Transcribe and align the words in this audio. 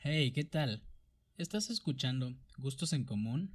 Hey, 0.00 0.30
¿qué 0.30 0.44
tal? 0.44 0.84
¿Estás 1.38 1.70
escuchando 1.70 2.32
Gustos 2.56 2.92
en 2.92 3.02
Común? 3.02 3.50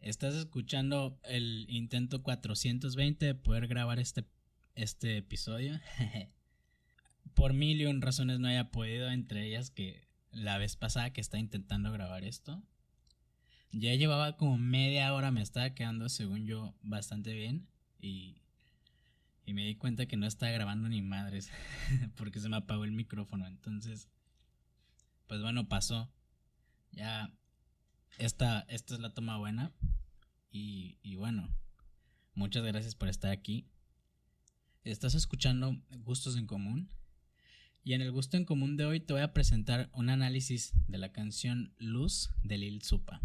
¿Estás 0.00 0.34
escuchando 0.34 1.20
el 1.22 1.64
intento 1.68 2.24
420 2.24 3.24
de 3.24 3.34
poder 3.36 3.68
grabar 3.68 4.00
este, 4.00 4.26
este 4.74 5.18
episodio? 5.18 5.78
Por 7.34 7.52
mil 7.52 7.80
y 7.80 7.86
un 7.86 8.02
razones 8.02 8.40
no 8.40 8.48
haya 8.48 8.72
podido, 8.72 9.08
entre 9.12 9.46
ellas 9.46 9.70
que 9.70 10.08
la 10.32 10.58
vez 10.58 10.74
pasada 10.74 11.12
que 11.12 11.20
estaba 11.20 11.40
intentando 11.40 11.92
grabar 11.92 12.24
esto, 12.24 12.60
ya 13.70 13.94
llevaba 13.94 14.36
como 14.36 14.58
media 14.58 15.14
hora, 15.14 15.30
me 15.30 15.40
estaba 15.40 15.70
quedando, 15.72 16.08
según 16.08 16.46
yo, 16.46 16.74
bastante 16.82 17.32
bien. 17.32 17.68
Y, 18.00 18.42
y 19.44 19.54
me 19.54 19.64
di 19.64 19.76
cuenta 19.76 20.06
que 20.06 20.16
no 20.16 20.26
estaba 20.26 20.50
grabando 20.50 20.88
ni 20.88 21.00
madres, 21.00 21.48
porque 22.16 22.40
se 22.40 22.48
me 22.48 22.56
apagó 22.56 22.82
el 22.82 22.90
micrófono. 22.90 23.46
Entonces, 23.46 24.08
pues 25.26 25.42
bueno, 25.42 25.68
pasó. 25.68 26.10
Ya, 26.92 27.32
esta, 28.18 28.60
esta 28.68 28.94
es 28.94 29.00
la 29.00 29.14
toma 29.14 29.38
buena. 29.38 29.72
Y, 30.50 30.98
y 31.02 31.16
bueno, 31.16 31.54
muchas 32.34 32.64
gracias 32.64 32.94
por 32.94 33.08
estar 33.08 33.30
aquí. 33.30 33.66
Estás 34.84 35.14
escuchando 35.14 35.76
Gustos 36.04 36.36
en 36.36 36.46
Común. 36.46 36.88
Y 37.86 37.94
en 37.94 38.02
el 38.02 38.10
gusto 38.10 38.36
en 38.36 38.44
común 38.44 38.76
de 38.76 38.84
hoy 38.84 38.98
te 38.98 39.12
voy 39.12 39.22
a 39.22 39.32
presentar 39.32 39.90
un 39.92 40.08
análisis 40.08 40.72
de 40.88 40.98
la 40.98 41.12
canción 41.12 41.72
Luz 41.78 42.30
de 42.42 42.58
Lil 42.58 42.82
Supa. 42.82 43.20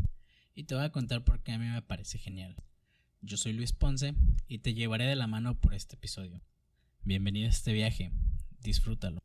Y 0.54 0.66
te 0.66 0.76
voy 0.76 0.84
a 0.84 0.92
contar 0.92 1.24
por 1.24 1.42
qué 1.42 1.54
a 1.54 1.58
mí 1.58 1.66
me 1.66 1.82
parece 1.82 2.20
genial. 2.20 2.56
Yo 3.22 3.38
soy 3.38 3.54
Luis 3.54 3.74
Ponce 3.74 4.14
y 4.48 4.60
te 4.60 4.76
llevaré 4.76 5.06
de 5.06 5.16
la 5.16 5.26
mano 5.26 5.60
por 5.60 5.74
este 5.74 5.96
episodio. 5.96 6.44
Bienvenido 7.02 7.48
a 7.48 7.50
este 7.50 7.74
viaje. 7.74 8.12
Disfrútalo. 8.60 9.24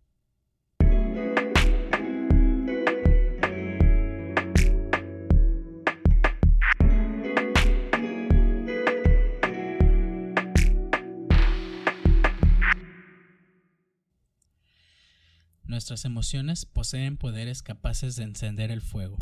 Nuestras 15.86 16.04
emociones 16.04 16.66
poseen 16.66 17.16
poderes 17.16 17.62
capaces 17.62 18.16
de 18.16 18.24
encender 18.24 18.72
el 18.72 18.80
fuego. 18.80 19.18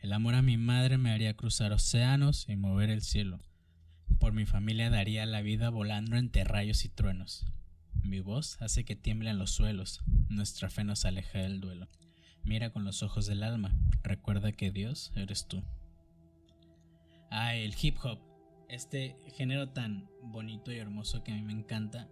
El 0.00 0.12
amor 0.12 0.36
a 0.36 0.42
mi 0.42 0.56
madre 0.56 0.96
me 0.96 1.10
haría 1.10 1.34
cruzar 1.34 1.72
océanos 1.72 2.48
y 2.48 2.54
mover 2.54 2.88
el 2.88 3.02
cielo. 3.02 3.40
Por 4.20 4.32
mi 4.32 4.46
familia 4.46 4.90
daría 4.90 5.26
la 5.26 5.42
vida 5.42 5.70
volando 5.70 6.14
entre 6.14 6.44
rayos 6.44 6.84
y 6.84 6.88
truenos. 6.88 7.44
Mi 8.04 8.20
voz 8.20 8.62
hace 8.62 8.84
que 8.84 8.94
tiemblen 8.94 9.38
los 9.38 9.50
suelos. 9.50 10.02
Nuestra 10.28 10.70
fe 10.70 10.84
nos 10.84 11.04
aleja 11.04 11.40
del 11.40 11.60
duelo. 11.60 11.88
Mira 12.44 12.70
con 12.70 12.84
los 12.84 13.02
ojos 13.02 13.26
del 13.26 13.42
alma. 13.42 13.76
Recuerda 14.04 14.52
que 14.52 14.70
Dios 14.70 15.10
eres 15.16 15.48
tú. 15.48 15.64
Ah, 17.28 17.56
el 17.56 17.74
hip 17.82 17.96
hop. 18.04 18.20
Este 18.68 19.16
género 19.36 19.70
tan 19.70 20.08
bonito 20.22 20.70
y 20.70 20.76
hermoso 20.76 21.24
que 21.24 21.32
a 21.32 21.34
mí 21.34 21.42
me 21.42 21.54
encanta. 21.54 22.06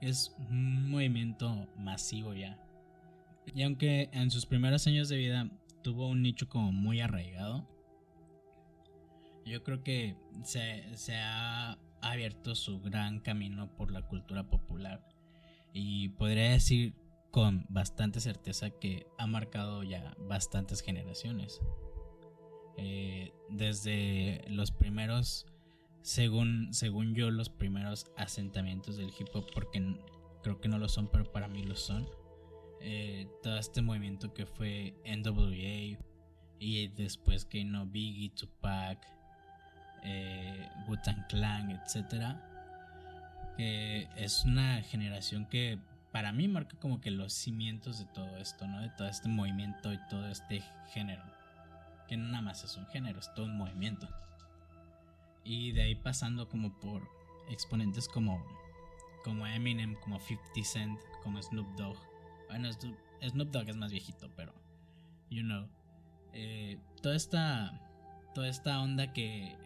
Es 0.00 0.34
un 0.38 0.88
movimiento 0.88 1.68
masivo 1.76 2.32
ya 2.32 2.58
y 3.46 3.62
aunque 3.62 4.10
en 4.12 4.30
sus 4.30 4.46
primeros 4.46 4.86
años 4.86 5.08
de 5.08 5.16
vida 5.16 5.50
tuvo 5.82 6.08
un 6.08 6.22
nicho 6.22 6.48
como 6.48 6.72
muy 6.72 7.00
arraigado, 7.00 7.66
yo 9.44 9.62
creo 9.62 9.82
que 9.82 10.16
se, 10.44 11.16
ha 11.16 11.78
abierto 12.02 12.54
su 12.54 12.80
gran 12.80 13.20
camino 13.20 13.74
por 13.76 13.90
la 13.90 14.02
cultura 14.02 14.48
popular. 14.48 15.06
Y 15.72 16.10
podría 16.10 16.50
decir 16.50 16.94
con 17.30 17.66
bastante 17.68 18.20
certeza 18.20 18.70
que 18.70 19.06
ha 19.18 19.26
marcado 19.26 19.82
ya 19.82 20.14
bastantes 20.18 20.82
generaciones. 20.82 21.60
Eh, 22.76 23.32
desde 23.50 24.44
los 24.48 24.70
primeros, 24.70 25.46
según, 26.02 26.72
según 26.72 27.14
yo, 27.14 27.30
los 27.30 27.50
primeros 27.50 28.06
asentamientos 28.16 28.96
del 28.96 29.12
hip 29.18 29.28
hop, 29.34 29.46
porque 29.52 29.96
creo 30.42 30.60
que 30.60 30.68
no 30.68 30.78
lo 30.78 30.88
son, 30.88 31.08
pero 31.08 31.30
para 31.30 31.48
mí 31.48 31.62
lo 31.62 31.76
son. 31.76 32.08
Eh, 32.82 33.28
todo 33.42 33.58
este 33.58 33.82
movimiento 33.82 34.32
que 34.32 34.46
fue 34.46 34.94
NWA 35.04 35.98
y 36.58 36.88
después 36.88 37.44
que 37.44 37.64
no 37.64 37.86
Biggie, 37.86 38.30
Tupac, 38.30 39.06
eh, 40.02 40.68
Wu-Tang 40.88 41.26
Clan, 41.28 41.70
etc. 41.70 42.36
Que 43.56 44.08
es 44.16 44.44
una 44.44 44.82
generación 44.82 45.46
que 45.46 45.78
para 46.10 46.32
mí 46.32 46.48
marca 46.48 46.76
como 46.78 47.00
que 47.00 47.10
los 47.10 47.32
cimientos 47.32 47.98
de 47.98 48.06
todo 48.06 48.36
esto, 48.38 48.66
¿no? 48.66 48.80
De 48.80 48.88
todo 48.90 49.08
este 49.08 49.28
movimiento 49.28 49.92
y 49.92 49.98
todo 50.08 50.28
este 50.28 50.62
género. 50.92 51.22
Que 52.08 52.16
no 52.16 52.28
nada 52.28 52.42
más 52.42 52.64
es 52.64 52.76
un 52.76 52.86
género, 52.86 53.20
es 53.20 53.32
todo 53.34 53.46
un 53.46 53.56
movimiento. 53.56 54.08
Y 55.44 55.72
de 55.72 55.82
ahí 55.82 55.94
pasando 55.94 56.48
como 56.48 56.78
por 56.80 57.06
exponentes 57.50 58.08
como, 58.08 58.44
como 59.24 59.46
Eminem, 59.46 59.94
como 59.96 60.18
50 60.18 60.50
Cent, 60.64 61.00
como 61.22 61.42
Snoop 61.42 61.68
Dogg, 61.76 62.09
bueno, 62.50 62.68
Snoop 62.72 63.50
Dogg 63.50 63.68
es 63.68 63.76
más 63.76 63.90
viejito, 63.90 64.28
pero. 64.36 64.52
You 65.30 65.42
know. 65.42 65.68
Eh, 66.32 66.78
toda 67.02 67.16
esta. 67.16 67.80
Toda 68.34 68.48
esta 68.48 68.80
onda 68.80 69.12
que. 69.12 69.56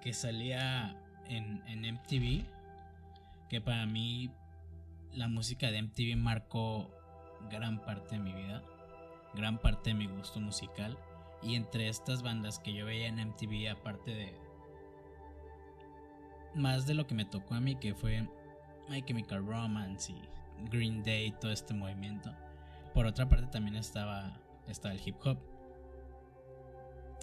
Que 0.00 0.12
salía 0.12 0.96
en, 1.28 1.62
en 1.66 1.94
MTV. 1.94 2.44
Que 3.48 3.60
para 3.60 3.86
mí. 3.86 4.30
La 5.12 5.28
música 5.28 5.70
de 5.70 5.82
MTV 5.82 6.16
marcó 6.16 6.90
gran 7.50 7.84
parte 7.84 8.16
de 8.16 8.22
mi 8.22 8.32
vida. 8.32 8.62
Gran 9.34 9.58
parte 9.58 9.90
de 9.90 9.94
mi 9.94 10.06
gusto 10.06 10.40
musical. 10.40 10.98
Y 11.42 11.54
entre 11.54 11.88
estas 11.88 12.22
bandas 12.22 12.58
que 12.58 12.72
yo 12.72 12.86
veía 12.86 13.08
en 13.08 13.16
MTV, 13.16 13.70
aparte 13.70 14.14
de. 14.14 14.34
Más 16.54 16.86
de 16.86 16.94
lo 16.94 17.06
que 17.06 17.14
me 17.14 17.24
tocó 17.24 17.54
a 17.54 17.60
mí, 17.60 17.76
que 17.76 17.94
fue 17.94 18.28
My 18.88 19.02
Chemical 19.02 19.46
Romance 19.46 20.12
y 20.12 20.20
Green 20.70 21.02
Day, 21.02 21.32
todo 21.40 21.52
este 21.52 21.74
movimiento. 21.74 22.32
Por 22.94 23.06
otra 23.06 23.28
parte 23.28 23.46
también 23.46 23.76
estaba, 23.76 24.32
estaba 24.68 24.94
el 24.94 25.00
hip 25.04 25.16
hop. 25.24 25.38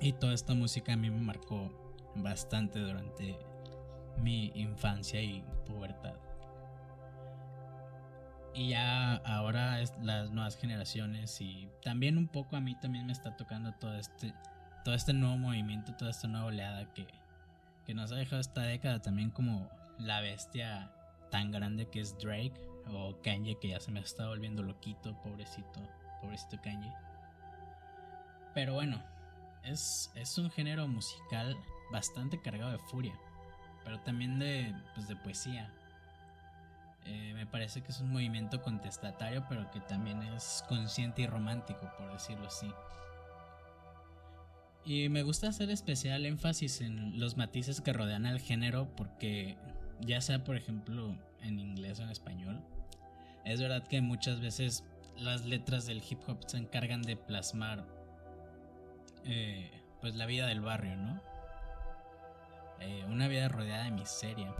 Y 0.01 0.13
toda 0.13 0.33
esta 0.33 0.53
música 0.53 0.93
a 0.93 0.95
mí 0.95 1.09
me 1.09 1.19
marcó 1.19 1.71
bastante 2.15 2.79
durante 2.79 3.37
mi 4.17 4.51
infancia 4.55 5.21
y 5.21 5.43
pubertad. 5.65 6.15
Y 8.53 8.69
ya 8.69 9.15
ahora 9.17 9.79
las 10.01 10.31
nuevas 10.31 10.57
generaciones 10.57 11.39
y 11.39 11.69
también 11.83 12.17
un 12.17 12.27
poco 12.27 12.55
a 12.55 12.61
mí 12.61 12.75
también 12.75 13.05
me 13.05 13.13
está 13.13 13.35
tocando 13.37 13.73
todo 13.73 13.95
este, 13.95 14.33
todo 14.83 14.95
este 14.95 15.13
nuevo 15.13 15.37
movimiento, 15.37 15.93
toda 15.95 16.11
esta 16.11 16.27
nueva 16.27 16.47
oleada 16.47 16.91
que, 16.93 17.07
que 17.85 17.93
nos 17.93 18.11
ha 18.11 18.15
dejado 18.15 18.41
esta 18.41 18.61
década 18.61 19.01
también 19.01 19.29
como 19.29 19.69
la 19.99 20.21
bestia 20.21 20.91
tan 21.29 21.51
grande 21.51 21.87
que 21.89 22.01
es 22.01 22.17
Drake 22.17 22.68
o 22.93 23.21
Kanye 23.21 23.57
que 23.59 23.69
ya 23.69 23.79
se 23.79 23.91
me 23.91 23.99
está 23.99 24.27
volviendo 24.27 24.63
loquito, 24.63 25.15
pobrecito, 25.21 25.79
pobrecito 26.21 26.59
Kanye. 26.61 26.93
Pero 28.53 28.73
bueno, 28.73 29.01
es, 29.63 30.11
es 30.15 30.37
un 30.37 30.49
género 30.49 30.87
musical 30.87 31.57
bastante 31.91 32.41
cargado 32.41 32.71
de 32.71 32.79
furia, 32.79 33.13
pero 33.83 33.99
también 33.99 34.39
de, 34.39 34.73
pues 34.95 35.07
de 35.07 35.15
poesía. 35.15 35.73
Eh, 37.05 37.33
me 37.33 37.45
parece 37.45 37.81
que 37.81 37.91
es 37.91 37.99
un 38.01 38.11
movimiento 38.11 38.61
contestatario, 38.61 39.45
pero 39.49 39.69
que 39.71 39.79
también 39.79 40.21
es 40.21 40.63
consciente 40.67 41.23
y 41.23 41.27
romántico, 41.27 41.89
por 41.97 42.11
decirlo 42.11 42.47
así. 42.47 42.71
Y 44.85 45.09
me 45.09 45.23
gusta 45.23 45.49
hacer 45.49 45.69
especial 45.69 46.25
énfasis 46.25 46.81
en 46.81 47.19
los 47.19 47.37
matices 47.37 47.81
que 47.81 47.93
rodean 47.93 48.25
al 48.25 48.39
género 48.39 48.89
porque 48.95 49.57
ya 49.99 50.21
sea 50.21 50.43
por 50.43 50.55
ejemplo 50.55 51.15
en 51.41 51.59
inglés 51.59 51.99
o 51.99 52.03
en 52.03 52.09
español, 52.09 52.61
es 53.45 53.61
verdad 53.61 53.87
que 53.87 54.01
muchas 54.01 54.39
veces 54.39 54.83
las 55.17 55.45
letras 55.45 55.85
del 55.85 56.03
hip 56.07 56.19
hop 56.27 56.39
se 56.47 56.57
encargan 56.57 57.01
de 57.01 57.17
plasmar 57.17 57.85
eh, 59.25 59.71
pues 60.01 60.15
la 60.15 60.25
vida 60.25 60.47
del 60.47 60.61
barrio, 60.61 60.95
¿no? 60.95 61.21
Eh, 62.79 63.03
una 63.07 63.27
vida 63.27 63.49
rodeada 63.49 63.83
de 63.83 63.91
miseria, 63.91 64.53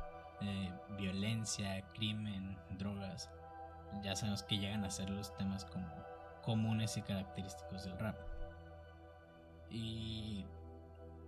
violencia, 0.98 1.82
crimen, 1.94 2.58
drogas. 2.78 3.30
Ya 4.04 4.16
sabemos 4.16 4.44
que 4.44 4.58
llegan 4.58 4.84
a 4.84 4.90
ser 4.90 5.10
los 5.10 5.36
temas 5.38 5.66
como 5.66 5.88
comunes 6.44 6.98
y 6.98 7.02
característicos 7.02 7.86
del 7.86 7.98
rap. 7.98 8.18
Y, 9.70 10.46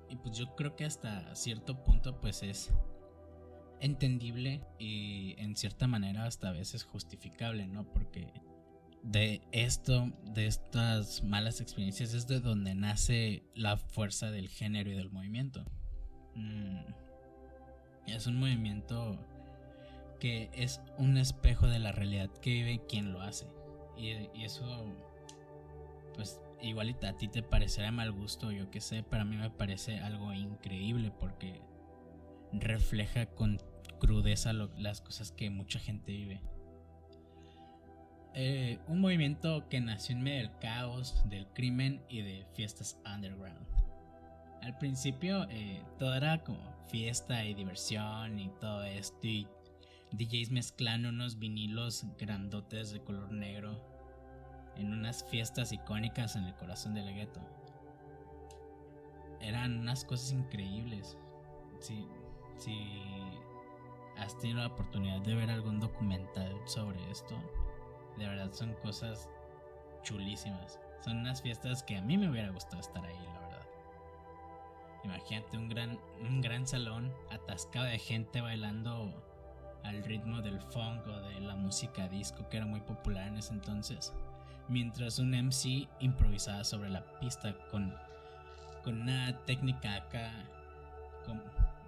y 0.10 0.16
pues 0.18 0.38
yo 0.38 0.56
creo 0.56 0.76
que 0.76 0.86
hasta 0.86 1.34
cierto 1.36 1.84
punto 1.84 2.20
pues 2.20 2.44
es 2.44 2.74
entendible 3.82 4.64
y 4.80 5.36
en 5.38 5.56
cierta 5.56 5.88
manera 5.88 6.26
hasta 6.26 6.50
a 6.50 6.54
veces 6.54 6.84
justificable, 6.84 7.68
¿no? 7.68 7.84
Porque 7.92 8.32
de 9.04 9.42
esto, 9.52 10.12
de 10.24 10.46
estas 10.46 11.24
malas 11.24 11.60
experiencias 11.60 12.14
es 12.14 12.28
de 12.28 12.40
donde 12.40 12.76
nace 12.76 13.44
la 13.56 13.78
fuerza 13.78 14.32
del 14.32 14.48
género 14.48 14.92
y 14.92 14.96
del 14.96 15.10
movimiento. 15.10 15.66
Mm, 16.36 16.80
es 18.08 18.28
un 18.28 18.40
movimiento 18.40 19.18
que 20.20 20.52
es 20.54 20.82
un 20.98 21.18
espejo 21.18 21.68
de 21.68 21.80
la 21.80 21.92
realidad 21.92 22.30
que 22.42 22.52
vive 22.52 22.82
quien 22.88 23.12
lo 23.12 23.22
hace. 23.22 23.48
Y, 23.98 24.12
eso, 24.44 24.86
pues, 26.14 26.40
igual 26.62 26.96
a 27.04 27.18
ti 27.18 27.28
te 27.28 27.44
parecerá 27.44 27.92
mal 27.92 28.12
gusto, 28.12 28.52
yo 28.52 28.70
qué 28.70 28.82
sé, 28.82 29.04
pero 29.04 29.24
a 29.24 29.26
mí 29.26 29.36
me 29.36 29.50
parece 29.50 30.00
algo 30.00 30.32
increíble 30.34 31.12
porque 31.20 31.62
refleja 32.54 33.26
con 33.28 33.60
crudeza 34.02 34.52
las 34.52 35.00
cosas 35.00 35.32
que 35.32 35.50
mucha 35.50 35.80
gente 35.80 36.12
vive. 36.12 36.42
Eh, 38.34 38.80
un 38.88 39.00
movimiento 39.00 39.70
que 39.70 39.80
nació 39.80 40.16
en 40.16 40.24
medio 40.24 40.40
del 40.40 40.58
caos, 40.60 41.22
del 41.30 41.48
crimen 41.54 42.02
y 42.10 42.22
de 42.22 42.46
fiestas 42.56 43.00
underground. 43.06 43.68
Al 44.64 44.78
principio 44.80 45.48
eh, 45.50 45.84
todo 46.00 46.16
era 46.16 46.44
como 46.44 46.60
fiesta 46.88 47.46
y 47.46 47.54
diversión 47.54 48.40
y 48.40 48.50
todo 48.60 48.84
esto 48.84 49.28
y 49.28 49.48
DJs 50.12 50.52
mezclando 50.52 51.10
unos 51.10 51.40
vinilos 51.40 52.06
grandotes 52.18 52.92
de 52.92 53.02
color 53.02 53.32
negro 53.32 53.80
en 54.76 54.94
unas 54.94 55.24
fiestas 55.30 55.72
icónicas 55.72 56.36
en 56.36 56.46
el 56.46 56.56
corazón 56.56 56.96
del 56.96 57.14
gueto. 57.14 57.42
Eran 59.42 59.78
unas 59.78 60.06
cosas 60.06 60.32
increíbles. 60.32 61.18
Si, 61.80 62.06
si 62.58 62.74
has 64.22 64.38
tenido 64.38 64.60
la 64.60 64.68
oportunidad 64.68 65.20
de 65.22 65.36
ver 65.36 65.50
algún 65.50 65.80
documental 65.80 66.56
sobre 66.66 67.00
esto, 67.12 67.36
de 68.18 68.28
verdad 68.28 68.52
son 68.54 68.74
cosas 68.76 69.30
chulísimas. 70.04 70.80
Son 71.04 71.18
unas 71.18 71.42
fiestas 71.42 71.84
que 71.84 71.98
a 71.98 72.02
mí 72.02 72.18
me 72.18 72.30
hubiera 72.30 72.50
gustado 72.52 72.80
estar 72.80 73.04
ahí, 73.04 73.20
la 73.26 73.40
verdad. 73.40 73.66
Imagínate 75.04 75.58
un 75.58 75.68
gran, 75.68 76.00
un 76.22 76.42
gran 76.42 76.68
salón 76.68 77.12
atascado 77.32 77.86
de 77.86 77.98
gente 77.98 78.42
bailando 78.42 79.12
al 79.84 80.04
ritmo 80.04 80.42
del 80.42 80.62
funk 80.62 81.08
o 81.08 81.22
de 81.22 81.42
la 81.42 81.56
música 81.56 82.08
disco 82.08 82.48
que 82.50 82.58
era 82.58 82.68
muy 82.68 82.82
popular 82.82 83.28
en 83.28 83.38
ese 83.38 83.54
entonces 83.54 84.14
mientras 84.72 85.20
un 85.20 85.32
MC 85.32 85.88
improvisaba 86.00 86.64
sobre 86.64 86.90
la 86.90 87.04
pista 87.20 87.54
con, 87.70 87.94
con 88.84 89.02
una 89.02 89.38
técnica 89.46 89.96
acá 89.96 90.32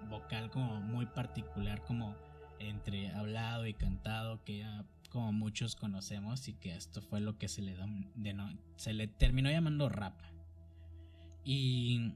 vocal 0.08 0.50
como 0.50 0.80
muy 0.80 1.06
particular, 1.06 1.82
como 1.82 2.14
entre 2.68 3.10
hablado 3.10 3.66
y 3.66 3.74
cantado, 3.74 4.42
que 4.44 4.58
ya 4.58 4.84
como 5.10 5.32
muchos 5.32 5.76
conocemos 5.76 6.48
y 6.48 6.54
que 6.54 6.74
esto 6.74 7.00
fue 7.00 7.20
lo 7.20 7.38
que 7.38 7.48
se 7.48 7.62
le, 7.62 7.76
de 8.16 8.36
se 8.76 8.92
le 8.92 9.06
terminó 9.06 9.50
llamando 9.50 9.88
rap. 9.88 10.18
Y 11.44 12.14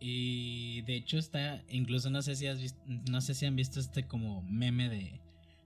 y 0.00 0.82
de 0.82 0.94
hecho 0.94 1.18
está, 1.18 1.64
incluso 1.68 2.08
no 2.08 2.22
sé 2.22 2.36
si 2.36 2.46
has 2.46 2.60
visto, 2.60 2.80
no 2.86 3.20
sé 3.20 3.34
si 3.34 3.46
han 3.46 3.56
visto 3.56 3.80
este 3.80 4.06
como 4.06 4.42
meme 4.42 4.88
de 4.88 5.20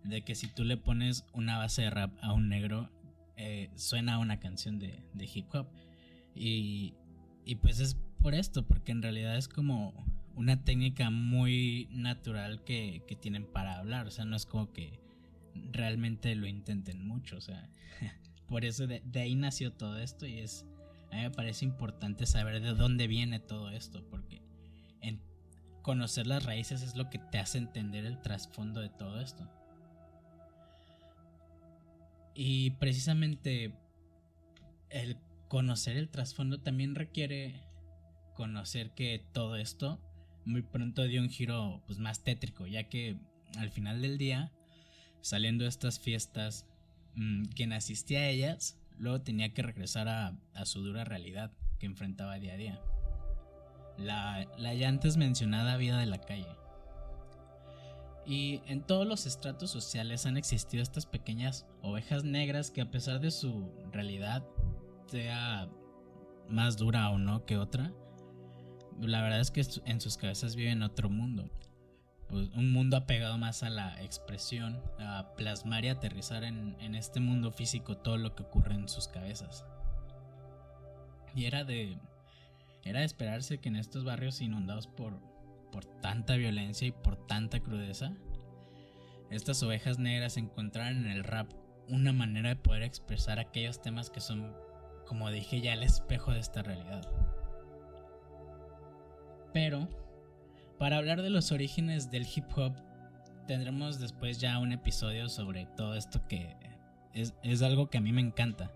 de 0.05 0.23
que 0.23 0.35
si 0.35 0.49
tú 0.49 0.65
le 0.65 0.77
pones 0.77 1.25
una 1.33 1.59
base 1.59 1.83
de 1.83 1.91
rap 1.91 2.13
a 2.23 2.33
un 2.33 2.49
negro, 2.49 2.91
eh, 3.37 3.71
suena 3.77 4.19
una 4.19 4.41
canción 4.41 4.79
de, 4.79 5.03
hip 5.15 5.47
hop. 5.55 5.67
Y, 6.35 6.95
y 7.45 7.57
pues 7.57 7.81
es 7.81 7.97
por 8.21 8.35
esto, 8.35 8.67
porque 8.67 8.93
en 8.93 9.03
realidad 9.03 9.37
es 9.37 9.49
como 9.49 9.95
una 10.35 10.65
técnica 10.65 11.11
muy 11.11 11.89
natural 11.91 12.65
que, 12.65 13.03
tienen 13.21 13.47
para 13.47 13.79
hablar. 13.79 14.07
O 14.07 14.11
sea, 14.11 14.25
no 14.25 14.37
es 14.37 14.47
como 14.47 14.73
que 14.73 15.01
realmente 15.73 16.35
lo 16.35 16.47
intenten 16.47 17.07
mucho. 17.07 17.37
O 17.37 17.41
sea, 17.41 17.69
por 18.49 18.65
eso 18.65 18.87
de, 18.87 19.03
ahí 19.15 19.35
nació 19.35 19.73
todo 19.73 19.99
esto 19.99 20.27
y 20.27 20.39
es... 20.39 20.67
A 21.11 21.17
mí 21.17 21.23
me 21.23 21.31
parece 21.31 21.67
importante 21.67 22.25
saber 22.25 22.63
de 22.63 22.73
dónde 22.73 23.07
viene 23.07 23.39
todo 23.39 23.69
esto, 23.69 24.03
porque 24.09 24.41
en 25.03 25.21
conocer 25.83 26.27
las 26.27 26.45
raíces 26.47 26.81
es 26.81 26.97
lo 26.97 27.11
que 27.11 27.19
te 27.19 27.39
hace 27.39 27.59
entender 27.59 28.07
el 28.07 28.23
trasfondo 28.23 28.81
de 28.81 28.89
todo 28.89 29.21
esto. 29.21 29.47
Y 32.35 32.71
precisamente 32.73 33.75
el 34.89 35.19
conocer 35.49 35.99
el 35.99 36.09
trasfondo 36.09 36.61
también 36.61 36.95
requiere 36.95 37.61
conocer 38.33 38.93
que 38.93 39.23
todo 39.33 39.57
esto 39.57 40.01
muy 40.45 40.63
pronto 40.63 41.05
dio 41.05 41.23
un 41.23 41.31
giro 41.31 41.83
pues, 41.87 41.99
más 41.99 42.23
tétrico, 42.23 42.67
ya 42.67 42.89
que 42.89 43.17
al 43.57 43.71
final 43.71 44.03
del 44.03 44.19
día, 44.19 44.53
saliendo 45.21 45.65
de 45.65 45.71
estas 45.71 45.99
fiestas, 45.99 46.67
mm, 47.15 47.45
quien 47.55 47.73
asistía 47.73 48.21
a 48.21 48.29
ellas 48.29 48.79
luego 48.99 49.21
tenía 49.21 49.53
que 49.53 49.63
regresar 49.63 50.09
a, 50.09 50.37
su 50.65 50.83
dura 50.83 51.05
realidad 51.05 51.51
que 51.79 51.87
enfrentaba 51.87 52.39
día 52.39 52.55
a 52.55 52.57
día. 52.57 52.81
La, 53.99 54.47
la 54.57 54.75
ya 54.75 54.89
antes 54.89 55.17
mencionada 55.17 55.77
vida 55.77 55.99
de 55.99 56.07
la 56.07 56.19
calle. 56.19 56.57
Y 58.25 58.63
en 58.67 58.83
todos 58.83 59.07
los 59.07 59.27
estratos 59.27 59.71
sociales 59.71 60.27
han 60.27 60.37
existido 60.37 60.83
estas 60.83 61.07
pequeñas 61.07 61.67
ovejas 61.83 62.23
negras 62.23 62.71
que 62.71 62.81
a 62.81 62.91
pesar 62.91 63.21
de 63.21 63.33
su 63.33 63.69
realidad, 63.91 64.45
sea 65.09 65.69
más 66.49 66.77
dura 66.77 67.11
o 67.11 67.19
no 67.19 67.45
que 67.45 67.59
otra, 67.59 67.93
la 69.01 69.23
verdad 69.23 69.41
es 69.41 69.51
que 69.51 69.65
en 69.85 70.01
sus 70.01 70.17
cabezas 70.17 70.57
viven 70.57 70.83
otro 70.83 71.09
mundo. 71.09 71.51
Pues 72.29 72.49
un 72.55 72.73
mundo 72.73 72.97
apegado 72.97 73.37
más 73.37 73.63
a 73.63 73.71
la 73.71 74.03
expresión, 74.03 74.81
a 74.99 75.35
plasmar 75.37 75.85
y 75.85 75.89
aterrizar 75.89 76.45
en, 76.45 76.95
este 76.95 77.21
mundo 77.21 77.53
físico 77.53 77.99
todo 77.99 78.17
lo 78.17 78.35
que 78.35 78.43
ocurre 78.43 78.75
en 78.75 78.89
sus 78.89 79.09
cabezas. 79.09 79.67
Y 81.35 81.45
era 81.45 81.65
de, 81.65 81.99
era 82.85 83.01
de 83.01 83.07
esperarse 83.07 83.59
que 83.59 83.69
en 83.69 83.77
estos 83.77 84.05
barrios 84.05 84.41
inundados 84.41 84.87
por 84.87 85.33
por 85.73 85.87
tanta 85.87 86.37
violencia 86.37 86.87
y 86.87 86.93
por 86.93 87.17
tanta 87.17 87.59
crudeza, 87.61 88.13
estas 89.31 89.63
ovejas 89.63 89.99
negras 89.99 90.37
encontraron 90.37 91.07
en 91.07 91.11
el 91.11 91.25
rap 91.25 91.51
una 91.89 92.13
manera 92.13 92.51
de 92.51 92.57
poder 92.57 92.83
expresar 92.83 93.39
aquellos 93.39 93.81
temas 93.81 94.11
que 94.11 94.21
son, 94.21 94.55
como 95.07 95.31
dije 95.31 95.61
ya, 95.61 95.73
el 95.73 95.83
espejo 95.83 96.33
de 96.33 96.41
esta 96.41 96.63
realidad. 96.63 97.11
Pero, 99.53 99.89
para 100.79 100.99
hablar 100.99 101.23
de 101.23 101.31
los 101.31 101.53
orígenes 101.53 102.11
del 102.11 102.27
hip 102.27 102.47
hop, 102.57 102.75
tendremos 103.47 103.99
después 103.99 104.41
ya 104.41 104.59
un 104.59 104.73
episodio 104.73 105.29
sobre 105.29 105.67
todo 105.77 105.95
esto 105.95 106.27
que 106.29 106.57
es, 107.13 107.35
es 107.43 107.63
algo 107.63 107.91
que 107.91 107.99
a 107.99 108.01
mí 108.01 108.13
me 108.13 108.21
encanta. 108.21 108.71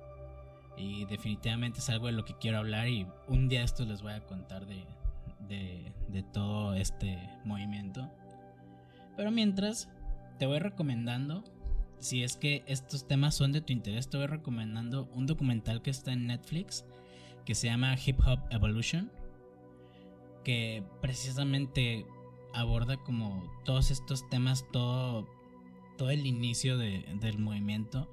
Y 0.76 1.06
definitivamente 1.06 1.78
es 1.78 1.88
algo 1.88 2.06
de 2.06 2.12
lo 2.12 2.24
que 2.24 2.36
quiero 2.38 2.58
hablar 2.58 2.88
y 2.88 3.06
un 3.28 3.48
día 3.48 3.62
esto 3.62 3.84
les 3.86 4.02
voy 4.02 4.12
a 4.12 4.20
contar 4.26 4.66
de, 4.66 4.84
de, 5.48 6.22
todo 6.32 6.74
este 6.74 7.18
movimiento. 7.44 8.10
Pero 9.16 9.30
mientras, 9.30 9.88
te 10.38 10.46
voy 10.46 10.58
recomendando, 10.58 11.44
si 11.98 12.22
es 12.22 12.36
que 12.36 12.62
estos 12.66 13.06
temas 13.08 13.34
son 13.34 13.52
de 13.52 13.60
tu 13.60 13.72
interés, 13.72 14.10
te 14.10 14.18
voy 14.18 14.26
recomendando 14.26 15.08
un 15.14 15.26
documental 15.26 15.82
que 15.82 15.90
está 15.90 16.12
en 16.12 16.26
Netflix 16.26 16.84
que 17.44 17.54
se 17.54 17.68
llama 17.68 17.94
Hip 18.04 18.18
Hop 18.26 18.40
Evolution, 18.50 19.10
que 20.46 20.84
precisamente 21.00 22.06
aborda 22.54 22.98
como 22.98 23.52
todos 23.64 23.90
estos 23.90 24.28
temas, 24.28 24.64
todo, 24.70 25.26
todo 25.98 26.10
el 26.10 26.24
inicio 26.24 26.78
del 26.78 27.38
movimiento 27.40 28.08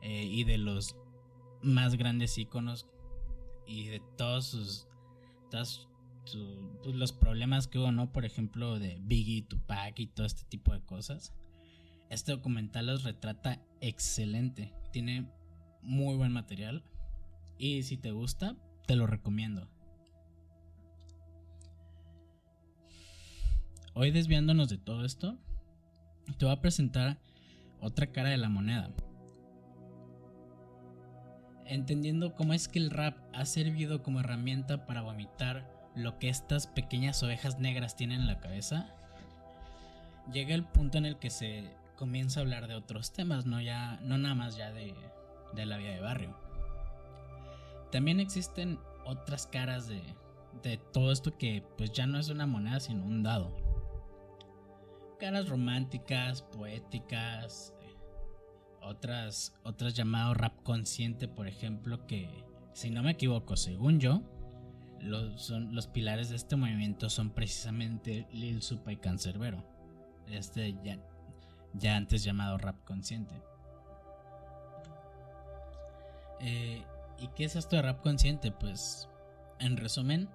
eh, 0.00 0.24
y 0.24 0.44
de 0.44 0.56
los 0.56 0.96
más 1.60 1.96
grandes 1.96 2.38
iconos 2.38 2.86
y 3.66 3.84
de 3.84 4.00
todos 4.16 4.46
sus, 4.46 4.88
pues, 5.50 5.86
los 6.86 7.12
problemas 7.12 7.68
que 7.68 7.80
hubo, 7.80 7.92
¿no? 7.92 8.12
Por 8.12 8.24
ejemplo, 8.24 8.78
de 8.78 8.96
Biggie, 9.02 9.42
Tupac 9.42 10.00
y 10.00 10.06
todo 10.06 10.24
este 10.24 10.44
tipo 10.44 10.72
de 10.72 10.80
cosas. 10.86 11.34
Este 12.08 12.32
documental 12.32 12.86
los 12.86 13.04
retrata 13.04 13.62
excelente. 13.82 14.72
Tiene 14.90 15.30
muy 15.82 16.16
buen 16.16 16.32
material. 16.32 16.82
Y 17.58 17.82
si 17.82 17.98
te 17.98 18.10
gusta, 18.10 18.56
te 18.86 18.96
lo 18.96 19.06
recomiendo. 19.06 19.68
Hoy 23.98 24.10
desviándonos 24.10 24.68
de 24.68 24.76
todo 24.76 25.06
esto, 25.06 25.38
te 26.36 26.44
voy 26.44 26.52
a 26.52 26.60
presentar 26.60 27.16
otra 27.80 28.08
cara 28.08 28.28
de 28.28 28.36
la 28.36 28.50
moneda. 28.50 28.90
Entendiendo 31.64 32.34
cómo 32.34 32.52
es 32.52 32.68
que 32.68 32.78
el 32.78 32.90
rap 32.90 33.16
ha 33.32 33.46
servido 33.46 34.02
como 34.02 34.20
herramienta 34.20 34.84
para 34.84 35.00
vomitar 35.00 35.90
lo 35.94 36.18
que 36.18 36.28
estas 36.28 36.66
pequeñas 36.66 37.22
ovejas 37.22 37.58
negras 37.58 37.96
tienen 37.96 38.20
en 38.20 38.26
la 38.26 38.38
cabeza, 38.38 38.94
llega 40.30 40.54
el 40.54 40.64
punto 40.64 40.98
en 40.98 41.06
el 41.06 41.18
que 41.18 41.30
se 41.30 41.64
comienza 41.96 42.40
a 42.40 42.42
hablar 42.42 42.68
de 42.68 42.74
otros 42.74 43.14
temas, 43.14 43.46
no, 43.46 43.62
ya, 43.62 43.98
no 44.02 44.18
nada 44.18 44.34
más 44.34 44.58
ya 44.58 44.72
de, 44.72 44.94
de 45.54 45.64
la 45.64 45.78
vida 45.78 45.92
de 45.92 46.00
barrio. 46.02 46.36
También 47.90 48.20
existen 48.20 48.78
otras 49.06 49.46
caras 49.46 49.88
de, 49.88 50.02
de 50.62 50.76
todo 50.76 51.12
esto 51.12 51.38
que 51.38 51.64
pues 51.78 51.92
ya 51.92 52.06
no 52.06 52.18
es 52.18 52.28
una 52.28 52.46
moneda 52.46 52.78
sino 52.78 53.02
un 53.02 53.22
dado. 53.22 53.65
Caras 55.18 55.48
románticas, 55.48 56.42
poéticas, 56.42 57.72
otras, 58.82 59.54
otras 59.64 59.94
llamado 59.94 60.34
rap 60.34 60.62
consciente, 60.62 61.26
por 61.26 61.48
ejemplo, 61.48 62.06
que 62.06 62.44
si 62.72 62.90
no 62.90 63.02
me 63.02 63.12
equivoco, 63.12 63.56
según 63.56 63.98
yo, 63.98 64.22
los, 65.00 65.42
son, 65.42 65.74
los 65.74 65.86
pilares 65.86 66.28
de 66.28 66.36
este 66.36 66.56
movimiento 66.56 67.10
son 67.10 67.30
precisamente 67.30 68.26
Lil 68.30 68.62
Supa 68.62 68.92
y 68.92 68.96
Cancerbero, 68.96 69.64
este 70.28 70.76
ya, 71.74 71.96
antes 71.96 72.22
llamado 72.22 72.58
rap 72.58 72.76
consciente. 72.84 73.34
Eh, 76.40 76.84
¿Y 77.18 77.28
qué 77.28 77.44
es 77.44 77.56
esto 77.56 77.76
de 77.76 77.82
rap 77.82 78.02
consciente? 78.02 78.52
Pues, 78.52 79.08
en 79.58 79.76
resumen, 79.76 80.28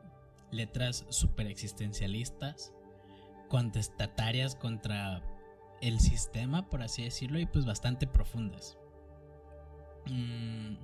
letras 0.52 1.06
super 1.10 1.48
existencialistas, 1.48 2.74
contestatarias 3.52 4.56
contra 4.56 5.22
el 5.82 6.00
sistema, 6.00 6.70
por 6.70 6.82
así 6.82 7.04
decirlo, 7.04 7.38
y 7.38 7.46
pues 7.46 7.66
bastante 7.66 8.08
profundas. 8.08 8.78
Mm, 10.06 10.76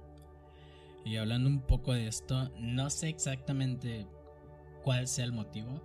y 1.06 1.16
hablando 1.16 1.48
un 1.48 1.62
poco 1.62 1.94
de 1.94 2.10
esto, 2.10 2.50
no 2.60 2.90
sé 2.90 3.08
exactamente 3.08 4.06
cuál 4.84 5.08
sea 5.08 5.24
el 5.24 5.32
motivo. 5.32 5.82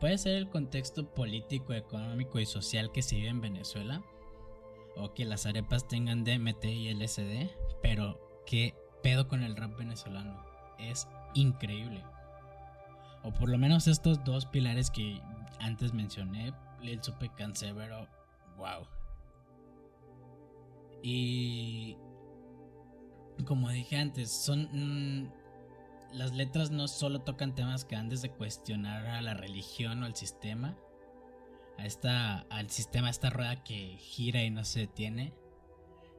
Puede 0.00 0.16
ser 0.16 0.36
el 0.36 0.48
contexto 0.48 1.12
político, 1.12 1.74
económico 1.74 2.40
y 2.40 2.46
social 2.46 2.90
que 2.90 3.02
se 3.02 3.16
vive 3.16 3.28
en 3.28 3.42
Venezuela, 3.42 4.02
o 4.96 5.12
que 5.12 5.26
las 5.26 5.44
arepas 5.44 5.86
tengan 5.86 6.24
DMT 6.24 6.64
y 6.64 6.94
LSD, 6.94 7.50
pero 7.82 8.18
qué 8.46 8.74
pedo 9.02 9.28
con 9.28 9.42
el 9.42 9.54
rap 9.54 9.76
venezolano. 9.76 10.42
Es 10.78 11.06
increíble. 11.34 12.02
O 13.22 13.32
por 13.32 13.50
lo 13.50 13.58
menos 13.58 13.86
estos 13.86 14.24
dos 14.24 14.46
pilares 14.46 14.90
que 14.90 15.20
antes 15.60 15.92
mencioné, 15.92 16.52
Lil 16.80 17.02
Supe 17.02 17.30
Cancerbero, 17.36 18.08
wow. 18.56 18.86
Y 21.02 21.96
como 23.46 23.70
dije 23.70 23.96
antes, 23.96 24.30
son 24.30 24.68
mm, 24.72 25.32
las 26.12 26.32
letras 26.32 26.70
no 26.70 26.88
solo 26.88 27.20
tocan 27.20 27.54
temas 27.54 27.84
que 27.84 27.96
antes 27.96 28.22
de 28.22 28.30
cuestionar 28.30 29.06
a 29.06 29.20
la 29.22 29.34
religión 29.34 30.02
o 30.02 30.06
al 30.06 30.14
sistema, 30.14 30.76
a 31.78 31.86
esta, 31.86 32.40
al 32.50 32.70
sistema, 32.70 33.08
a 33.08 33.10
esta 33.10 33.30
rueda 33.30 33.64
que 33.64 33.96
gira 33.98 34.42
y 34.42 34.50
no 34.50 34.64
se 34.64 34.80
detiene, 34.80 35.32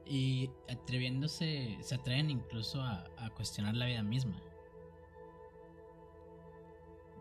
y 0.06 0.50
atreviéndose, 0.68 1.78
se 1.80 1.94
atreven 1.94 2.30
incluso 2.30 2.82
a, 2.82 3.04
cuestionar 3.34 3.74
la 3.74 3.86
vida 3.86 4.02
misma. 4.02 4.40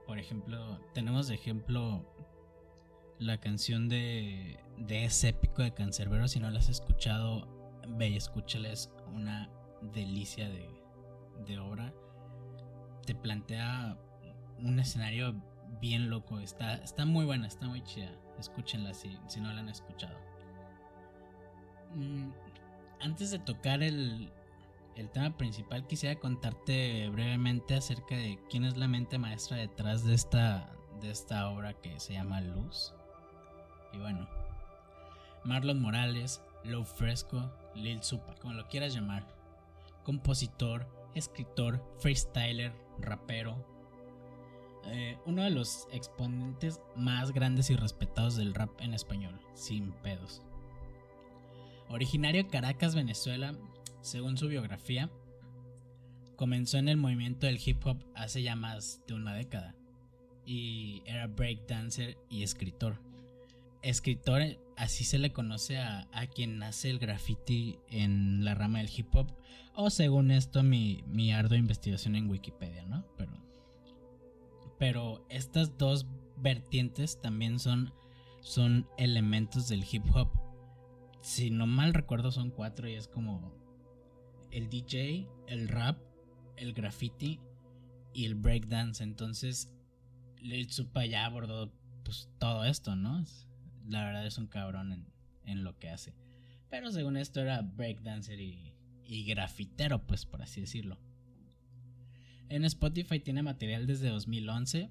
Por 0.07 0.19
ejemplo, 0.19 0.79
tenemos 0.93 1.27
de 1.27 1.36
ejemplo 1.36 2.05
la 3.19 3.39
canción 3.39 3.88
de, 3.89 4.60
de 4.77 5.05
ese 5.05 5.29
épico 5.29 5.62
de 5.62 5.74
Cancerbero. 5.74 6.27
Si 6.27 6.39
no 6.39 6.50
la 6.50 6.60
has 6.60 6.69
escuchado, 6.69 7.48
ve 7.88 8.10
y 8.10 8.17
escúchales 8.17 8.91
una 9.13 9.50
delicia 9.93 10.50
de, 10.50 10.69
de 11.45 11.60
obra. 11.60 11.93
Te 13.05 13.15
plantea 13.15 13.98
un 14.60 14.79
escenario 14.79 15.36
bien 15.79 16.10
loco. 16.10 16.39
Está, 16.39 16.75
está 16.75 17.05
muy 17.05 17.25
buena, 17.25 17.48
está 17.48 17.67
muy 17.67 17.83
chida. 17.83 18.12
Escúchenla 18.39 18.93
si, 18.93 19.17
si 19.27 19.39
no 19.39 19.53
la 19.53 19.62
han 19.62 19.69
escuchado. 19.69 20.17
Mm, 21.95 22.31
antes 23.01 23.31
de 23.31 23.39
tocar 23.39 23.83
el, 23.83 24.31
el 24.96 25.10
tema 25.10 25.36
principal, 25.38 25.88
quisiera 25.88 26.20
contarte 26.20 27.10
brevemente 27.10 27.76
acerca 27.76 28.16
de 28.16 28.40
quién 28.50 28.64
es 28.64 28.78
la 28.78 28.88
mente 28.88 29.18
maestra 29.18 29.58
detrás 29.58 30.04
de 30.04 30.14
esta, 30.14 30.72
de 31.02 31.12
esta 31.12 31.50
obra 31.50 31.74
que 31.74 32.00
se 32.00 32.14
llama 32.14 32.42
Luz. 32.42 32.94
Y 33.92 33.98
bueno, 33.98 34.28
Marlon 35.44 35.82
Morales, 35.82 36.42
Low 36.64 36.84
Fresco, 36.84 37.52
Lil 37.76 38.04
Supa, 38.04 38.36
como 38.36 38.54
lo 38.54 38.68
quieras 38.68 38.94
llamar. 38.94 39.28
Compositor, 40.04 40.88
escritor, 41.16 41.84
freestyler, 42.00 42.74
rapero. 43.00 43.56
Eh, 44.86 45.18
uno 45.26 45.44
de 45.44 45.50
los 45.50 45.88
exponentes 45.92 46.82
más 46.96 47.32
grandes 47.32 47.70
y 47.70 47.76
respetados 47.76 48.36
del 48.36 48.54
rap 48.54 48.70
en 48.80 48.94
español, 48.94 49.40
sin 49.54 49.92
pedos. 49.92 50.42
Originario 51.90 52.44
de 52.44 52.50
Caracas, 52.50 52.96
Venezuela, 52.96 53.56
según 54.03 54.38
su 54.38 54.48
biografía, 54.48 55.10
comenzó 56.36 56.77
en 56.77 56.89
el 56.89 56.98
movimiento 56.98 57.48
del 57.48 57.60
hip 57.63 57.83
hop 57.86 58.03
hace 58.13 58.43
ya 58.43 58.55
más 58.55 59.01
de 59.07 59.15
una 59.15 59.33
década 59.33 59.75
y 60.45 61.01
era 61.05 61.27
breakdancer 61.27 62.17
y 62.29 62.43
escritor. 62.43 63.00
Escritor, 63.81 64.41
así 64.77 65.03
se 65.03 65.17
le 65.17 65.31
conoce 65.31 65.79
a, 65.79 66.07
quien 66.36 66.62
hace 66.62 66.89
el 66.89 67.00
graffiti 67.00 67.79
en 67.89 68.45
la 68.45 68.53
rama 68.55 68.79
del 68.79 68.91
hip 68.95 69.13
hop, 69.15 69.31
o 69.74 69.89
según 69.89 70.31
esto 70.31 70.63
mi, 70.63 71.03
mi 71.07 71.33
ardua 71.33 71.57
investigación 71.57 72.15
en 72.15 72.29
Wikipedia, 72.29 72.86
¿no? 72.86 73.05
Pero, 73.17 73.33
pero 74.77 75.25
estas 75.29 75.77
dos 75.77 76.05
vertientes 76.38 77.19
también 77.22 77.57
son, 77.57 77.93
son 78.41 78.88
elementos 78.98 79.67
del 79.67 79.83
hip 79.89 80.03
hop 80.13 80.29
si 81.24 81.50
no 81.50 81.65
mal 81.65 81.93
recuerdo 81.93 82.31
son 82.31 82.51
cuatro 82.51 82.88
y 82.88 82.95
es 82.95 83.07
como 83.07 83.53
el 84.53 84.69
DJ, 84.69 85.27
el 85.48 85.67
rap, 85.67 85.98
el 86.57 86.74
graffiti 86.74 87.39
y 88.13 88.25
el 88.25 88.36
breakdance. 88.36 89.03
Entonces, 89.03 89.72
Lil 90.41 90.72
Supa 90.72 91.05
ya 91.05 91.25
abordó 91.25 91.74
pues 92.03 92.29
todo 92.39 92.65
esto, 92.65 92.95
¿no? 92.95 93.24
La 93.88 94.05
verdad 94.05 94.25
es 94.25 94.38
un 94.38 94.48
cabrón 94.48 95.05
en, 95.45 95.63
lo 95.63 95.77
que 95.79 95.89
hace. 95.89 96.13
Pero 96.69 96.91
según 96.91 97.17
esto 97.17 97.41
era 97.41 97.62
breakdancer 97.62 98.39
y, 98.39 98.74
y 99.05 99.25
grafitero, 99.25 100.05
pues 100.05 100.25
por 100.25 100.41
así 100.41 100.62
decirlo. 100.62 100.98
En 102.50 102.65
Spotify 102.65 103.19
tiene 103.19 103.43
material 103.43 103.88
desde 103.88 104.10
2011 104.10 104.89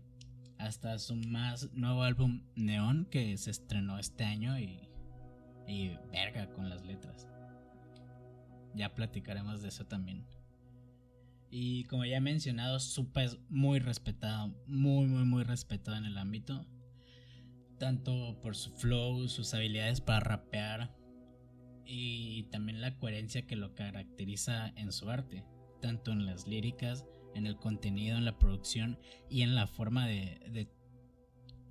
hasta 0.58 0.98
su 0.98 1.16
más 1.16 1.72
nuevo 1.72 2.02
álbum 2.02 2.42
Neon 2.54 3.06
que 3.06 3.36
se 3.36 3.50
estrenó 3.50 3.98
este 3.98 4.24
año 4.24 4.58
y 4.58 4.92
y 5.66 5.96
verga 6.10 6.46
con 6.50 6.68
las 6.68 6.84
letras. 6.84 7.26
Ya 8.74 8.94
platicaremos 8.94 9.62
de 9.62 9.68
eso 9.68 9.86
también. 9.86 10.26
Y 11.50 11.84
como 11.84 12.04
ya 12.04 12.16
he 12.16 12.20
mencionado, 12.20 12.80
Supa 12.80 13.22
es 13.22 13.38
muy 13.50 13.78
respetado, 13.78 14.54
muy, 14.66 15.06
muy, 15.06 15.24
muy 15.24 15.44
respetado 15.44 15.96
en 15.96 16.06
el 16.06 16.16
ámbito. 16.16 16.66
Tanto 17.78 18.38
por 18.40 18.56
su 18.56 18.70
flow, 18.70 19.28
sus 19.28 19.52
habilidades 19.52 20.00
para 20.00 20.20
rapear 20.20 20.96
y 21.84 22.44
también 22.44 22.80
la 22.80 22.96
coherencia 22.96 23.46
que 23.46 23.56
lo 23.56 23.74
caracteriza 23.74 24.68
en 24.76 24.92
su 24.92 25.10
arte, 25.10 25.44
tanto 25.80 26.12
en 26.12 26.24
las 26.24 26.46
líricas, 26.46 27.04
en 27.34 27.46
el 27.46 27.56
contenido, 27.56 28.16
en 28.16 28.24
la 28.24 28.38
producción 28.38 28.98
y 29.28 29.42
en 29.42 29.54
la 29.54 29.66
forma 29.66 30.06
de, 30.06 30.40
de 30.50 30.70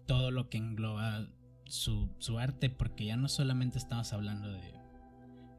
todo 0.06 0.30
lo 0.30 0.50
que 0.50 0.58
engloba 0.58 1.28
su, 1.72 2.38
arte, 2.38 2.70
porque 2.70 3.06
ya 3.06 3.16
no 3.16 3.30
solamente 3.30 3.78
estamos 3.78 4.12
hablando 4.14 4.52
de, 4.52 4.74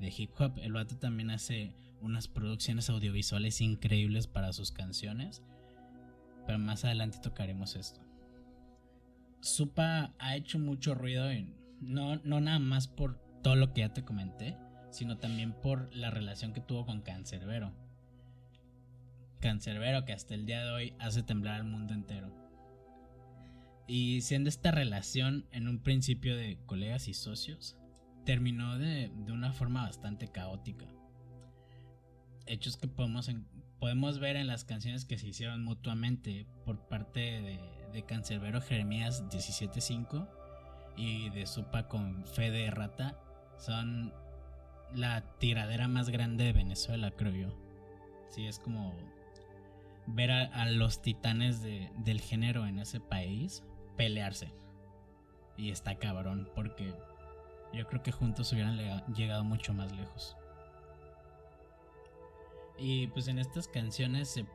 de 0.02 0.12
hip 0.16 0.30
hop, 0.38 0.58
el 0.58 0.72
vato 0.72 0.96
también 0.96 1.30
hace 1.30 1.74
unas 2.00 2.26
producciones 2.26 2.90
audiovisuales 2.90 3.60
increíbles 3.60 4.26
para 4.26 4.52
sus 4.52 4.72
canciones, 4.72 5.42
pero 6.44 6.58
más 6.58 6.84
adelante 6.84 7.18
tocaremos 7.22 7.76
esto. 7.76 8.00
Supa 9.40 10.12
ha 10.18 10.36
hecho 10.36 10.58
mucho 10.58 10.94
ruido, 10.94 11.30
en, 11.30 11.54
no, 11.80 12.16
no 12.16 12.40
nada 12.40 12.58
más 12.58 12.88
por 12.88 13.18
todo 13.42 13.54
lo 13.54 13.72
que 13.72 13.82
ya 13.82 13.92
te 13.92 14.04
comenté, 14.04 14.56
sino 14.90 15.18
también 15.18 15.52
por 15.52 15.94
la 15.94 16.10
relación 16.10 16.52
que 16.52 16.60
tuvo 16.60 16.84
con 16.84 17.00
Cancerbero. 17.00 17.72
Cancerbero 19.40 20.04
que 20.04 20.12
hasta 20.12 20.34
el 20.34 20.46
día 20.46 20.64
de 20.64 20.70
hoy 20.70 20.94
hace 20.98 21.22
temblar 21.22 21.54
al 21.60 21.64
mundo 21.64 21.94
entero. 21.94 22.32
Y 23.86 24.20
siendo 24.22 24.48
esta 24.48 24.70
relación 24.70 25.46
en 25.52 25.68
un 25.68 25.80
principio 25.80 26.36
de 26.36 26.58
colegas 26.66 27.08
y 27.08 27.14
socios, 27.14 27.76
terminó 28.24 28.78
de, 28.78 29.10
una 29.30 29.52
forma 29.52 29.82
bastante 29.82 30.28
caótica. 30.28 30.86
Hechos 32.46 32.76
que 32.76 32.88
podemos, 32.88 33.30
podemos 33.78 34.18
ver 34.18 34.36
en 34.36 34.46
las 34.46 34.64
canciones 34.64 35.04
que 35.04 35.18
se 35.18 35.28
hicieron 35.28 35.64
mutuamente 35.64 36.46
por 36.64 36.88
parte 36.88 37.20
de, 37.20 37.60
de 37.92 38.02
Cancerbero 38.04 38.60
Jeremías 38.60 39.24
17.5 39.30 40.28
y 40.96 41.30
de 41.30 41.46
Supa 41.46 41.88
con 41.88 42.26
Fede 42.26 42.70
Rata. 42.70 43.18
Son 43.58 44.12
la 44.94 45.22
tiradera 45.38 45.88
más 45.88 46.10
grande 46.10 46.44
de 46.44 46.52
Venezuela, 46.52 47.10
creo 47.12 47.32
yo. 47.32 47.62
Sí, 48.28 48.46
es 48.46 48.58
como 48.58 48.94
ver 50.06 50.30
a, 50.30 50.70
los 50.70 51.02
titanes 51.02 51.62
del 51.62 52.20
género 52.20 52.66
en 52.66 52.78
ese 52.78 53.00
país 53.00 53.62
pelearse. 53.96 54.52
Y 55.56 55.70
está 55.70 55.96
cabrón, 55.96 56.48
porque 56.54 56.94
yo 57.72 57.86
creo 57.86 58.02
que 58.02 58.12
juntos 58.12 58.52
hubieran 58.52 58.76
llegado 59.14 59.44
mucho 59.44 59.72
más 59.72 59.92
lejos. 59.92 60.36
Y 62.78 63.06
pues 63.08 63.28
en 63.28 63.38
estas 63.38 63.68
canciones 63.68 64.28
se 64.28 64.46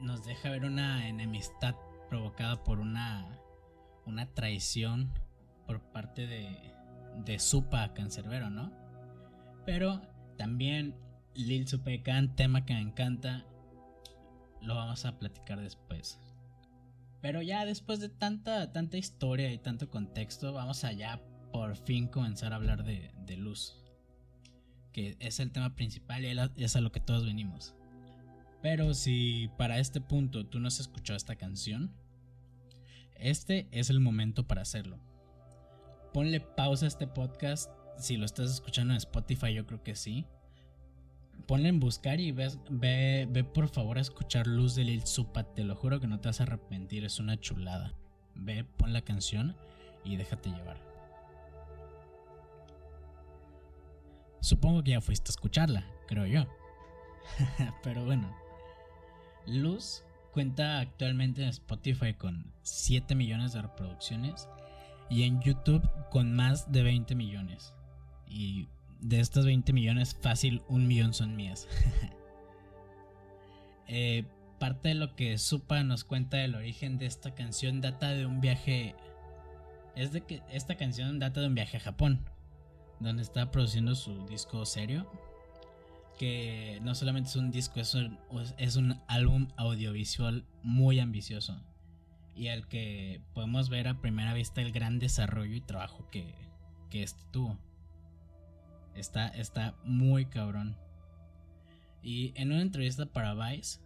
nos 0.00 0.24
deja 0.24 0.50
ver 0.50 0.64
una 0.64 1.08
enemistad 1.08 1.74
provocada 2.08 2.62
por 2.64 2.78
una, 2.78 3.38
una 4.06 4.26
traición 4.26 5.12
por 5.66 5.80
parte 5.80 6.26
de, 6.26 6.74
de 7.24 7.38
Supa 7.38 7.92
Cancerbero, 7.92 8.50
¿no? 8.50 8.72
Pero 9.66 10.00
también 10.36 10.96
Lil 11.34 11.68
Supecan, 11.68 12.34
tema 12.34 12.64
que 12.64 12.74
me 12.74 12.80
encanta, 12.80 13.44
lo 14.62 14.74
vamos 14.74 15.04
a 15.04 15.18
platicar 15.18 15.60
después. 15.60 16.18
Pero 17.20 17.42
ya 17.42 17.64
después 17.64 18.00
de 18.00 18.08
tanta, 18.08 18.72
tanta 18.72 18.96
historia 18.96 19.52
y 19.52 19.58
tanto 19.58 19.90
contexto, 19.90 20.52
vamos 20.52 20.84
allá 20.84 21.20
por 21.52 21.76
fin 21.76 22.08
comenzar 22.08 22.52
a 22.52 22.56
hablar 22.56 22.84
de, 22.84 23.36
Luz. 23.36 23.76
que 24.92 25.16
es 25.20 25.40
el 25.40 25.52
tema 25.52 25.74
principal 25.74 26.24
y 26.24 26.64
es 26.64 26.76
a 26.76 26.80
lo 26.80 26.92
que 26.92 27.00
todos 27.00 27.24
venimos. 27.24 27.74
Pero 28.62 28.94
si 28.94 29.50
para 29.56 29.78
este 29.78 30.00
punto 30.00 30.46
tú 30.46 30.58
no 30.58 30.68
has 30.68 30.80
escuchado 30.80 31.16
esta 31.16 31.36
canción, 31.36 31.92
este 33.14 33.68
es 33.70 33.90
el 33.90 34.00
momento 34.00 34.46
para 34.46 34.62
hacerlo. 34.62 34.98
Ponle 36.12 36.40
pausa 36.40 36.86
a 36.86 36.88
este 36.88 37.06
podcast. 37.06 37.70
Si 37.98 38.16
lo 38.16 38.24
estás 38.24 38.50
escuchando 38.50 38.94
en 38.94 38.98
Spotify, 38.98 39.52
yo 39.54 39.66
creo 39.66 39.82
que 39.82 39.94
sí. 39.94 40.26
Ponle 41.46 41.68
en 41.68 41.80
buscar 41.80 42.20
y 42.20 42.32
ve, 42.32 43.26
ve 43.30 43.44
por 43.44 43.68
favor 43.68 43.98
a 43.98 44.00
escuchar 44.00 44.46
Luz 44.46 44.74
de 44.74 44.84
Lil 44.84 45.06
Supa. 45.06 45.44
Te 45.54 45.64
lo 45.64 45.76
juro 45.76 46.00
que 46.00 46.06
no 46.06 46.20
te 46.20 46.28
vas 46.28 46.40
a 46.40 46.44
arrepentir, 46.44 47.04
es 47.04 47.20
una 47.20 47.38
chulada. 47.38 47.94
Ve, 48.34 48.64
pon 48.64 48.92
la 48.92 49.02
canción 49.02 49.56
y 50.04 50.16
déjate 50.16 50.50
llevar. 50.50 50.87
Supongo 54.40 54.82
que 54.82 54.92
ya 54.92 55.00
fuiste 55.00 55.30
a 55.30 55.32
escucharla, 55.32 55.84
creo 56.06 56.26
yo. 56.26 56.46
Pero 57.82 58.04
bueno. 58.04 58.34
Luz 59.46 60.04
cuenta 60.32 60.80
actualmente 60.80 61.42
en 61.42 61.48
Spotify 61.48 62.14
con 62.14 62.52
7 62.62 63.14
millones 63.14 63.54
de 63.54 63.62
reproducciones 63.62 64.48
y 65.08 65.22
en 65.22 65.40
YouTube 65.40 65.82
con 66.10 66.34
más 66.34 66.70
de 66.70 66.82
20 66.82 67.14
millones. 67.14 67.74
Y 68.26 68.68
de 69.00 69.20
estos 69.20 69.46
20 69.46 69.72
millones, 69.72 70.16
fácil, 70.20 70.62
un 70.68 70.86
millón 70.86 71.14
son 71.14 71.36
mías. 71.36 71.66
Eh, 73.90 74.26
parte 74.58 74.90
de 74.90 74.94
lo 74.94 75.16
que 75.16 75.38
Supa 75.38 75.82
nos 75.82 76.04
cuenta 76.04 76.36
del 76.36 76.54
origen 76.54 76.98
de 76.98 77.06
esta 77.06 77.34
canción 77.34 77.80
data 77.80 78.10
de 78.10 78.26
un 78.26 78.42
viaje. 78.42 78.94
Es 79.96 80.12
de 80.12 80.20
que 80.20 80.42
esta 80.52 80.76
canción 80.76 81.18
data 81.18 81.40
de 81.40 81.46
un 81.46 81.54
viaje 81.54 81.78
a 81.78 81.80
Japón, 81.80 82.20
donde 83.00 83.22
está 83.22 83.50
produciendo 83.50 83.94
su 83.94 84.26
disco 84.26 84.64
serio. 84.66 85.10
Que 86.18 86.80
no 86.82 86.94
solamente 86.94 87.28
es 87.28 87.36
un 87.36 87.52
disco, 87.52 87.78
es 87.78 87.94
un, 87.94 88.18
es 88.56 88.76
un 88.76 89.00
álbum 89.06 89.48
audiovisual 89.56 90.44
muy 90.62 90.98
ambicioso 90.98 91.60
y 92.38 92.48
al 92.48 92.68
que 92.68 93.20
podemos 93.34 93.68
ver 93.68 93.88
a 93.88 94.00
primera 94.00 94.32
vista 94.32 94.62
el 94.62 94.70
gran 94.70 95.00
desarrollo 95.00 95.56
y 95.56 95.60
trabajo 95.60 96.08
que, 96.10 96.36
que 96.88 97.02
este 97.02 97.24
tuvo. 97.32 97.58
Está, 98.94 99.26
está 99.28 99.74
muy 99.82 100.26
cabrón. 100.26 100.76
Y 102.00 102.32
en 102.36 102.52
una 102.52 102.62
entrevista 102.62 103.06
para 103.06 103.34
Vice, 103.34 103.80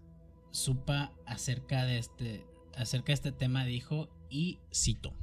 Supa 0.51 1.13
acerca 1.25 1.87
de 1.87 1.97
este, 1.97 2.47
acerca 2.77 3.07
de 3.07 3.15
este 3.15 3.33
tema 3.33 3.65
dijo, 3.65 4.11
y 4.29 4.59
cito, 4.73 5.15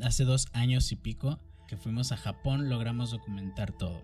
hace 0.00 0.22
dos 0.24 0.46
años 0.52 0.92
y 0.92 0.96
pico 0.96 1.40
que 1.70 1.76
fuimos 1.76 2.10
a 2.10 2.16
Japón 2.16 2.68
logramos 2.68 3.12
documentar 3.12 3.70
todo. 3.70 4.02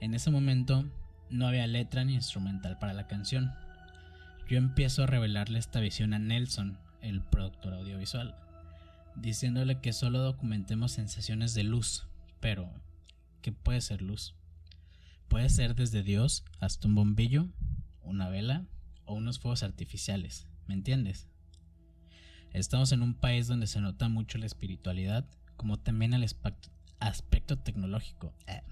En 0.00 0.14
ese 0.14 0.32
momento 0.32 0.84
no 1.30 1.46
había 1.46 1.68
letra 1.68 2.04
ni 2.04 2.14
instrumental 2.14 2.80
para 2.80 2.92
la 2.92 3.06
canción. 3.06 3.52
Yo 4.48 4.58
empiezo 4.58 5.04
a 5.04 5.06
revelarle 5.06 5.60
esta 5.60 5.78
visión 5.78 6.12
a 6.12 6.18
Nelson, 6.18 6.80
el 7.00 7.22
productor 7.22 7.74
audiovisual, 7.74 8.34
diciéndole 9.14 9.80
que 9.80 9.92
solo 9.92 10.18
documentemos 10.18 10.90
sensaciones 10.90 11.54
de 11.54 11.62
luz, 11.62 12.08
pero 12.40 12.68
¿qué 13.42 13.52
puede 13.52 13.80
ser 13.80 14.02
luz? 14.02 14.34
Puede 15.28 15.50
ser 15.50 15.76
desde 15.76 16.02
Dios 16.02 16.44
hasta 16.58 16.88
un 16.88 16.96
bombillo, 16.96 17.46
una 18.02 18.28
vela 18.28 18.66
o 19.04 19.14
unos 19.14 19.38
fuegos 19.38 19.62
artificiales, 19.62 20.48
¿me 20.66 20.74
entiendes? 20.74 21.28
Estamos 22.52 22.90
en 22.90 23.02
un 23.02 23.14
país 23.14 23.46
donde 23.46 23.68
se 23.68 23.80
nota 23.80 24.08
mucho 24.08 24.36
la 24.38 24.46
espiritualidad, 24.46 25.28
como 25.56 25.78
también 25.78 26.14
el 26.14 26.26
aspecto 26.98 27.58
tecnológico, 27.58 28.32
eh, 28.46 28.62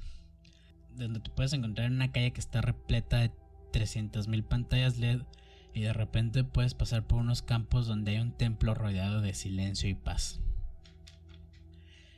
donde 0.97 1.21
te 1.21 1.31
puedes 1.31 1.53
encontrar 1.53 1.87
en 1.87 1.95
una 1.95 2.13
calle 2.13 2.33
que 2.33 2.41
está 2.41 2.61
repleta 2.61 3.19
de 3.19 3.31
300.000 3.73 4.43
pantallas 4.45 4.99
LED 4.99 5.23
y 5.73 5.83
de 5.83 5.93
repente 5.93 6.45
puedes 6.45 6.75
pasar 6.75 7.07
por 7.07 7.19
unos 7.19 7.43
campos 7.43 7.87
donde 7.87 8.13
hay 8.13 8.19
un 8.19 8.33
templo 8.33 8.75
rodeado 8.75 9.21
de 9.21 9.35
silencio 9.35 9.89
y 9.89 9.95
paz. 9.95 10.41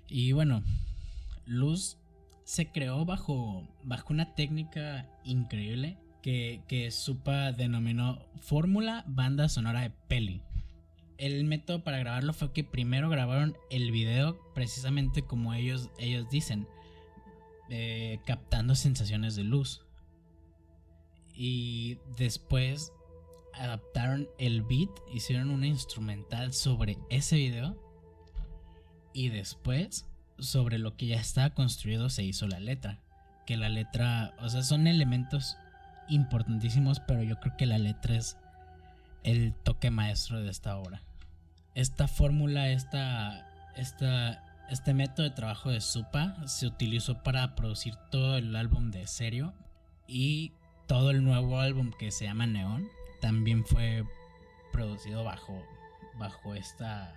Y 0.08 0.32
bueno, 0.32 0.62
Luz 1.46 1.98
se 2.44 2.70
creó 2.70 3.04
bajo, 3.04 3.68
bajo 3.82 4.12
una 4.12 4.34
técnica 4.34 5.08
increíble 5.24 5.98
que, 6.22 6.62
que 6.68 6.90
Supa 6.90 7.52
denominó 7.52 8.24
Fórmula 8.40 9.04
Banda 9.06 9.48
Sonora 9.48 9.80
de 9.80 9.90
Peli. 9.90 10.42
El 11.22 11.44
método 11.44 11.84
para 11.84 11.98
grabarlo 11.98 12.32
fue 12.32 12.52
que 12.52 12.64
primero 12.64 13.08
grabaron 13.08 13.56
el 13.70 13.92
video 13.92 14.40
precisamente 14.54 15.22
como 15.22 15.54
ellos, 15.54 15.88
ellos 15.96 16.28
dicen, 16.28 16.66
eh, 17.70 18.18
captando 18.26 18.74
sensaciones 18.74 19.36
de 19.36 19.44
luz. 19.44 19.86
Y 21.32 21.98
después 22.18 22.92
adaptaron 23.54 24.28
el 24.36 24.62
beat, 24.64 24.90
hicieron 25.14 25.50
una 25.50 25.68
instrumental 25.68 26.52
sobre 26.52 26.98
ese 27.08 27.36
video 27.36 27.80
y 29.12 29.28
después 29.28 30.08
sobre 30.40 30.80
lo 30.80 30.96
que 30.96 31.06
ya 31.06 31.20
estaba 31.20 31.50
construido 31.50 32.10
se 32.10 32.24
hizo 32.24 32.48
la 32.48 32.58
letra. 32.58 32.98
Que 33.46 33.56
la 33.56 33.68
letra, 33.68 34.34
o 34.40 34.48
sea, 34.48 34.64
son 34.64 34.88
elementos 34.88 35.56
importantísimos, 36.08 36.98
pero 36.98 37.22
yo 37.22 37.38
creo 37.38 37.56
que 37.56 37.66
la 37.66 37.78
letra 37.78 38.16
es 38.16 38.36
el 39.22 39.54
toque 39.54 39.92
maestro 39.92 40.42
de 40.42 40.50
esta 40.50 40.76
obra. 40.76 41.00
Esta 41.74 42.06
fórmula, 42.06 42.70
esta, 42.70 43.48
esta, 43.76 44.66
este 44.68 44.92
método 44.94 45.22
de 45.24 45.34
trabajo 45.34 45.70
de 45.70 45.80
Supa 45.80 46.46
se 46.46 46.66
utilizó 46.66 47.22
para 47.22 47.54
producir 47.54 47.94
todo 48.10 48.36
el 48.36 48.54
álbum 48.56 48.90
de 48.90 49.06
Serio 49.06 49.54
y 50.06 50.52
todo 50.86 51.10
el 51.10 51.24
nuevo 51.24 51.60
álbum 51.60 51.90
que 51.98 52.10
se 52.10 52.24
llama 52.24 52.46
Neon 52.46 52.88
también 53.22 53.64
fue 53.64 54.04
producido 54.72 55.24
bajo, 55.24 55.62
bajo 56.18 56.54
esta, 56.54 57.14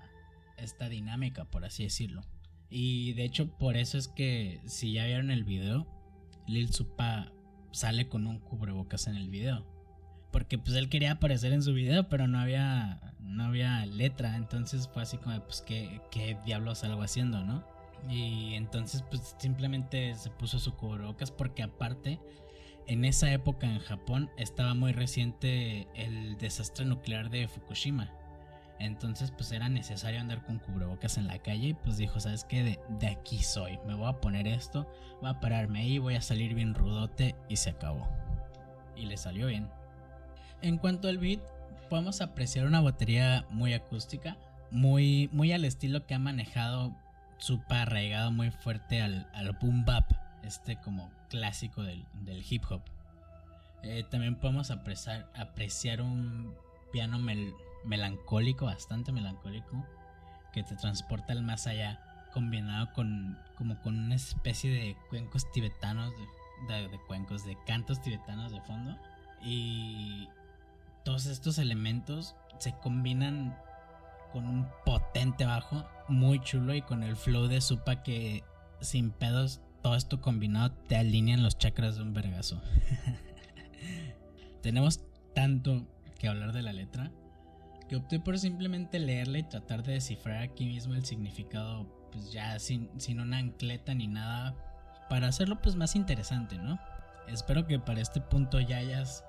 esta 0.58 0.88
dinámica, 0.88 1.46
por 1.46 1.66
así 1.66 1.84
decirlo. 1.84 2.22
Y 2.70 3.14
de 3.14 3.26
hecho 3.26 3.58
por 3.58 3.76
eso 3.76 3.98
es 3.98 4.08
que 4.08 4.62
si 4.66 4.94
ya 4.94 5.06
vieron 5.06 5.32
el 5.32 5.44
video, 5.44 5.88
Lil 6.48 6.72
Supa 6.72 7.32
sale 7.72 8.08
con 8.08 8.28
un 8.28 8.40
cubrebocas 8.40 9.08
en 9.08 9.16
el 9.16 9.30
video. 9.30 9.75
Porque 10.36 10.58
pues 10.58 10.76
él 10.76 10.90
quería 10.90 11.14
aparecer 11.14 11.54
en 11.54 11.64
su 11.64 11.74
video, 11.74 12.10
pero 12.10 12.28
no 12.28 12.38
había, 12.40 13.00
no 13.22 13.46
había 13.46 13.86
letra. 13.86 14.36
Entonces 14.36 14.90
fue 14.94 15.04
así 15.04 15.18
como, 15.18 15.40
pues, 15.40 15.62
¿qué, 15.62 16.02
qué 16.12 16.38
diablos 16.46 16.84
algo 16.84 17.04
haciendo, 17.04 17.46
no? 17.46 17.64
Y 18.10 18.54
entonces 18.56 19.02
pues 19.10 19.38
simplemente 19.40 20.14
se 20.16 20.30
puso 20.30 20.60
su 20.60 20.76
cubrebocas 20.76 21.32
porque 21.32 21.64
aparte 21.64 22.20
en 22.86 23.06
esa 23.06 23.32
época 23.32 23.66
en 23.66 23.80
Japón 23.80 24.30
estaba 24.36 24.74
muy 24.74 24.92
reciente 24.92 25.88
el 25.96 26.38
desastre 26.38 26.84
nuclear 26.84 27.30
de 27.30 27.48
Fukushima. 27.48 28.12
Entonces 28.78 29.32
pues 29.32 29.54
era 29.54 29.70
necesario 29.70 30.20
andar 30.20 30.44
con 30.44 30.60
cubrebocas 30.60 31.18
en 31.18 31.28
la 31.28 31.40
calle 31.40 31.70
y 31.70 31.74
pues 31.76 31.96
dijo, 31.96 32.20
¿sabes 32.20 32.44
qué? 32.44 32.78
De, 33.00 33.08
aquí 33.08 33.42
soy, 33.42 33.80
me 33.88 33.96
voy 33.96 34.10
a 34.10 34.20
poner 34.20 34.50
esto, 34.50 34.86
voy 35.22 35.30
a 35.30 35.40
pararme 35.40 35.80
ahí, 35.80 35.98
voy 35.98 36.16
a 36.16 36.22
salir 36.22 36.56
bien 36.56 36.74
rudote 36.74 37.38
y 37.48 37.56
se 37.56 37.70
acabó. 37.70 38.10
Y 38.98 39.06
le 39.06 39.16
salió 39.16 39.48
bien. 39.48 39.70
En 40.66 40.80
cuanto 40.80 41.10
al 41.10 41.20
beat, 41.20 41.42
podemos 41.92 42.22
apreciar 42.22 42.66
una 42.66 42.82
batería 42.82 43.46
muy 43.52 43.76
acústica, 43.76 44.36
muy, 44.72 45.30
muy 45.32 45.52
al 45.52 45.64
estilo 45.64 46.08
que 46.08 46.16
ha 46.16 46.20
manejado 46.20 46.92
Supa 47.38 47.84
arraigado 47.84 48.32
muy 48.32 48.50
fuerte 48.50 49.00
al, 49.00 49.30
al 49.36 49.52
boom 49.52 49.86
bap, 49.86 50.12
este 50.44 50.78
como 50.78 51.12
clásico 51.30 51.84
del, 51.84 52.04
hip 52.50 52.64
hop. 52.72 52.82
Eh, 53.84 54.06
también 54.10 54.38
podemos 54.38 54.72
apreciar, 54.72 55.30
apreciar 55.36 56.02
un 56.02 56.56
piano 56.92 57.20
melancólico, 57.84 58.66
bastante 58.66 59.12
melancólico, 59.12 59.86
que 60.52 60.64
te 60.64 60.76
transporta 60.76 61.34
al 61.34 61.44
más 61.44 61.68
allá, 61.68 62.00
combinado 62.34 62.92
con 62.94 63.38
como 63.56 63.80
con 63.84 64.00
una 64.00 64.16
especie 64.16 64.72
de 64.72 64.98
cuencos 65.12 65.52
tibetanos, 65.52 66.12
de, 66.68 66.88
de 66.88 67.00
cuencos, 67.06 67.46
de 67.46 67.56
cantos 67.68 68.02
tibetanos 68.02 68.52
de 68.52 68.62
fondo. 68.62 68.98
Y 69.44 70.28
todos 71.06 71.28
estos 71.28 71.60
elementos 71.60 72.36
se 72.58 72.74
combinan 72.74 73.58
con 74.34 74.46
un 74.46 74.68
potente 74.86 75.46
bajo 75.46 75.88
muy 76.10 76.42
chulo 76.42 76.74
y 76.74 76.82
con 76.82 77.04
el 77.04 77.16
flow 77.16 77.48
de 77.48 77.62
Supa 77.62 78.04
que 78.04 78.44
sin 78.82 79.12
pedos 79.12 79.62
todo 79.82 79.96
esto 79.96 80.20
combinado 80.20 80.72
te 80.88 80.98
alinean 80.98 81.44
los 81.44 81.58
chakras 81.58 81.96
de 81.96 82.02
un 82.02 82.14
vergazo. 82.14 82.60
Tenemos 84.62 85.02
tanto 85.36 85.86
que 86.18 86.28
hablar 86.28 86.54
de 86.54 86.64
la 86.64 86.74
letra 86.74 87.12
que 87.88 87.96
opté 87.96 88.20
por 88.20 88.40
simplemente 88.40 88.98
leerla 88.98 89.38
y 89.38 89.44
tratar 89.44 89.84
de 89.84 89.94
descifrar 89.94 90.42
aquí 90.42 90.66
mismo 90.66 90.96
el 90.96 91.06
significado, 91.06 91.86
pues 92.12 92.32
ya 92.32 92.58
sin, 92.58 92.90
sin 93.00 93.20
una 93.20 93.38
ancleta 93.38 93.94
ni 93.94 94.08
nada, 94.08 94.56
para 95.08 95.28
hacerlo 95.28 95.62
pues 95.62 95.76
más 95.76 95.96
interesante, 95.96 96.58
¿no? 96.58 96.80
Espero 97.28 97.68
que 97.68 97.78
para 97.78 98.02
este 98.02 98.22
punto 98.22 98.60
ya 98.60 98.78
hayas 98.78 99.24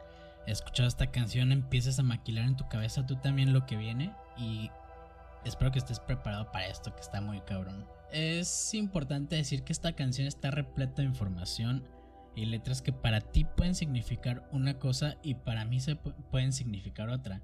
escuchado 0.52 0.88
esta 0.88 1.10
canción, 1.10 1.52
empieces 1.52 1.98
a 1.98 2.02
maquilar 2.02 2.44
en 2.44 2.56
tu 2.56 2.68
cabeza 2.68 3.06
tú 3.06 3.16
también 3.16 3.52
lo 3.52 3.66
que 3.66 3.76
viene 3.76 4.12
y 4.36 4.70
espero 5.44 5.72
que 5.72 5.78
estés 5.78 6.00
preparado 6.00 6.50
para 6.52 6.66
esto 6.66 6.94
que 6.94 7.00
está 7.00 7.20
muy 7.20 7.40
cabrón. 7.40 7.86
Es 8.12 8.72
importante 8.74 9.36
decir 9.36 9.62
que 9.64 9.72
esta 9.72 9.94
canción 9.94 10.26
está 10.26 10.50
repleta 10.50 11.02
de 11.02 11.08
información, 11.08 11.84
y 12.36 12.44
letras 12.44 12.82
que 12.82 12.92
para 12.92 13.20
ti 13.20 13.44
pueden 13.44 13.74
significar 13.74 14.46
una 14.52 14.78
cosa 14.78 15.16
y 15.22 15.34
para 15.34 15.64
mí 15.64 15.80
se 15.80 15.96
pueden 15.96 16.52
significar 16.52 17.08
otra. 17.08 17.42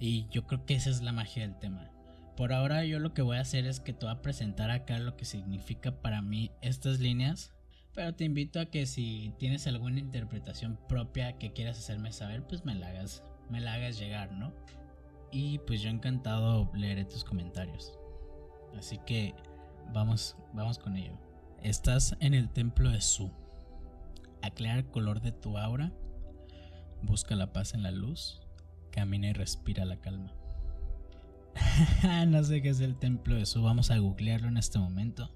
Y 0.00 0.26
yo 0.28 0.46
creo 0.46 0.66
que 0.66 0.74
esa 0.74 0.90
es 0.90 1.02
la 1.02 1.12
magia 1.12 1.44
del 1.46 1.56
tema. 1.58 1.90
Por 2.36 2.52
ahora 2.52 2.84
yo 2.84 2.98
lo 2.98 3.14
que 3.14 3.22
voy 3.22 3.36
a 3.36 3.42
hacer 3.42 3.64
es 3.64 3.78
que 3.78 3.92
te 3.92 4.06
voy 4.06 4.14
a 4.14 4.22
presentar 4.22 4.72
acá 4.72 4.98
lo 4.98 5.16
que 5.16 5.24
significa 5.24 5.92
para 6.02 6.20
mí 6.20 6.50
estas 6.60 6.98
líneas. 6.98 7.53
Pero 7.94 8.14
te 8.14 8.24
invito 8.24 8.60
a 8.60 8.66
que 8.66 8.86
si 8.86 9.32
tienes 9.38 9.66
alguna 9.66 10.00
interpretación 10.00 10.78
propia 10.88 11.38
que 11.38 11.52
quieras 11.52 11.78
hacerme 11.78 12.12
saber, 12.12 12.44
pues 12.46 12.64
me 12.64 12.74
la 12.74 12.88
hagas, 12.88 13.22
me 13.50 13.60
la 13.60 13.74
hagas 13.74 13.98
llegar, 13.98 14.32
¿no? 14.32 14.52
Y 15.30 15.58
pues 15.60 15.80
yo 15.80 15.90
encantado 15.90 16.70
leeré 16.74 17.04
tus 17.04 17.24
comentarios. 17.24 17.96
Así 18.76 18.98
que 19.06 19.34
vamos, 19.92 20.36
vamos 20.52 20.78
con 20.78 20.96
ello. 20.96 21.16
Estás 21.62 22.16
en 22.20 22.34
el 22.34 22.50
templo 22.50 22.90
de 22.90 23.00
Su. 23.00 23.30
Aclara 24.42 24.78
el 24.78 24.86
color 24.86 25.20
de 25.20 25.32
tu 25.32 25.56
aura. 25.56 25.92
Busca 27.02 27.36
la 27.36 27.52
paz 27.52 27.74
en 27.74 27.82
la 27.82 27.92
luz. 27.92 28.42
Camina 28.90 29.28
y 29.28 29.32
respira 29.32 29.84
la 29.84 30.00
calma. 30.00 30.32
no 32.26 32.42
sé 32.42 32.60
qué 32.60 32.70
es 32.70 32.80
el 32.80 32.96
templo 32.96 33.36
de 33.36 33.46
Su. 33.46 33.62
Vamos 33.62 33.90
a 33.90 33.98
googlearlo 33.98 34.48
en 34.48 34.56
este 34.56 34.78
momento. 34.78 35.30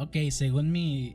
Ok, 0.00 0.16
según 0.30 0.72
mi 0.72 1.14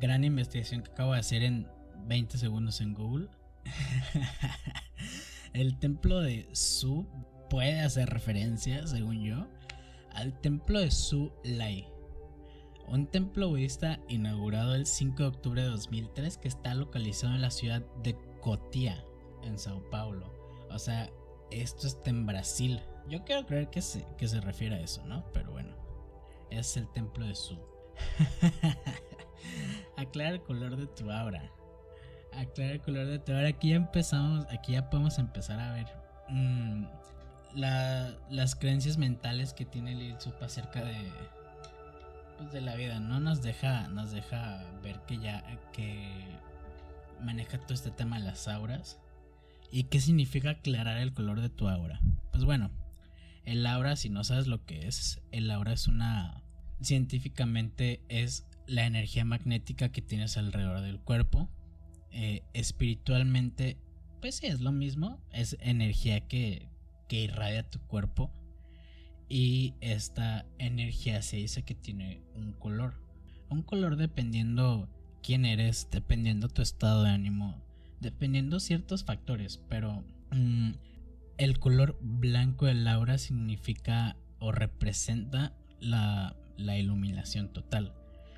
gran 0.00 0.24
investigación 0.24 0.82
que 0.82 0.90
acabo 0.90 1.12
de 1.12 1.20
hacer 1.20 1.44
en 1.44 1.68
20 2.08 2.38
segundos 2.38 2.80
en 2.80 2.92
Google, 2.92 3.28
el 5.52 5.78
templo 5.78 6.20
de 6.20 6.48
Su 6.52 7.06
puede 7.48 7.78
hacer 7.78 8.10
referencia, 8.10 8.84
según 8.88 9.22
yo, 9.22 9.46
al 10.10 10.40
templo 10.40 10.80
de 10.80 10.90
Su 10.90 11.32
Lai, 11.44 11.86
un 12.88 13.06
templo 13.06 13.50
budista 13.50 14.00
inaugurado 14.08 14.74
el 14.74 14.86
5 14.86 15.16
de 15.22 15.28
octubre 15.28 15.62
de 15.62 15.68
2003 15.68 16.36
que 16.38 16.48
está 16.48 16.74
localizado 16.74 17.36
en 17.36 17.42
la 17.42 17.52
ciudad 17.52 17.86
de 18.02 18.18
Cotia, 18.40 19.04
en 19.44 19.56
Sao 19.56 19.88
Paulo. 19.88 20.34
O 20.68 20.80
sea, 20.80 21.08
esto 21.52 21.86
está 21.86 22.10
en 22.10 22.26
Brasil. 22.26 22.80
Yo 23.08 23.22
quiero 23.24 23.46
creer 23.46 23.70
que 23.70 23.82
se, 23.82 24.04
que 24.18 24.26
se 24.26 24.40
refiere 24.40 24.74
a 24.74 24.80
eso, 24.80 25.06
¿no? 25.06 25.24
Pero 25.32 25.52
bueno, 25.52 25.76
es 26.50 26.76
el 26.76 26.90
templo 26.90 27.24
de 27.24 27.36
Su. 27.36 27.69
Aclara 29.96 30.30
el 30.30 30.42
color 30.42 30.76
de 30.76 30.86
tu 30.86 31.10
aura. 31.10 31.50
Aclara 32.32 32.72
el 32.72 32.80
color 32.80 33.06
de 33.06 33.18
tu 33.18 33.32
aura. 33.32 33.48
Aquí 33.48 33.70
ya 33.70 33.76
empezamos, 33.76 34.46
aquí 34.50 34.72
ya 34.72 34.90
podemos 34.90 35.18
empezar 35.18 35.60
a 35.60 35.72
ver 35.72 35.86
mm, 36.28 36.84
las 37.54 38.54
creencias 38.54 38.98
mentales 38.98 39.52
que 39.52 39.64
tiene 39.64 39.94
Lil 39.94 40.20
Sup 40.20 40.42
acerca 40.42 40.84
de, 40.84 40.96
pues, 42.38 42.52
de 42.52 42.60
la 42.60 42.76
vida. 42.76 43.00
No 43.00 43.20
nos 43.20 43.42
deja, 43.42 43.88
nos 43.88 44.12
deja 44.12 44.64
ver 44.82 45.00
que 45.06 45.18
ya 45.18 45.44
que 45.72 46.08
maneja 47.20 47.58
todo 47.58 47.74
este 47.74 47.90
tema 47.90 48.18
de 48.18 48.24
las 48.24 48.48
auras. 48.48 48.98
¿Y 49.72 49.84
qué 49.84 50.00
significa 50.00 50.50
aclarar 50.50 50.98
el 50.98 51.12
color 51.12 51.40
de 51.40 51.48
tu 51.48 51.68
aura? 51.68 52.00
Pues 52.32 52.44
bueno, 52.44 52.70
el 53.44 53.66
aura, 53.66 53.96
si 53.96 54.08
no 54.08 54.24
sabes 54.24 54.46
lo 54.46 54.64
que 54.64 54.88
es, 54.88 55.20
el 55.30 55.50
aura 55.50 55.72
es 55.72 55.86
una 55.86 56.39
científicamente 56.80 58.00
es 58.08 58.46
la 58.66 58.86
energía 58.86 59.24
magnética 59.24 59.90
que 59.90 60.02
tienes 60.02 60.36
alrededor 60.36 60.80
del 60.80 61.00
cuerpo. 61.00 61.50
Eh, 62.12 62.42
espiritualmente, 62.52 63.78
pues 64.20 64.36
sí, 64.36 64.46
es 64.46 64.60
lo 64.60 64.72
mismo. 64.72 65.20
Es 65.32 65.56
energía 65.60 66.26
que, 66.26 66.68
que 67.08 67.20
irradia 67.22 67.68
tu 67.68 67.80
cuerpo. 67.80 68.30
Y 69.28 69.74
esta 69.80 70.46
energía 70.58 71.22
se 71.22 71.36
dice 71.36 71.62
que 71.62 71.74
tiene 71.74 72.22
un 72.34 72.52
color. 72.52 72.94
Un 73.48 73.62
color 73.62 73.96
dependiendo 73.96 74.88
quién 75.22 75.44
eres, 75.44 75.88
dependiendo 75.90 76.48
tu 76.48 76.62
estado 76.62 77.04
de 77.04 77.10
ánimo, 77.10 77.62
dependiendo 78.00 78.60
ciertos 78.60 79.04
factores. 79.04 79.60
Pero 79.68 80.04
mm, 80.32 80.72
el 81.38 81.58
color 81.58 81.98
blanco 82.00 82.66
del 82.66 82.86
aura 82.86 83.18
significa 83.18 84.16
o 84.38 84.52
representa 84.52 85.54
la 85.80 86.36
la 86.60 86.76
iluminación 86.76 87.52
total. 87.52 87.94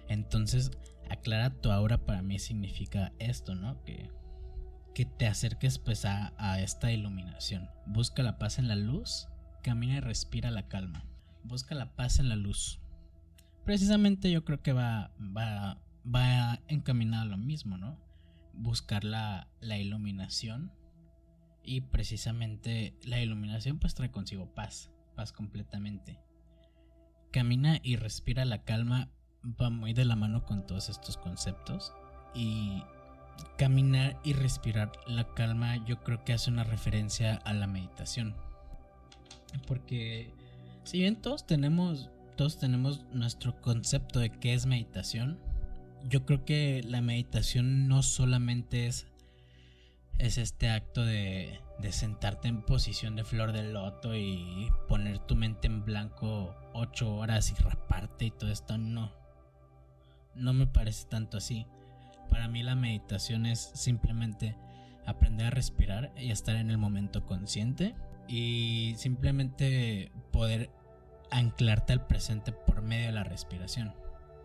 Entonces, 0.09 0.71
aclara 1.11 1.51
tu 1.51 1.71
aura 1.71 1.99
para 2.05 2.23
mí 2.23 2.39
significa 2.39 3.13
esto, 3.19 3.55
¿no? 3.55 3.83
Que, 3.85 4.11
que 4.95 5.05
te 5.05 5.27
acerques 5.27 5.79
pues 5.79 6.05
a, 6.05 6.61
esta 6.61 6.93
iluminación. 6.93 7.69
Busca 7.87 8.23
la 8.23 8.39
paz 8.39 8.59
en 8.59 8.69
la 8.69 8.77
luz, 8.77 9.29
camina 9.63 9.97
y 9.97 10.01
respira 10.01 10.51
la 10.51 10.69
calma. 10.69 11.05
Busca 11.45 11.75
la 11.75 11.95
paz 11.95 12.19
en 12.19 12.29
la 12.29 12.37
luz. 12.37 12.81
Precisamente 13.65 14.31
yo 14.31 14.45
creo 14.45 14.63
que 14.63 14.73
va, 14.73 15.13
va, 15.19 15.81
va 16.05 16.61
encaminado 16.69 17.23
a 17.23 17.27
lo 17.27 17.37
mismo, 17.37 17.79
¿no? 17.79 17.99
Buscar 18.53 19.05
la, 19.05 19.49
la 19.61 19.79
iluminación. 19.79 20.73
Y 21.65 21.83
precisamente 21.83 22.99
la 23.05 23.21
iluminación 23.21 23.79
pues 23.79 23.95
trae 23.95 24.11
consigo 24.11 24.53
paz, 24.53 24.91
paz 25.15 25.33
completamente. 25.33 26.19
Camina 27.33 27.81
y 27.83 27.97
respira 27.97 28.45
la 28.45 28.63
calma 28.63 29.09
va 29.61 29.71
muy 29.71 29.93
de 29.93 30.05
la 30.05 30.17
mano 30.17 30.45
con 30.45 30.67
todos 30.67 30.89
estos 30.89 31.17
conceptos. 31.17 31.93
Y 32.35 32.83
caminar 33.59 34.21
y 34.25 34.35
respirar 34.35 34.93
la 35.07 35.35
calma 35.35 35.85
yo 35.87 36.03
creo 36.03 36.25
que 36.25 36.33
hace 36.33 36.51
una 36.51 36.65
referencia 36.65 37.37
a 37.45 37.53
la 37.53 37.67
meditación. 37.67 38.37
Porque 39.67 40.33
si 40.85 40.99
bien 40.99 41.17
todos 41.17 41.47
tenemos, 41.47 42.11
todos 42.37 42.59
tenemos 42.59 43.05
nuestro 43.13 43.61
concepto 43.61 44.21
de 44.21 44.31
qué 44.31 44.55
es 44.55 44.67
meditación, 44.67 45.39
yo 46.09 46.25
creo 46.25 46.45
que 46.45 46.83
la 46.87 47.01
meditación 47.01 47.89
no 47.89 48.03
solamente 48.03 48.87
es 48.87 49.07
es 50.19 50.39
este 50.39 50.69
acto 50.71 51.05
de, 51.05 51.59
de 51.81 51.93
sentarte 51.93 52.47
en 52.47 52.63
posición 52.63 53.17
de 53.17 53.25
flor 53.25 53.53
de 53.53 53.65
loto 53.65 54.15
y 54.15 54.71
poner 54.89 55.19
tu 55.19 55.35
mente 55.35 55.67
en 55.67 55.85
blanco 55.85 56.55
ocho 56.75 57.15
horas 57.17 57.51
y 57.51 57.63
raparte 57.63 58.27
y 58.27 58.31
todo 58.31 58.51
esto. 58.51 58.79
No, 58.79 59.13
no 60.35 60.53
me 60.53 60.67
parece 60.67 61.07
tanto 61.09 61.39
así. 61.39 61.67
Para 62.31 62.49
mí 62.49 62.63
la 62.63 62.75
meditación 62.75 63.47
es 63.47 63.61
simplemente 63.75 64.57
aprender 65.07 65.49
a 65.49 65.51
respirar 65.51 66.13
y 66.17 66.31
estar 66.31 66.57
en 66.57 66.71
el 66.71 66.79
momento 66.79 67.27
consciente 67.27 67.95
y 68.29 68.95
simplemente 68.97 70.11
poder 70.31 70.71
anclarte 71.31 71.93
al 71.93 72.07
presente 72.07 72.53
por 72.53 72.83
medio 72.83 73.07
de 73.07 73.13
la 73.13 73.25
respiración. 73.25 73.95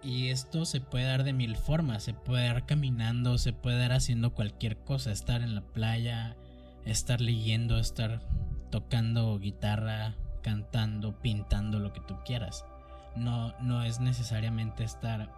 Y 0.04 0.30
esto 0.30 0.66
se 0.66 0.80
puede 0.80 1.06
dar 1.06 1.24
de 1.24 1.34
mil 1.34 1.56
formas, 1.56 2.04
se 2.04 2.14
puede 2.14 2.48
dar 2.48 2.66
caminando, 2.66 3.38
se 3.38 3.54
puede 3.54 3.80
dar 3.80 3.94
haciendo 3.94 4.34
cualquier 4.34 4.78
cosa, 4.78 5.12
estar 5.12 5.42
en 5.42 5.56
la 5.56 5.62
playa, 5.62 6.38
estar 6.86 7.20
leyendo, 7.20 7.78
estar 7.78 8.22
tocando 8.70 9.40
guitarra, 9.40 10.16
cantando, 10.48 11.20
pintando, 11.20 11.78
lo 11.78 11.92
que 11.92 12.00
tú 12.00 12.16
quieras. 12.24 12.64
No, 13.18 13.54
no 13.60 13.84
es 13.84 14.00
necesariamente 14.00 14.86
estar 14.86 15.30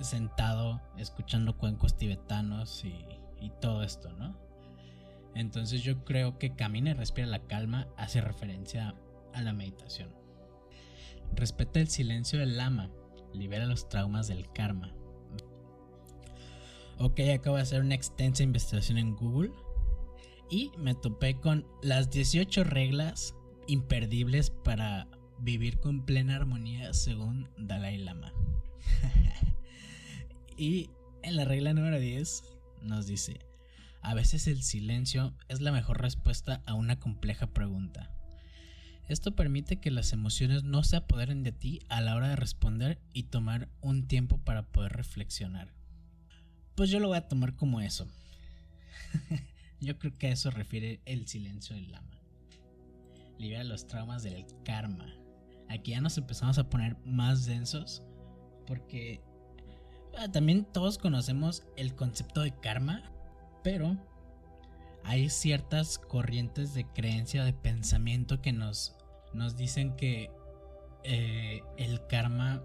sentado 0.00 0.80
escuchando 0.96 1.56
cuencos 1.56 1.96
tibetanos 1.96 2.84
y, 2.84 3.06
y 3.40 3.50
todo 3.60 3.84
esto, 3.84 4.12
¿no? 4.14 4.36
Entonces 5.36 5.84
yo 5.84 6.04
creo 6.04 6.40
que 6.40 6.56
camina 6.56 6.90
y 6.90 6.94
respira 6.94 7.28
la 7.28 7.46
calma 7.46 7.86
hace 7.96 8.20
referencia 8.20 8.96
a 9.32 9.42
la 9.42 9.52
meditación. 9.52 10.12
Respeta 11.36 11.78
el 11.78 11.86
silencio 11.86 12.40
del 12.40 12.56
lama 12.56 12.90
libera 13.32 13.64
los 13.64 13.88
traumas 13.88 14.26
del 14.26 14.50
karma. 14.50 14.92
Ok, 16.98 17.20
acabo 17.32 17.54
de 17.54 17.62
hacer 17.62 17.80
una 17.80 17.94
extensa 17.94 18.42
investigación 18.42 18.98
en 18.98 19.14
Google 19.14 19.52
y 20.50 20.72
me 20.78 20.96
topé 20.96 21.38
con 21.38 21.64
las 21.80 22.10
18 22.10 22.64
reglas 22.64 23.36
imperdibles 23.68 24.50
para 24.50 25.06
vivir 25.38 25.78
con 25.78 26.04
plena 26.04 26.34
armonía 26.36 26.92
según 26.94 27.48
Dalai 27.56 27.98
Lama. 27.98 28.32
y 30.56 30.90
en 31.22 31.36
la 31.36 31.44
regla 31.44 31.74
número 31.74 32.00
10 32.00 32.42
nos 32.82 33.06
dice, 33.06 33.38
a 34.02 34.14
veces 34.14 34.46
el 34.46 34.62
silencio 34.62 35.34
es 35.48 35.60
la 35.60 35.70
mejor 35.70 36.00
respuesta 36.00 36.62
a 36.66 36.74
una 36.74 36.98
compleja 36.98 37.46
pregunta. 37.48 38.10
Esto 39.08 39.34
permite 39.34 39.80
que 39.80 39.90
las 39.90 40.12
emociones 40.12 40.64
no 40.64 40.82
se 40.82 40.96
apoderen 40.96 41.42
de 41.42 41.52
ti 41.52 41.80
a 41.88 42.00
la 42.00 42.14
hora 42.14 42.28
de 42.28 42.36
responder 42.36 43.00
y 43.12 43.24
tomar 43.24 43.68
un 43.80 44.06
tiempo 44.06 44.38
para 44.38 44.64
poder 44.66 44.92
reflexionar. 44.92 45.72
Pues 46.74 46.90
yo 46.90 47.00
lo 47.00 47.08
voy 47.08 47.16
a 47.16 47.28
tomar 47.28 47.54
como 47.54 47.80
eso. 47.80 48.06
yo 49.80 49.98
creo 49.98 50.12
que 50.12 50.28
a 50.28 50.32
eso 50.32 50.50
refiere 50.50 51.00
el 51.06 51.26
silencio 51.26 51.74
del 51.74 51.90
lama. 51.90 52.17
Libera 53.38 53.64
los 53.64 53.86
traumas 53.86 54.22
del 54.22 54.46
karma. 54.64 55.14
Aquí 55.68 55.92
ya 55.92 56.00
nos 56.00 56.18
empezamos 56.18 56.58
a 56.58 56.68
poner 56.68 56.96
más 57.04 57.46
densos 57.46 58.02
porque 58.66 59.20
ah, 60.18 60.28
también 60.30 60.64
todos 60.64 60.98
conocemos 60.98 61.64
el 61.76 61.94
concepto 61.94 62.42
de 62.42 62.58
karma, 62.58 63.02
pero 63.62 63.96
hay 65.04 65.30
ciertas 65.30 65.98
corrientes 65.98 66.74
de 66.74 66.84
creencia, 66.86 67.44
de 67.44 67.52
pensamiento 67.52 68.40
que 68.40 68.52
nos 68.52 68.94
nos 69.34 69.56
dicen 69.56 69.94
que 69.96 70.30
eh, 71.04 71.60
el 71.76 72.06
karma 72.06 72.62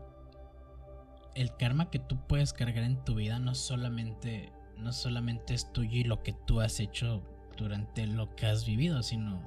el 1.36 1.56
karma 1.56 1.90
que 1.90 2.00
tú 2.00 2.18
puedes 2.28 2.54
cargar 2.54 2.84
en 2.84 3.04
tu 3.04 3.16
vida 3.16 3.40
no 3.40 3.56
solamente, 3.56 4.52
no 4.78 4.94
solamente 4.94 5.54
es 5.54 5.72
tuyo 5.72 5.98
y 5.98 6.04
lo 6.04 6.22
que 6.24 6.34
tú 6.34 6.62
has 6.62 6.80
hecho 6.80 7.24
durante 7.58 8.08
lo 8.08 8.36
que 8.36 8.46
has 8.46 8.66
vivido, 8.66 9.04
sino 9.04 9.42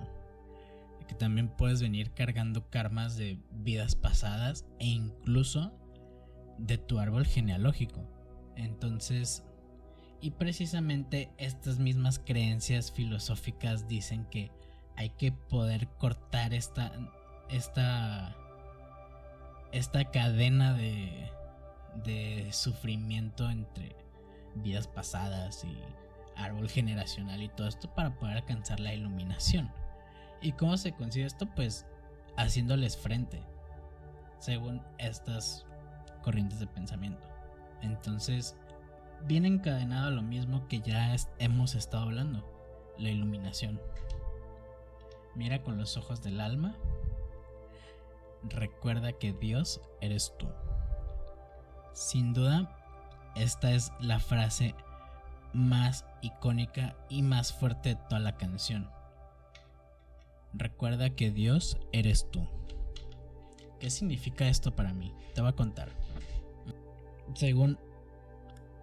que 1.07 1.15
también 1.15 1.49
puedes 1.49 1.81
venir 1.81 2.13
cargando 2.13 2.69
karmas 2.71 3.17
de 3.17 3.39
vidas 3.51 3.95
pasadas 3.95 4.67
e 4.79 4.87
incluso 4.87 5.73
de 6.59 6.79
tu 6.79 6.99
árbol 6.99 7.27
genealógico. 7.27 8.03
Entonces, 8.57 9.45
y 10.21 10.33
precisamente 10.33 11.31
estas 11.39 11.79
mismas 11.79 12.19
creencias 12.19 12.91
filosóficas 12.91 13.87
dicen 13.87 14.25
que 14.27 14.51
hay 14.97 15.11
que 15.11 15.33
poder 15.33 15.89
cortar 15.99 16.55
esta, 16.55 16.93
esta, 17.51 18.35
esta 19.73 20.11
cadena 20.11 20.73
de, 20.75 21.31
de 22.05 22.49
sufrimiento 22.53 23.51
entre 23.51 23.95
vidas 24.55 24.89
pasadas 24.89 25.65
y 25.65 25.77
árbol 26.37 26.69
generacional 26.69 27.43
y 27.43 27.49
todo 27.49 27.69
esto 27.69 27.95
para 27.95 28.15
poder 28.19 28.39
alcanzar 28.39 28.81
la 28.81 28.95
iluminación. 28.95 29.71
¿Y 30.41 30.53
cómo 30.53 30.77
se 30.77 30.93
consigue 30.93 31.27
esto? 31.27 31.47
Pues 31.55 31.87
haciéndoles 32.37 32.97
frente, 32.97 33.43
según 34.39 34.83
estas 34.99 35.67
corrientes 36.23 36.61
de 36.61 36.67
pensamiento. 36.67 37.27
Entonces, 37.83 38.57
viene 39.27 39.49
encadenado 39.49 40.09
a 40.09 40.11
lo 40.11 40.23
mismo 40.23 40.67
que 40.69 40.81
ya 40.81 41.15
hemos 41.39 41.75
estado 41.75 42.05
hablando, 42.05 42.45
la 42.99 43.11
iluminación. 43.11 43.81
Mira 45.35 45.63
con 45.63 45.77
los 45.77 45.97
ojos 45.97 46.23
del 46.23 46.41
alma. 46.41 46.75
Recuerda 48.43 49.13
que 49.13 49.33
Dios 49.33 49.81
eres 50.01 50.33
tú. 50.39 50.49
Sin 51.93 52.33
duda, 52.33 52.77
esta 53.35 53.73
es 53.73 53.93
la 54.01 54.19
frase 54.19 54.75
más 55.53 56.05
icónica 56.23 56.97
y 57.09 57.23
más 57.23 57.53
fuerte 57.53 57.91
de 57.91 57.97
toda 58.09 58.21
la 58.21 58.37
canción. 58.37 58.91
Recuerda 60.53 61.11
que 61.11 61.31
Dios 61.31 61.79
eres 61.93 62.31
tú. 62.31 62.47
¿Qué 63.81 63.91
significa 63.91 64.49
esto 64.49 64.75
para 64.75 64.93
mí? 64.93 65.13
Te 65.35 65.41
voy 65.41 65.51
a 65.51 65.55
contar. 65.55 65.91
Según... 67.35 67.79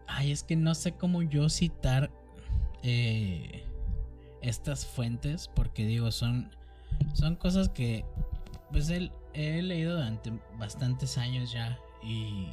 Ay, 0.07 0.31
es 0.31 0.43
que 0.43 0.55
no 0.55 0.75
sé 0.75 0.91
cómo 0.91 1.23
yo 1.23 1.49
citar 1.49 2.11
eh, 2.83 3.63
estas 4.41 4.85
fuentes 4.85 5.49
porque 5.55 5.85
digo, 5.85 6.11
son, 6.11 6.51
son 7.13 7.35
cosas 7.35 7.69
que 7.69 8.05
pues 8.71 8.89
he, 8.89 9.11
he 9.33 9.61
leído 9.61 9.95
durante 9.95 10.31
bastantes 10.59 11.17
años 11.17 11.51
ya 11.51 11.79
y, 12.03 12.49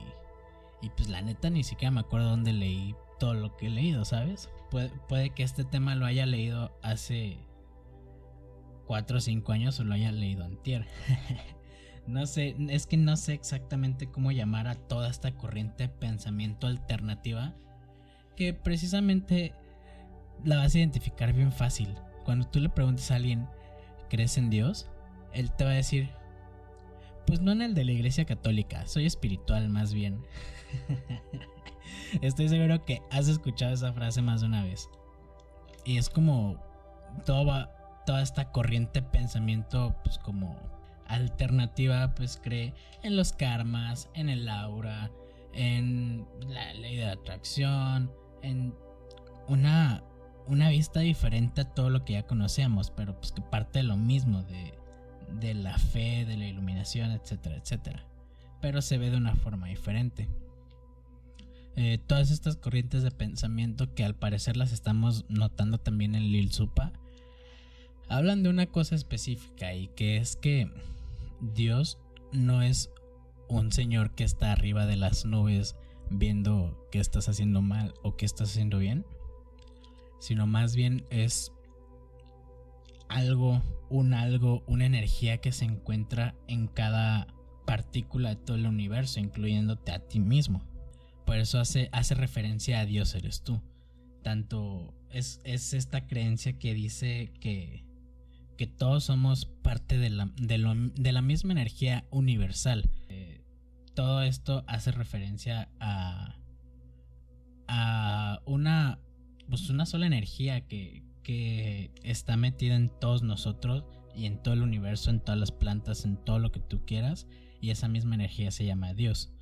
y 0.81 0.91
pues 0.97 1.09
la 1.09 1.21
neta 1.21 1.51
ni 1.51 1.65
siquiera 1.65 1.91
me 1.91 2.01
acuerdo 2.01 2.31
dónde 2.31 2.53
leí 2.53 2.95
todo 3.19 3.35
lo 3.35 3.57
que 3.57 3.67
he 3.67 3.71
leído, 3.71 4.05
¿sabes? 4.05 4.49
Puede, 4.71 4.91
puede 5.09 5.31
que 5.31 5.43
este 5.43 5.65
tema 5.65 5.95
lo 5.95 6.07
haya 6.07 6.25
leído 6.25 6.73
hace 6.83 7.39
4 8.91 9.19
o 9.19 9.21
5 9.21 9.53
años 9.53 9.79
o 9.79 9.85
lo 9.85 9.95
haya 9.95 10.11
leído 10.11 10.45
antier. 10.45 10.85
no 12.09 12.27
sé, 12.27 12.57
es 12.71 12.89
que 12.89 12.97
no 12.97 13.17
sé 13.17 13.35
exactamente 13.35 14.11
cómo 14.11 14.33
llamar 14.33 14.67
a 14.67 14.75
toda 14.75 15.09
esta 15.09 15.31
corriente 15.31 15.85
de 15.85 15.89
pensamiento 15.91 16.67
alternativa 16.67 17.55
que 18.35 18.53
precisamente 18.53 19.55
la 20.43 20.57
vas 20.57 20.75
a 20.75 20.79
identificar 20.79 21.33
bien 21.33 21.53
fácil. 21.53 21.95
Cuando 22.25 22.49
tú 22.49 22.59
le 22.59 22.69
preguntes 22.69 23.13
a 23.13 23.15
alguien, 23.15 23.47
¿crees 24.09 24.37
en 24.37 24.51
Dios? 24.51 24.91
Él 25.33 25.53
te 25.53 25.63
va 25.63 25.71
a 25.71 25.75
decir, 25.75 26.11
pues 27.29 27.41
no 27.41 27.53
en 27.53 27.63
el 27.63 27.75
de 27.75 27.85
la 27.85 27.93
iglesia 27.93 28.25
católica, 28.25 28.89
soy 28.89 29.07
espiritual 29.07 29.69
más 29.69 29.95
bien. 29.95 30.21
Estoy 32.23 32.49
seguro 32.49 32.85
que 32.85 33.03
has 33.13 33.29
escuchado 33.29 33.73
esa 33.73 33.93
frase 33.93 34.21
más 34.21 34.41
de 34.41 34.49
una 34.49 34.65
vez. 34.65 34.91
Y 35.85 35.99
es 35.99 36.11
como 36.11 36.61
toda, 37.25 37.80
toda 38.11 38.23
esta 38.23 38.51
corriente 38.51 39.03
de 39.03 39.07
pensamiento, 39.07 39.95
pues 40.03 40.19
como 40.19 40.59
alternativa, 41.07 42.13
pues 42.17 42.41
cree 42.43 42.75
en 43.05 43.15
los 43.15 43.33
karmas, 43.33 44.09
en 44.15 44.29
el 44.29 44.49
aura, 44.49 45.13
en 45.53 46.27
la 46.49 46.75
ley 46.75 46.97
de 46.97 47.07
atracción, 47.07 48.11
en 48.43 48.75
una 49.47 50.03
una 50.49 50.71
vista 50.71 50.99
diferente 50.99 51.61
a 51.61 51.73
todo 51.73 51.89
lo 51.89 52.05
que 52.05 52.15
ya 52.15 52.27
conocemos, 52.27 52.91
pero 52.91 53.15
pues 53.21 53.31
que 53.31 53.43
parte 53.43 53.79
de 53.79 53.85
lo 53.85 53.97
mismo, 53.97 54.43
de, 54.43 54.75
de 55.39 55.55
la 55.55 55.79
fe, 55.79 56.25
de 56.25 56.37
la 56.37 56.49
iluminación, 56.49 57.13
etcétera, 57.13 57.59
etcétera. 57.59 58.05
Pero 58.61 58.83
se 58.83 58.99
ve 58.99 59.11
de 59.11 59.19
una 59.19 59.37
forma 59.37 59.69
diferente. 59.69 60.29
Eh, 61.77 61.99
todas 62.09 62.33
estas 62.33 62.57
corrientes 62.57 63.05
de 63.05 63.13
pensamiento 63.13 63.95
que 63.95 64.05
al 64.05 64.17
parecer 64.17 64.57
las 64.57 64.73
estamos 64.73 65.27
notando 65.29 65.79
también 65.79 66.17
en 66.17 66.33
Lil 66.33 66.51
Supa, 66.51 66.93
hablan 68.11 68.43
de 68.43 68.51
una 68.51 68.67
cosa 68.67 68.97
específica 68.97 69.73
y 69.73 69.87
que 69.89 70.17
es 70.17 70.37
que 70.37 70.69
Dios 71.41 71.97
no 72.33 72.61
es 72.61 72.91
un 73.49 73.73
señor 73.73 74.15
que 74.15 74.25
está 74.25 74.53
arriba 74.53 74.85
de 74.85 74.97
las 74.97 75.25
nubes 75.25 75.77
viendo 76.11 76.89
qué 76.91 76.99
estás 76.99 77.29
haciendo 77.29 77.63
mal 77.63 77.95
o 78.03 78.17
qué 78.17 78.27
estás 78.27 78.51
haciendo 78.51 78.79
bien, 78.79 79.07
sino 80.19 80.47
más 80.49 80.75
bien 80.75 81.07
es 81.11 81.53
algo, 83.09 83.63
un 83.89 84.13
algo, 84.13 84.65
una 84.67 84.87
energía 84.87 85.39
que 85.39 85.53
se 85.53 85.65
encuentra 85.65 86.35
en 86.49 86.67
cada 86.67 87.29
partícula 87.65 88.31
de 88.31 88.37
todo 88.37 88.57
el 88.57 88.67
universo, 88.67 89.21
incluyéndote 89.21 89.93
a 89.93 90.01
ti 90.01 90.19
mismo. 90.19 90.65
Por 91.25 91.39
eso 91.39 91.61
hace, 91.61 91.89
hace 91.93 92.17
referencia 92.17 92.81
a 92.81 92.87
Dios 92.87 93.15
eres 93.15 93.43
tú. 93.43 93.63
Tanto 94.23 94.93
es, 95.11 95.41
es 95.45 95.75
esta 95.75 96.09
creencia 96.09 96.59
que 96.59 96.75
dice 96.75 97.33
que, 97.41 97.85
que 98.61 98.67
todos 98.67 99.05
somos 99.05 99.47
parte 99.47 99.97
de 99.97 100.11
la, 100.11 100.31
de, 100.37 101.13
la 101.13 101.23
misma 101.23 101.53
energía 101.53 102.05
universal. 102.11 102.91
Eh, 103.09 103.43
todo 103.95 104.21
esto 104.21 104.65
hace 104.67 104.93
referencia 104.93 105.71
a, 105.81 106.37
a 107.69 108.43
una 108.45 108.99
pues 109.49 109.71
una 109.71 109.87
sola 109.87 110.07
energía 110.07 110.69
que, 110.69 111.03
que 111.23 111.91
está 112.03 112.37
metida 112.37 112.77
en 112.77 112.91
todos 113.01 113.23
nosotros 113.23 113.87
y 114.15 114.27
en 114.27 114.43
todo 114.43 114.53
el 114.53 114.61
universo, 114.61 115.09
en 115.09 115.21
todas 115.21 115.41
las 115.41 115.53
plantas, 115.53 116.05
en 116.05 116.23
todo 116.23 116.39
lo 116.39 116.53
que 116.53 116.61
tú 116.61 116.85
quieras. 116.85 117.27
Y 117.63 117.71
esa 117.71 117.89
misma 117.89 118.15
energía 118.15 118.51
se 118.51 118.67
llama 118.67 118.93
Dios. 118.93 119.33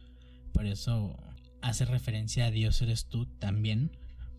Por 0.52 0.64
eso 0.64 1.18
hace 1.60 1.86
referencia 1.86 2.46
a 2.46 2.52
Dios 2.52 2.80
eres 2.82 3.08
tú 3.08 3.26
también. 3.26 3.96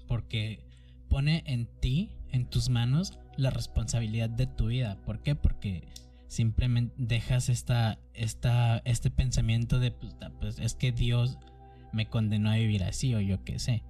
Porque 0.08 0.64
pone 1.10 1.44
en 1.48 1.68
ti, 1.82 2.16
en 2.32 2.46
tus 2.46 2.70
manos, 2.70 3.20
la 3.38 3.50
responsabilidad 3.50 4.30
de 4.30 4.48
tu 4.48 4.68
vida. 4.68 4.98
¿Por 5.06 5.22
qué? 5.22 5.36
Porque 5.36 5.88
simplemente 6.28 6.94
dejas 6.98 7.50
esta, 7.50 8.00
esta, 8.14 8.82
este 8.86 9.10
pensamiento 9.10 9.80
de, 9.80 9.92
pues, 9.92 10.16
pues 10.40 10.60
es 10.60 10.76
que 10.76 10.92
Dios 10.92 11.38
me 11.92 12.08
condenó 12.08 12.52
a 12.52 12.56
vivir 12.56 12.84
así 12.84 13.16
o 13.16 13.20
yo 13.20 13.44
qué 13.44 13.60
sé 13.60 13.84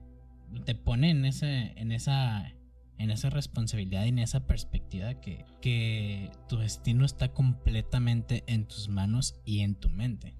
te 0.66 0.76
pone 0.76 1.12
en, 1.12 1.26
ese, 1.26 1.74
en, 1.76 1.92
esa, 1.92 2.54
en 2.98 3.12
esa 3.12 3.30
responsabilidad 3.30 4.06
y 4.06 4.10
en 4.10 4.20
esa 4.20 4.46
perspectiva 4.48 5.16
que, 5.16 5.46
que 5.62 6.32
tu 6.48 6.58
destino 6.58 7.06
está 7.06 7.30
completamente 7.34 8.44
en 8.48 8.66
tus 8.66 8.90
manos 8.90 9.36
y 9.46 9.62
en 9.62 9.76
tu 9.76 9.90
mente. 9.90 10.36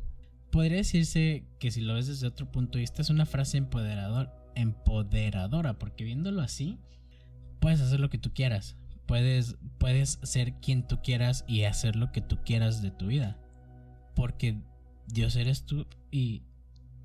Podría 0.52 0.78
decirse 0.78 1.46
que 1.60 1.72
si 1.72 1.82
lo 1.82 1.94
ves 1.94 2.08
desde 2.08 2.28
otro 2.28 2.52
punto 2.52 2.78
de 2.78 2.82
vista 2.82 3.02
es 3.02 3.10
una 3.10 3.26
frase 3.26 3.58
empoderador, 3.58 4.32
empoderadora, 4.56 5.78
porque 5.78 6.04
viéndolo 6.04 6.42
así, 6.42 6.80
puedes 7.60 7.82
hacer 7.82 8.00
lo 8.00 8.10
que 8.10 8.18
tú 8.18 8.34
quieras. 8.34 8.76
Puedes, 9.06 9.58
puedes 9.80 10.20
ser 10.24 10.54
quien 10.60 10.88
tú 10.88 11.02
quieras 11.02 11.44
y 11.48 11.64
hacer 11.64 11.96
lo 11.96 12.12
que 12.12 12.22
tú 12.22 12.38
quieras 12.44 12.82
de 12.82 12.92
tu 12.92 13.08
vida. 13.08 13.38
Porque 14.16 14.62
Dios 15.08 15.36
eres 15.36 15.66
tú 15.66 15.88
y 16.12 16.44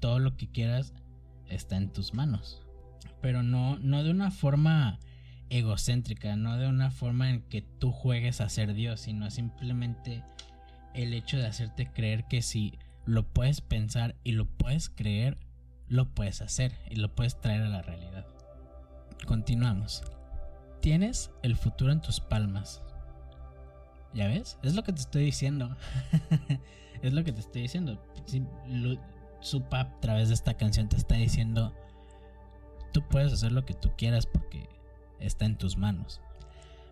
todo 0.00 0.18
lo 0.18 0.36
que 0.36 0.50
quieras 0.50 0.92
está 1.48 1.76
en 1.76 1.92
tus 1.92 2.12
manos 2.12 2.64
pero 3.24 3.42
no, 3.42 3.78
no 3.78 4.04
de 4.04 4.10
una 4.10 4.30
forma 4.30 4.98
egocéntrica, 5.48 6.36
no 6.36 6.58
de 6.58 6.68
una 6.68 6.90
forma 6.90 7.30
en 7.30 7.40
que 7.40 7.62
tú 7.62 7.90
juegues 7.90 8.42
a 8.42 8.50
ser 8.50 8.74
Dios, 8.74 9.00
sino 9.00 9.30
simplemente 9.30 10.22
el 10.92 11.14
hecho 11.14 11.38
de 11.38 11.46
hacerte 11.46 11.90
creer 11.90 12.24
que 12.28 12.42
si 12.42 12.78
lo 13.06 13.26
puedes 13.26 13.62
pensar 13.62 14.14
y 14.24 14.32
lo 14.32 14.44
puedes 14.44 14.90
creer, 14.90 15.38
lo 15.88 16.14
puedes 16.14 16.42
hacer 16.42 16.74
y 16.90 16.96
lo 16.96 17.14
puedes 17.14 17.40
traer 17.40 17.62
a 17.62 17.70
la 17.70 17.80
realidad. 17.80 18.26
Continuamos. 19.24 20.02
Tienes 20.84 21.30
el 21.42 21.56
futuro 21.56 21.92
en 21.92 22.02
tus 22.02 22.20
palmas. 22.20 22.82
¿Ya 24.12 24.28
ves? 24.28 24.58
Es 24.62 24.74
lo 24.74 24.82
que 24.82 24.92
te 24.92 25.00
estoy 25.00 25.24
diciendo. 25.24 25.74
es 27.02 27.14
lo 27.14 27.24
que 27.24 27.32
te 27.32 27.40
estoy 27.40 27.62
diciendo. 27.62 27.98
Supa 29.40 29.80
a 29.80 30.00
través 30.00 30.28
de 30.28 30.34
esta 30.34 30.58
canción 30.58 30.90
te 30.90 30.98
está 30.98 31.14
diciendo 31.14 31.72
Tú 32.92 33.00
puedes 33.08 33.32
hacer 33.32 33.52
lo 33.52 33.64
que 33.64 33.72
tú 33.72 33.92
quieras 33.96 34.26
porque 34.26 34.68
está 35.20 35.46
en 35.46 35.56
tus 35.56 35.78
manos. 35.78 36.20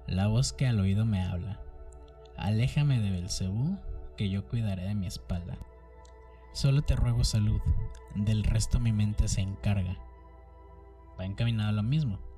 La 0.06 0.26
voz 0.26 0.54
que 0.54 0.66
al 0.66 0.80
oído 0.80 1.04
me 1.04 1.22
habla. 1.22 1.60
Aléjame 2.38 2.98
de 2.98 3.10
Belcebú, 3.10 3.76
que 4.16 4.30
yo 4.30 4.48
cuidaré 4.48 4.84
de 4.84 4.94
mi 4.94 5.06
espalda. 5.06 5.58
Solo 6.54 6.80
te 6.80 6.96
ruego 6.96 7.24
salud, 7.24 7.60
del 8.14 8.42
resto 8.42 8.80
mi 8.80 8.92
mente 8.92 9.28
se 9.28 9.42
encarga. 9.42 9.98
Va 11.20 11.26
encaminado 11.26 11.68
a 11.68 11.72
lo 11.72 11.82
mismo. 11.82 12.31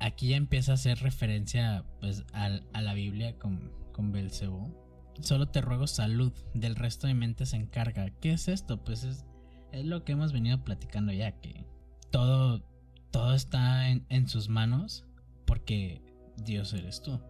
Aquí 0.00 0.28
ya 0.28 0.36
empieza 0.36 0.72
a 0.72 0.74
hacer 0.74 1.00
referencia 1.00 1.84
pues, 2.00 2.24
a, 2.32 2.48
la 2.80 2.94
Biblia 2.94 3.38
con, 3.38 3.72
con 3.92 4.12
Belcebú. 4.12 4.74
Solo 5.20 5.48
te 5.48 5.60
ruego 5.60 5.86
salud, 5.86 6.32
del 6.54 6.76
resto 6.76 7.08
mi 7.08 7.14
mente 7.14 7.46
se 7.46 7.56
encarga. 7.56 8.10
¿Qué 8.20 8.32
es 8.32 8.48
esto? 8.48 8.84
Pues 8.84 9.04
es, 9.04 9.24
es 9.72 9.84
lo 9.84 10.04
que 10.04 10.12
hemos 10.12 10.32
venido 10.32 10.62
platicando 10.62 11.12
ya, 11.12 11.32
que 11.40 11.66
todo, 12.10 12.62
todo 13.10 13.34
está 13.34 13.88
en, 13.88 14.06
en 14.08 14.28
sus 14.28 14.48
manos 14.48 15.04
porque 15.44 16.00
Dios 16.36 16.72
eres 16.72 17.02
tú. 17.02 17.20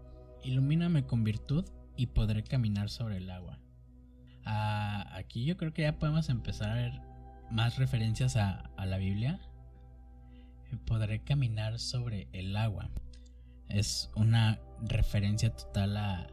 Ilumíname 0.45 1.07
con 1.07 1.25
virtud 1.25 1.65
y 1.97 2.07
podré 2.07 2.45
caminar 2.45 2.91
sobre 2.91 3.19
el 3.19 3.31
agua. 3.31 3.59
Ah, 4.45 5.07
aquí 5.15 5.45
yo 5.45 5.57
creo 5.57 5.75
que 5.75 5.83
ya 5.83 5.99
podemos 5.99 6.31
empezar 6.31 6.71
a 6.71 6.75
ver 6.75 6.93
más 7.51 7.77
referencias 7.77 8.37
a, 8.37 8.71
la 8.79 8.97
Biblia. 8.97 9.41
Podré 10.87 11.21
caminar 11.21 11.79
sobre 11.79 12.29
el 12.33 12.57
agua. 12.57 12.91
Es 13.69 14.11
una 14.15 14.61
referencia 14.83 15.55
total 15.55 15.97
a, 15.97 16.29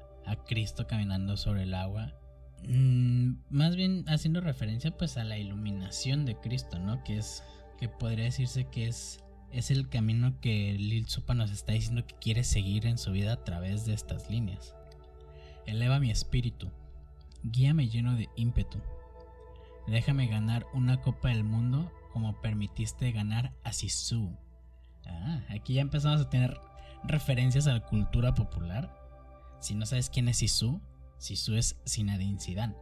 Cristo 0.47 0.87
caminando 0.87 1.37
sobre 1.37 1.63
el 1.63 1.73
agua. 1.73 2.13
Mm, 2.67 3.35
más 3.49 3.75
bien 3.75 4.05
haciendo 4.07 4.41
referencia 4.41 4.95
pues 4.97 5.17
a 5.17 5.23
la 5.23 5.37
iluminación 5.37 6.25
de 6.25 6.35
Cristo, 6.35 6.79
¿no? 6.79 7.03
Que 7.03 7.17
es 7.17 7.43
que 7.77 7.89
podría 7.89 8.25
decirse 8.25 8.65
que 8.65 8.87
es 8.87 9.23
es 9.55 9.71
el 9.71 9.87
camino 9.87 10.39
que 10.41 10.73
Lil 10.73 11.07
Supa 11.07 11.33
nos 11.33 11.49
está 11.49 11.71
diciendo 11.71 12.05
que 12.05 12.15
quiere 12.15 12.43
seguir 12.43 12.85
en 12.85 12.97
su 12.97 13.11
vida 13.11 13.31
a 13.31 13.43
través 13.45 13.85
de 13.85 13.93
estas 13.93 14.29
líneas. 14.29 14.75
Eleva 15.65 15.99
mi 15.99 16.11
espíritu, 16.11 16.69
guíame 17.41 17.87
lleno 17.87 18.15
de 18.15 18.27
ímpetu. 18.35 18.79
Déjame 19.87 20.27
ganar 20.27 20.65
una 20.73 21.01
copa 21.01 21.29
del 21.29 21.45
mundo 21.45 21.89
como 22.15 22.39
permitiste 22.39 23.11
ganar 23.11 23.51
a 23.65 23.73
Sisu. 23.73 24.37
Ah, 25.05 25.41
aquí 25.49 25.73
ya 25.73 25.81
empezamos 25.81 26.21
a 26.21 26.29
tener 26.29 26.57
referencias 27.03 27.67
a 27.67 27.73
la 27.73 27.81
cultura 27.81 28.33
popular. 28.33 28.89
Si 29.59 29.75
no 29.75 29.85
sabes 29.85 30.09
quién 30.09 30.29
es 30.29 30.37
Sisu, 30.37 30.79
Sisu 31.17 31.55
es 31.55 31.75
Zinedine 31.85 32.39
Zidane. 32.39 32.73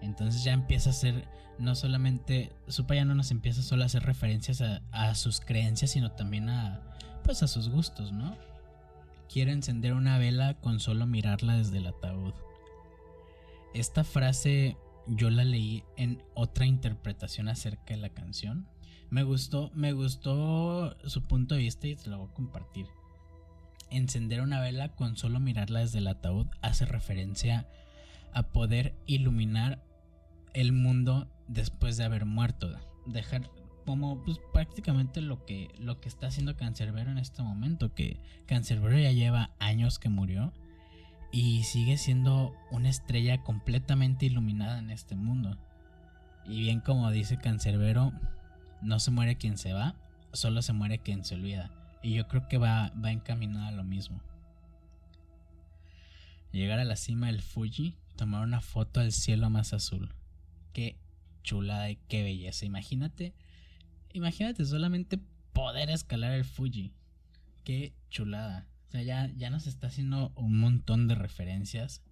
Entonces 0.00 0.44
ya 0.44 0.54
empieza 0.54 0.88
a 0.88 0.92
ser, 0.94 1.28
no 1.58 1.74
solamente, 1.74 2.54
Supa 2.68 2.94
ya 2.94 3.04
no 3.04 3.14
nos 3.14 3.30
empieza 3.30 3.60
solo 3.60 3.82
a 3.82 3.86
hacer 3.86 4.04
referencias 4.04 4.62
a, 4.62 4.80
a, 4.92 5.14
sus 5.14 5.42
creencias, 5.42 5.90
sino 5.90 6.12
también 6.12 6.48
a, 6.48 6.96
pues 7.22 7.42
a 7.42 7.48
sus 7.48 7.68
gustos, 7.68 8.12
¿no? 8.12 8.34
Quiero 9.30 9.52
encender 9.52 9.92
una 9.92 10.16
vela 10.16 10.54
con 10.54 10.80
solo 10.80 11.06
mirarla 11.06 11.58
desde 11.58 11.76
el 11.76 11.88
ataúd. 11.88 12.32
Esta 13.74 14.04
frase 14.04 14.78
yo 15.06 15.30
la 15.30 15.44
leí 15.44 15.84
en 15.96 16.22
otra 16.34 16.66
interpretación 16.66 17.48
acerca 17.48 17.94
de 17.94 18.00
la 18.00 18.10
canción. 18.10 18.66
Me 19.10 19.22
gustó, 19.22 19.70
me 19.74 19.92
gustó 19.92 20.96
su 21.08 21.22
punto 21.22 21.54
de 21.54 21.62
vista 21.62 21.86
y 21.86 21.96
se 21.96 22.10
lo 22.10 22.18
voy 22.18 22.28
a 22.30 22.34
compartir. 22.34 22.86
Encender 23.90 24.40
una 24.40 24.60
vela 24.60 24.94
con 24.94 25.16
solo 25.16 25.38
mirarla 25.38 25.80
desde 25.80 25.98
el 25.98 26.08
ataúd 26.08 26.48
hace 26.60 26.86
referencia 26.86 27.68
a 28.32 28.42
poder 28.48 28.94
iluminar 29.06 29.82
el 30.54 30.72
mundo 30.72 31.28
después 31.46 31.96
de 31.96 32.04
haber 32.04 32.24
muerto. 32.24 32.76
Dejar 33.06 33.48
como 33.84 34.22
pues, 34.24 34.38
prácticamente 34.52 35.20
lo 35.20 35.46
que, 35.46 35.70
lo 35.78 36.00
que 36.00 36.08
está 36.08 36.26
haciendo 36.26 36.56
Cancerbero 36.56 37.12
en 37.12 37.18
este 37.18 37.42
momento, 37.42 37.94
que 37.94 38.18
Cancerbero 38.46 38.98
ya 38.98 39.12
lleva 39.12 39.54
años 39.60 40.00
que 40.00 40.08
murió 40.08 40.52
y 41.36 41.64
sigue 41.64 41.98
siendo 41.98 42.56
una 42.70 42.88
estrella 42.88 43.42
completamente 43.42 44.24
iluminada 44.24 44.78
en 44.78 44.90
este 44.90 45.16
mundo. 45.16 45.58
Y 46.46 46.60
bien 46.60 46.80
como 46.80 47.10
dice 47.10 47.36
Cancerbero, 47.36 48.10
no 48.80 48.98
se 49.00 49.10
muere 49.10 49.36
quien 49.36 49.58
se 49.58 49.74
va, 49.74 49.96
solo 50.32 50.62
se 50.62 50.72
muere 50.72 50.98
quien 50.98 51.26
se 51.26 51.34
olvida. 51.34 51.70
Y 52.02 52.14
yo 52.14 52.26
creo 52.26 52.48
que 52.48 52.56
va, 52.56 52.90
va 53.04 53.12
encaminado 53.12 53.66
a 53.66 53.72
lo 53.72 53.84
mismo. 53.84 54.22
Llegar 56.52 56.78
a 56.78 56.84
la 56.84 56.96
cima 56.96 57.26
del 57.26 57.42
Fuji, 57.42 57.98
tomar 58.16 58.42
una 58.42 58.62
foto 58.62 59.00
al 59.00 59.12
cielo 59.12 59.50
más 59.50 59.74
azul 59.74 60.14
qué 60.72 60.96
chulada 61.42 61.90
y 61.90 61.96
qué 62.08 62.22
belleza. 62.22 62.64
Imagínate, 62.64 63.34
imagínate 64.14 64.64
solamente 64.64 65.18
poder 65.52 65.90
escalar 65.90 66.32
el 66.32 66.46
Fuji. 66.46 66.94
Qué 67.62 67.92
chulada. 68.08 68.66
O 68.86 68.90
sea, 68.90 69.02
ya, 69.02 69.30
ya 69.36 69.50
nos 69.50 69.66
está 69.66 69.88
haciendo 69.88 70.32
un 70.36 70.58
montón 70.58 71.08
de 71.08 71.14
referencias. 71.14 72.02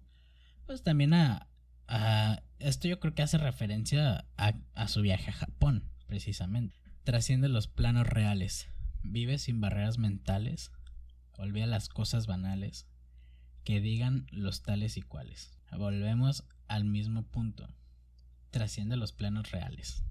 Pues 0.65 0.83
también 0.83 1.13
a, 1.13 1.47
a 1.87 2.41
esto 2.59 2.87
yo 2.87 2.99
creo 2.99 3.13
que 3.13 3.21
hace 3.21 3.37
referencia 3.37 4.25
a, 4.37 4.53
a 4.73 4.87
su 4.87 5.01
viaje 5.01 5.31
a 5.31 5.33
Japón, 5.33 5.89
precisamente. 6.07 6.75
Trasciende 7.03 7.49
los 7.49 7.67
planos 7.67 8.07
reales. 8.07 8.67
Vive 9.03 9.37
sin 9.37 9.61
barreras 9.61 9.97
mentales. 9.97 10.71
Olvida 11.37 11.67
las 11.67 11.89
cosas 11.89 12.27
banales. 12.27 12.87
Que 13.63 13.81
digan 13.81 14.27
los 14.31 14.63
tales 14.63 14.97
y 14.97 15.01
cuales. 15.01 15.51
Volvemos 15.71 16.43
al 16.67 16.85
mismo 16.85 17.23
punto 17.23 17.67
trasciende 18.55 18.95
los 18.95 19.11
planos 19.11 19.51
reales. 19.51 20.05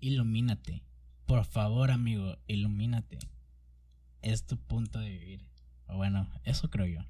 Ilumínate. 0.00 0.82
Por 1.24 1.44
favor, 1.44 1.92
amigo, 1.92 2.36
ilumínate. 2.48 3.20
Es 4.22 4.44
tu 4.44 4.56
punto 4.56 4.98
de 4.98 5.10
vivir. 5.10 5.46
O 5.86 5.96
bueno, 5.96 6.28
eso 6.44 6.70
creo 6.70 6.86
yo. 6.86 7.00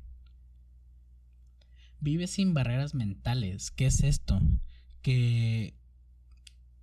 Vive 2.00 2.26
sin 2.26 2.54
barreras 2.54 2.94
mentales. 2.94 3.70
¿Qué 3.70 3.86
es 3.86 4.02
esto? 4.02 4.40
Que 5.02 5.74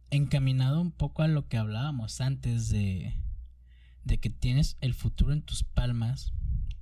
encaminado 0.10 0.82
un 0.82 0.92
poco 0.92 1.24
a 1.24 1.28
lo 1.28 1.48
que 1.48 1.58
hablábamos 1.58 2.22
antes 2.22 2.70
de, 2.70 3.14
de 4.04 4.20
que 4.20 4.30
tienes 4.30 4.78
el 4.82 4.94
futuro 4.94 5.34
en 5.34 5.42
tus 5.42 5.64
palmas. 5.64 6.34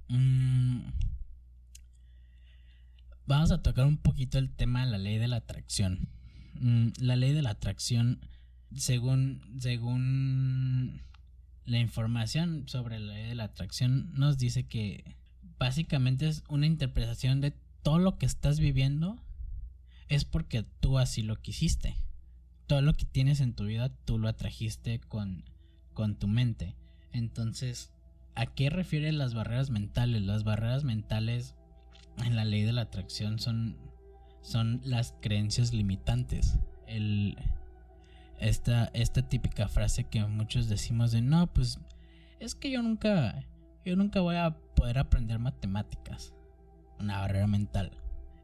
Mm, 0.10 0.82
vamos 3.26 3.52
a 3.52 3.62
tocar 3.62 3.86
un 3.86 3.98
poquito 3.98 4.38
el 4.38 4.52
tema 4.52 4.86
de 4.86 4.92
la 4.92 4.98
ley 4.98 5.18
de 5.18 5.28
la 5.28 5.38
atracción. 5.38 6.10
Mm, 6.56 6.90
la 7.00 7.16
ley 7.16 7.34
de 7.34 7.42
la 7.42 7.52
atracción, 7.52 8.20
según, 8.76 9.42
según 9.60 11.02
la 11.66 11.80
información 11.80 12.68
sobre 12.68 13.00
la 13.00 13.14
ley 13.14 13.28
de 13.28 13.36
la 13.36 13.46
atracción, 13.46 14.12
nos 14.14 14.38
dice 14.38 14.64
que 14.64 15.16
básicamente 15.58 16.28
es 16.28 16.44
una 16.50 16.66
interpretación 16.66 17.42
de 17.42 17.54
todo 17.84 18.00
lo 18.00 18.18
que 18.18 18.26
estás 18.26 18.60
viviendo 18.60 19.22
es 20.10 20.26
porque 20.26 20.64
tú 20.80 21.00
así 21.00 21.22
lo 21.22 21.42
quisiste. 21.42 21.96
Todo 22.68 22.82
lo 22.82 22.94
que 22.94 23.06
tienes 23.06 23.40
en 23.40 23.54
tu 23.54 23.66
vida 23.66 23.90
tú 24.06 24.20
lo 24.20 24.28
atrajiste 24.28 25.00
con, 25.00 25.44
con 25.94 26.16
tu 26.16 26.28
mente. 26.28 26.76
Entonces, 27.12 27.92
¿a 28.36 28.46
qué 28.46 28.70
refiere 28.70 29.12
las 29.12 29.34
barreras 29.34 29.70
mentales? 29.70 30.22
Las 30.22 30.44
barreras 30.44 30.84
mentales 30.84 31.56
en 32.24 32.36
la 32.36 32.46
ley 32.46 32.64
de 32.64 32.74
la 32.74 32.82
atracción 32.82 33.40
son 33.40 33.78
son 34.44 34.82
las 34.84 35.16
creencias 35.22 35.74
limitantes. 35.74 36.60
El, 36.86 37.38
esta, 38.44 38.86
esta 38.94 39.28
típica 39.28 39.68
frase 39.68 40.04
que 40.04 40.24
muchos 40.26 40.68
decimos 40.68 41.12
de 41.12 41.22
no, 41.22 41.48
pues 41.48 41.80
es 42.40 42.56
que 42.56 42.70
yo 42.70 42.82
nunca, 42.82 43.46
yo 43.86 43.96
nunca 43.96 44.20
voy 44.20 44.36
a 44.36 44.56
poder 44.76 45.00
aprender 45.00 45.40
matemáticas. 45.40 46.34
Una 47.00 47.20
barrera 47.20 47.48
mental. 47.48 47.92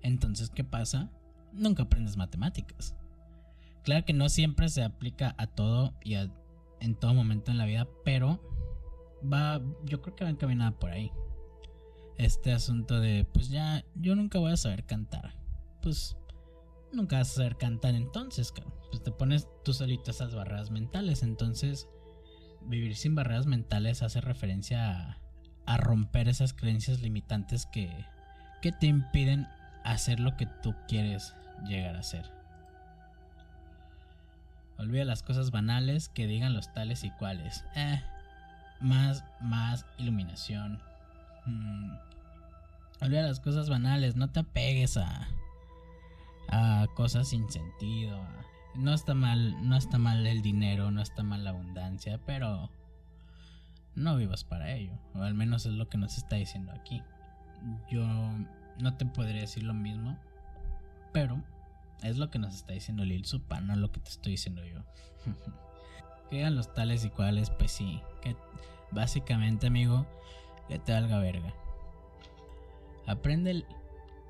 Entonces, 0.01 0.49
¿qué 0.49 0.63
pasa? 0.63 1.09
Nunca 1.51 1.83
aprendes 1.83 2.17
matemáticas. 2.17 2.95
Claro 3.83 4.05
que 4.05 4.13
no 4.13 4.29
siempre 4.29 4.69
se 4.69 4.83
aplica 4.83 5.35
a 5.37 5.47
todo 5.47 5.93
y 6.03 6.15
en 6.15 6.95
todo 6.95 7.13
momento 7.13 7.51
en 7.51 7.57
la 7.57 7.65
vida, 7.65 7.87
pero 8.03 8.41
va, 9.21 9.61
yo 9.85 10.01
creo 10.01 10.15
que 10.15 10.23
va 10.23 10.29
encaminada 10.29 10.71
por 10.71 10.91
ahí. 10.91 11.11
Este 12.17 12.51
asunto 12.51 12.99
de, 12.99 13.25
pues 13.33 13.49
ya, 13.49 13.85
yo 13.95 14.15
nunca 14.15 14.39
voy 14.39 14.51
a 14.51 14.57
saber 14.57 14.85
cantar 14.85 15.39
pues 15.81 16.17
nunca 16.91 17.17
vas 17.17 17.31
a 17.31 17.35
saber 17.35 17.57
cantar 17.57 17.95
entonces, 17.95 18.53
Pues 18.89 19.03
te 19.03 19.11
pones 19.11 19.47
tú 19.63 19.73
solito 19.73 20.11
esas 20.11 20.33
barreras 20.33 20.71
mentales. 20.71 21.23
Entonces, 21.23 21.87
vivir 22.61 22.95
sin 22.95 23.15
barreras 23.15 23.45
mentales 23.45 24.03
hace 24.03 24.21
referencia 24.21 25.19
a, 25.65 25.77
romper 25.77 26.27
esas 26.27 26.53
creencias 26.53 27.01
limitantes 27.01 27.67
que, 27.67 28.05
que 28.61 28.71
te 28.71 28.87
impiden 28.87 29.47
hacer 29.83 30.19
lo 30.19 30.35
que 30.35 30.47
tú 30.63 30.73
quieres 30.87 31.35
llegar 31.67 31.95
a 31.95 31.99
hacer. 31.99 32.31
Olvida 34.79 35.05
las 35.05 35.21
cosas 35.21 35.51
banales 35.51 36.09
que 36.09 36.25
digan 36.25 36.53
los 36.53 36.73
tales 36.73 37.03
y 37.03 37.11
cuales. 37.11 37.65
Eh, 37.75 38.01
más, 38.79 39.23
más 39.41 39.85
iluminación. 39.99 40.81
Mm. 41.45 41.91
Olvida 43.01 43.21
las 43.21 43.39
cosas 43.39 43.69
banales, 43.69 44.15
no 44.15 44.29
te 44.31 44.39
apegues 44.39 44.97
a, 44.97 45.27
a 46.51 46.87
cosas 46.95 47.29
sin 47.29 47.49
sentido. 47.49 48.19
No 48.75 48.93
está 48.93 49.13
mal, 49.13 49.67
no 49.67 49.75
está 49.75 49.97
mal 49.97 50.25
el 50.25 50.41
dinero, 50.41 50.91
no 50.91 51.01
está 51.01 51.23
mal 51.23 51.43
la 51.43 51.49
abundancia, 51.51 52.19
pero 52.25 52.69
no 53.95 54.15
vivas 54.15 54.43
para 54.43 54.71
ello, 54.71 54.93
o 55.15 55.23
al 55.23 55.33
menos 55.33 55.65
es 55.65 55.73
lo 55.73 55.89
que 55.89 55.97
nos 55.97 56.17
está 56.17 56.35
diciendo 56.37 56.71
aquí. 56.71 57.03
Yo 57.89 58.05
no 58.77 58.95
te 58.95 59.05
podría 59.05 59.41
decir 59.41 59.63
lo 59.63 59.73
mismo, 59.73 60.17
pero 61.11 61.43
Es 62.01 62.17
lo 62.17 62.29
que 62.29 62.39
nos 62.39 62.55
está 62.55 62.71
diciendo 62.71 63.03
Lil 63.03 63.25
Supa, 63.25 63.59
no 63.59 63.75
lo 63.75 63.91
que 63.91 63.99
te 63.99 64.09
estoy 64.09 64.31
diciendo 64.33 64.63
yo. 64.63 64.79
que 66.29 66.49
los 66.49 66.73
tales 66.73 67.03
y 67.03 67.09
cuales, 67.09 67.49
pues 67.49 67.73
sí. 67.73 68.01
Que 68.21 68.37
básicamente, 68.91 69.67
amigo, 69.67 70.05
que 70.69 70.79
te 70.79 70.93
valga 70.93 71.19
verga. 71.19 71.53
Aprende 73.05 73.65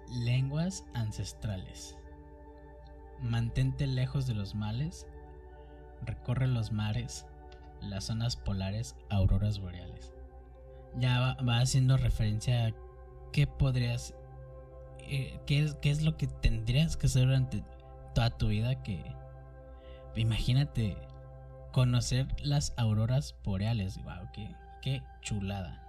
lenguas 0.09 0.83
ancestrales. 0.95 1.98
Mantente 3.21 3.87
lejos 3.87 4.27
de 4.27 4.33
los 4.33 4.55
males. 4.55 5.05
Recorre 6.05 6.47
los 6.47 6.71
mares, 6.71 7.25
las 7.81 8.05
zonas 8.05 8.35
polares, 8.35 8.95
auroras 9.09 9.59
boreales. 9.59 10.13
Ya 10.97 11.35
va, 11.41 11.59
haciendo 11.59 11.97
referencia 11.97 12.67
a 12.67 12.71
qué 13.31 13.47
podrías. 13.47 14.15
Eh, 14.99 15.39
qué, 15.45 15.73
es, 15.81 16.01
lo 16.01 16.17
que 16.17 16.27
tendrías 16.27 16.97
que 16.97 17.07
hacer 17.07 17.25
durante 17.25 17.63
toda 18.13 18.29
tu 18.31 18.47
vida 18.47 18.81
que. 18.83 19.03
Imagínate 20.15 20.97
conocer 21.71 22.27
las 22.41 22.73
auroras 22.77 23.35
boreales. 23.43 24.01
Wow, 24.03 24.31
qué, 24.33 24.55
qué 24.81 25.03
chulada. 25.21 25.85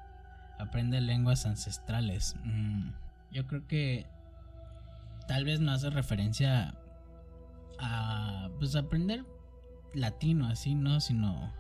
Aprende 0.59 1.01
lenguas 1.01 1.47
ancestrales. 1.47 2.37
Mm, 2.45 2.91
yo 3.33 3.47
creo 3.47 3.67
que 3.67 4.07
tal 5.27 5.45
vez 5.45 5.61
no 5.61 5.73
hace 5.73 5.91
referencia 5.91 6.75
a 7.81 8.51
pues 8.59 8.77
aprender 8.77 9.25
latino 9.95 10.47
así, 10.47 10.75
¿no? 10.75 11.01
Sino 11.01 11.53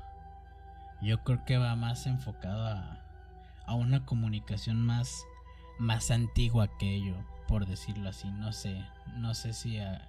yo 1.02 1.22
creo 1.24 1.44
que 1.44 1.58
va 1.58 1.74
más 1.76 2.06
enfocado 2.06 2.66
a, 2.66 3.00
a 3.66 3.74
una 3.74 4.04
comunicación 4.04 4.80
más 4.84 5.24
más 5.78 6.10
antigua 6.10 6.68
que 6.78 6.94
ello, 6.94 7.16
por 7.48 7.66
decirlo 7.66 8.10
así, 8.10 8.30
no 8.30 8.52
sé, 8.52 8.84
no 9.16 9.32
sé 9.32 9.54
si 9.54 9.78
a 9.78 10.06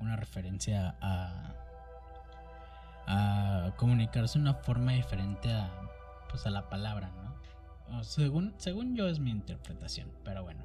una 0.00 0.16
referencia 0.16 0.96
a 1.00 1.54
a 3.10 3.72
comunicarse 3.76 4.38
de 4.38 4.42
una 4.42 4.54
forma 4.54 4.92
diferente 4.92 5.52
a 5.52 5.70
pues 6.28 6.46
a 6.46 6.50
la 6.50 6.68
palabra, 6.68 7.10
¿no? 7.88 8.04
según, 8.04 8.54
según 8.58 8.94
yo 8.94 9.08
es 9.08 9.18
mi 9.18 9.30
interpretación, 9.30 10.12
pero 10.24 10.42
bueno. 10.42 10.62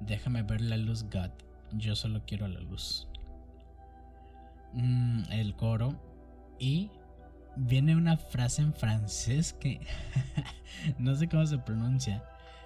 Déjame 0.00 0.42
ver 0.42 0.60
la 0.60 0.76
luz, 0.76 1.04
God. 1.04 1.30
Yo 1.76 1.96
solo 1.96 2.22
quiero 2.26 2.48
la 2.48 2.60
luz. 2.60 3.08
Mm, 4.72 5.24
el 5.30 5.54
coro. 5.56 5.94
Y 6.58 6.90
viene 7.56 7.96
una 7.96 8.16
frase 8.16 8.62
en 8.62 8.74
francés 8.74 9.52
que 9.54 9.80
no 10.98 11.14
sé 11.14 11.28
cómo 11.28 11.46
se 11.46 11.58
pronuncia. 11.58 12.24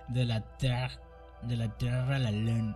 De 0.08 0.24
la 0.24 0.56
tierra, 0.56 1.00
de 1.42 1.56
la 1.56 1.76
tierra 1.76 2.16
a 2.16 2.18
la 2.18 2.30
lune. 2.30 2.74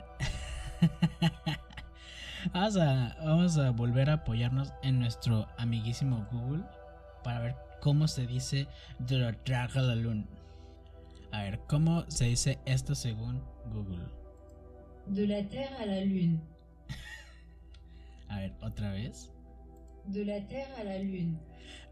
vamos, 2.52 2.76
a, 2.76 3.68
a 3.68 3.70
volver 3.70 4.10
a 4.10 4.14
apoyarnos 4.14 4.72
en 4.82 4.98
nuestro 5.00 5.48
amiguísimo 5.56 6.26
Google 6.30 6.64
para 7.22 7.40
ver 7.40 7.56
cómo 7.80 8.08
se 8.08 8.26
dice 8.26 8.68
de 8.98 9.18
la 9.18 9.32
Tierra 9.32 9.80
a 9.80 9.82
la 9.82 9.94
Lune. 9.94 10.26
A 11.32 11.42
ver, 11.42 11.60
¿cómo 11.66 12.04
se 12.08 12.26
dice 12.26 12.58
esto 12.64 12.94
según 12.94 13.42
Google? 13.72 14.21
De 15.06 15.26
la 15.26 15.48
Tierra 15.48 15.76
a 15.80 15.86
la 15.86 16.00
Lune. 16.00 16.40
a 18.28 18.38
ver, 18.38 18.54
otra 18.62 18.92
vez. 18.92 19.30
De 20.06 20.24
la 20.24 20.46
Tierra 20.46 20.78
a 20.78 20.84
la 20.84 20.98
Lune. 20.98 21.38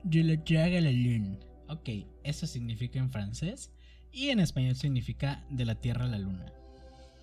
De 0.02 0.24
la 0.24 0.36
Tierra 0.42 0.78
a 0.78 0.80
la 0.80 0.90
Lune. 0.90 1.38
Ok, 1.68 1.88
eso 2.24 2.46
significa 2.46 2.98
en 2.98 3.10
francés 3.10 3.70
y 4.12 4.30
en 4.30 4.40
español 4.40 4.74
significa 4.74 5.44
de 5.50 5.64
la 5.64 5.74
Tierra 5.74 6.04
a 6.04 6.08
la 6.08 6.18
Luna. 6.18 6.52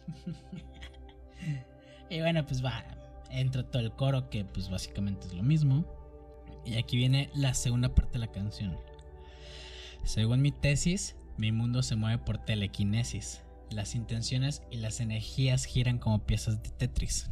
y 2.10 2.20
bueno, 2.20 2.46
pues 2.46 2.64
va, 2.64 2.84
entra 3.30 3.70
todo 3.70 3.82
el 3.82 3.92
coro 3.92 4.30
que 4.30 4.46
pues 4.46 4.70
básicamente 4.70 5.28
es 5.28 5.34
lo 5.34 5.44
mismo. 5.44 5.86
Y 6.66 6.76
aquí 6.76 6.98
viene 6.98 7.30
la 7.34 7.54
segunda 7.54 7.94
parte 7.94 8.14
de 8.14 8.20
la 8.20 8.32
canción. 8.32 8.78
Según 10.04 10.42
mi 10.42 10.52
tesis, 10.52 11.16
mi 11.38 11.52
mundo 11.52 11.84
se 11.84 11.96
mueve 11.96 12.18
por 12.18 12.38
telequinesis. 12.38 13.42
Las 13.70 13.96
intenciones 13.96 14.62
y 14.72 14.78
las 14.78 15.00
energías 15.00 15.66
giran 15.66 16.00
como 16.00 16.26
piezas 16.26 16.64
de 16.64 16.70
Tetris. 16.70 17.30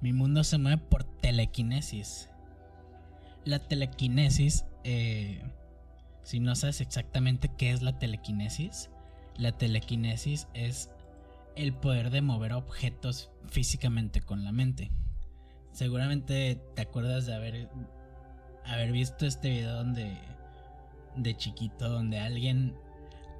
Mi 0.00 0.12
mundo 0.12 0.44
se 0.44 0.58
mueve 0.58 0.78
por 0.78 1.04
telequinesis. 1.04 2.28
La 3.44 3.58
telequinesis, 3.58 4.64
eh, 4.84 5.42
si 6.22 6.40
no 6.40 6.54
sabes 6.54 6.80
exactamente 6.80 7.50
qué 7.56 7.70
es 7.70 7.82
la 7.82 7.98
telequinesis, 7.98 8.90
la 9.36 9.52
telequinesis 9.52 10.48
es 10.54 10.90
el 11.56 11.72
poder 11.72 12.10
de 12.10 12.22
mover 12.22 12.52
objetos 12.52 13.30
físicamente 13.48 14.20
con 14.20 14.44
la 14.44 14.52
mente. 14.52 14.90
Seguramente 15.72 16.60
te 16.74 16.82
acuerdas 16.82 17.26
de 17.26 17.34
haber 17.34 17.70
haber 18.64 18.92
visto 18.92 19.26
este 19.26 19.50
video 19.50 19.74
donde 19.74 20.16
de 21.16 21.36
chiquito 21.36 21.88
donde 21.88 22.18
alguien 22.18 22.74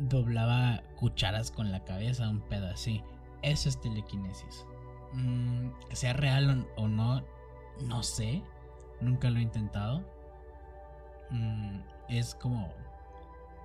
doblaba 0.01 0.83
cucharas 0.97 1.51
con 1.51 1.71
la 1.71 1.85
cabeza, 1.85 2.29
un 2.29 2.41
pedo 2.41 2.69
así. 2.69 3.03
Eso 3.43 3.69
es 3.69 3.81
telequinesis. 3.81 4.65
Mm, 5.13 5.71
sea 5.93 6.13
real 6.13 6.67
o, 6.77 6.89
no, 6.89 7.23
no 7.87 8.03
sé. 8.03 8.43
Nunca 9.01 9.31
lo 9.31 9.39
he 9.39 9.43
intentado. 9.43 10.05
Mm, 11.31 11.81
es 12.09 12.35
como. 12.35 12.73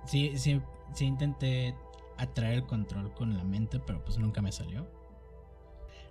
Sí, 0.04 0.38
sí, 0.38 0.60
sí 0.94 1.04
intenté 1.04 1.74
atraer 2.16 2.54
el 2.54 2.66
control 2.66 3.12
con 3.14 3.36
la 3.36 3.44
mente, 3.44 3.80
pero 3.80 4.04
pues 4.04 4.18
nunca 4.18 4.40
me 4.40 4.52
salió. 4.52 4.88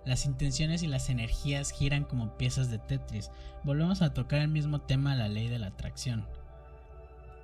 Las 0.04 0.24
intenciones 0.24 0.84
y 0.84 0.86
las 0.86 1.10
energías 1.10 1.72
giran 1.72 2.04
como 2.04 2.36
piezas 2.36 2.70
de 2.70 2.78
Tetris. 2.78 3.30
Volvemos 3.64 4.02
a 4.02 4.14
tocar 4.14 4.40
el 4.40 4.48
mismo 4.48 4.82
tema, 4.82 5.16
la 5.16 5.28
ley 5.28 5.48
de 5.48 5.58
la 5.58 5.68
atracción. 5.68 6.28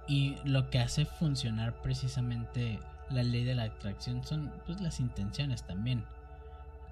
Y 0.09 0.36
lo 0.44 0.70
que 0.70 0.78
hace 0.78 1.05
funcionar 1.05 1.80
precisamente 1.82 2.80
la 3.11 3.22
ley 3.22 3.44
de 3.44 3.55
la 3.55 3.64
atracción 3.64 4.24
son 4.24 4.53
pues, 4.66 4.80
las 4.80 5.00
intenciones 5.00 5.64
también. 5.66 6.05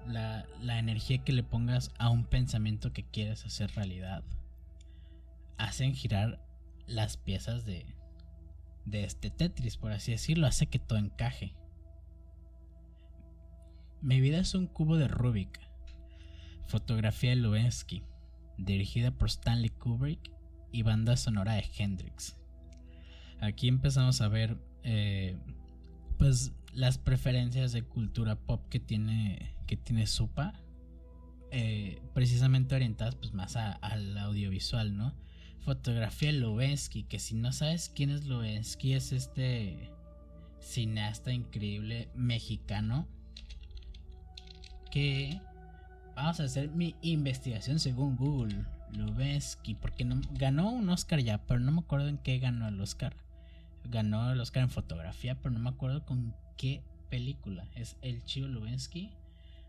La, 0.07 0.45
energía 0.79 1.23
que 1.23 1.33
le 1.33 1.43
pongas 1.43 1.91
a 1.99 2.09
un 2.09 2.25
pensamiento 2.25 2.93
que 2.93 3.03
quieres 3.03 3.45
hacer 3.45 3.71
realidad. 3.75 4.23
Hacen 5.57 5.93
girar 5.93 6.43
las 6.87 7.17
piezas 7.17 7.65
de, 7.65 7.85
de 8.85 9.03
este 9.03 9.29
Tetris, 9.29 9.77
por 9.77 9.91
así 9.91 10.11
decirlo. 10.11 10.47
Hace 10.47 10.67
que 10.67 10.79
todo 10.79 10.97
encaje. 10.97 11.53
Mi 14.01 14.19
vida 14.19 14.39
es 14.39 14.55
un 14.55 14.67
cubo 14.67 14.97
de 14.97 15.07
Rubik. 15.07 15.59
Fotografía 16.65 17.31
de 17.31 17.35
Lubensky. 17.35 18.03
Dirigida 18.57 19.11
por 19.11 19.27
Stanley 19.27 19.69
Kubrick 19.69 20.31
y 20.71 20.83
banda 20.83 21.17
sonora 21.17 21.53
de 21.53 21.69
Hendrix. 21.77 22.40
Aquí 23.41 23.67
empezamos 23.67 24.21
a 24.21 24.27
ver 24.27 24.57
eh, 24.83 25.35
pues 26.17 26.53
las 26.73 26.97
preferencias 26.97 27.71
de 27.73 27.83
cultura 27.83 28.35
pop 28.35 28.63
que 28.69 28.79
tiene 28.79 29.55
que 29.67 29.77
tiene 29.77 30.05
Supa. 30.07 30.53
Eh, 31.51 32.01
precisamente 32.13 32.75
orientadas 32.75 33.15
pues 33.15 33.33
más 33.33 33.57
al 33.57 34.17
audiovisual, 34.17 34.95
¿no? 34.95 35.13
Fotografía 35.59 36.31
Lubensky, 36.31 37.03
que 37.03 37.19
si 37.19 37.35
no 37.35 37.51
sabes 37.51 37.91
quién 37.93 38.09
es 38.09 38.25
Lubensky, 38.25 38.93
es 38.93 39.11
este 39.11 39.91
cineasta 40.59 41.33
increíble 41.33 42.09
mexicano 42.15 43.07
que 44.91 45.41
vamos 46.15 46.39
a 46.39 46.43
hacer 46.43 46.69
mi 46.69 46.95
investigación 47.01 47.79
según 47.79 48.15
Google. 48.15 48.65
Lubensky, 48.93 49.75
porque 49.75 50.05
ganó 50.33 50.69
un 50.69 50.89
Oscar 50.89 51.19
ya, 51.21 51.37
pero 51.45 51.59
no 51.59 51.71
me 51.71 51.79
acuerdo 51.79 52.09
en 52.09 52.17
qué 52.17 52.39
ganó 52.39 52.67
el 52.67 52.79
Oscar. 52.81 53.15
Ganó 53.85 54.31
el 54.31 54.39
Oscar 54.39 54.63
en 54.63 54.69
fotografía, 54.69 55.35
pero 55.35 55.51
no 55.51 55.59
me 55.59 55.69
acuerdo 55.69 56.05
con 56.05 56.35
qué 56.57 56.83
película. 57.09 57.67
Es 57.75 57.97
el 58.01 58.23
Chivo 58.23 58.47
Lubensky. 58.47 59.11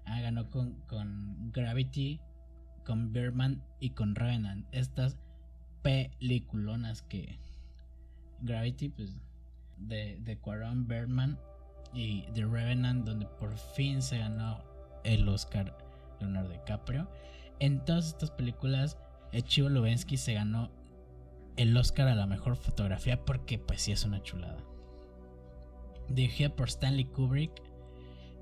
Ah, 0.05 0.21
ganó 0.21 0.51
con, 0.51 0.75
con 0.89 1.53
Gravity, 1.53 2.21
con 2.85 3.13
Birdman 3.13 3.63
y 3.81 3.91
con 3.91 4.15
Revenant. 4.15 4.67
Estas 4.73 5.17
peliculonas 5.83 7.03
que 7.03 7.39
Gravity, 8.41 8.89
pues 8.89 9.17
de, 9.77 10.19
de 10.21 10.37
Quaron 10.39 10.87
Birdman 10.87 11.39
y 11.93 12.23
The 12.35 12.47
Revenant, 12.47 13.05
donde 13.05 13.27
por 13.27 13.57
fin 13.57 14.03
se 14.03 14.19
ganó 14.19 14.63
el 15.05 15.29
Oscar 15.29 15.77
Leonardo 16.21 16.51
DiCaprio. 16.51 17.09
En 17.59 17.85
todas 17.85 18.09
estas 18.09 18.31
películas, 18.31 18.99
Chivo 19.45 19.69
Lubensky 19.69 20.17
se 20.17 20.35
ganó 20.35 20.71
el 21.57 21.76
Oscar 21.76 22.09
a 22.09 22.14
la 22.14 22.26
mejor 22.26 22.57
fotografía 22.57 23.24
porque 23.24 23.59
pues 23.59 23.82
sí 23.82 23.92
es 23.92 24.05
una 24.05 24.22
chulada. 24.22 24.64
Dirigida 26.09 26.55
por 26.55 26.68
Stanley 26.68 27.05
Kubrick 27.05 27.62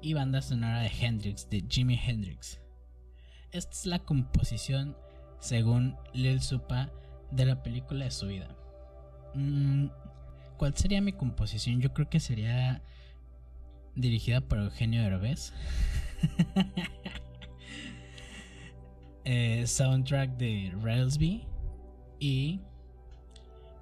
y 0.03 0.15
banda 0.15 0.43
sonora 0.43 0.81
de 0.81 0.89
Hendrix, 0.89 1.49
de 1.51 1.65
Jimi 1.69 1.99
Hendrix. 1.99 2.61
Esta 3.53 3.73
es 3.73 3.87
la 3.87 3.99
composición, 4.01 4.97
según 5.41 5.97
Lil 6.13 6.41
Supa, 6.41 6.91
de 7.31 7.47
la 7.47 7.63
película 7.63 8.05
de 8.05 8.11
su 8.11 8.27
vida. 8.27 8.57
Mm, 9.35 9.87
¿Cuál 10.57 10.77
sería 10.77 11.01
mi 11.01 11.13
composición? 11.13 11.81
Yo 11.81 11.93
creo 11.93 12.09
que 12.09 12.21
sería 12.21 12.83
dirigida 13.95 14.41
por 14.41 14.59
Eugenio 14.59 15.03
Derbez. 15.03 15.53
eh, 19.25 19.67
soundtrack 19.67 20.37
de 20.37 20.73
Railsby 20.83 21.47
y 22.19 22.61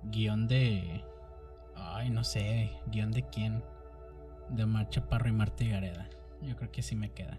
guion 0.05 0.49
de... 0.49 1.05
Ay, 1.77 2.11
no 2.11 2.25
sé, 2.25 2.73
guion 2.87 3.13
de 3.13 3.23
quién. 3.23 3.63
De 4.51 4.65
Omar 4.65 4.89
Chaparro 4.91 5.29
y 5.29 5.33
Marta 5.33 5.65
Gareda. 5.65 6.09
Yo 6.43 6.57
creo 6.57 6.71
que 6.71 6.83
sí 6.83 6.97
me 6.97 7.11
queda. 7.11 7.39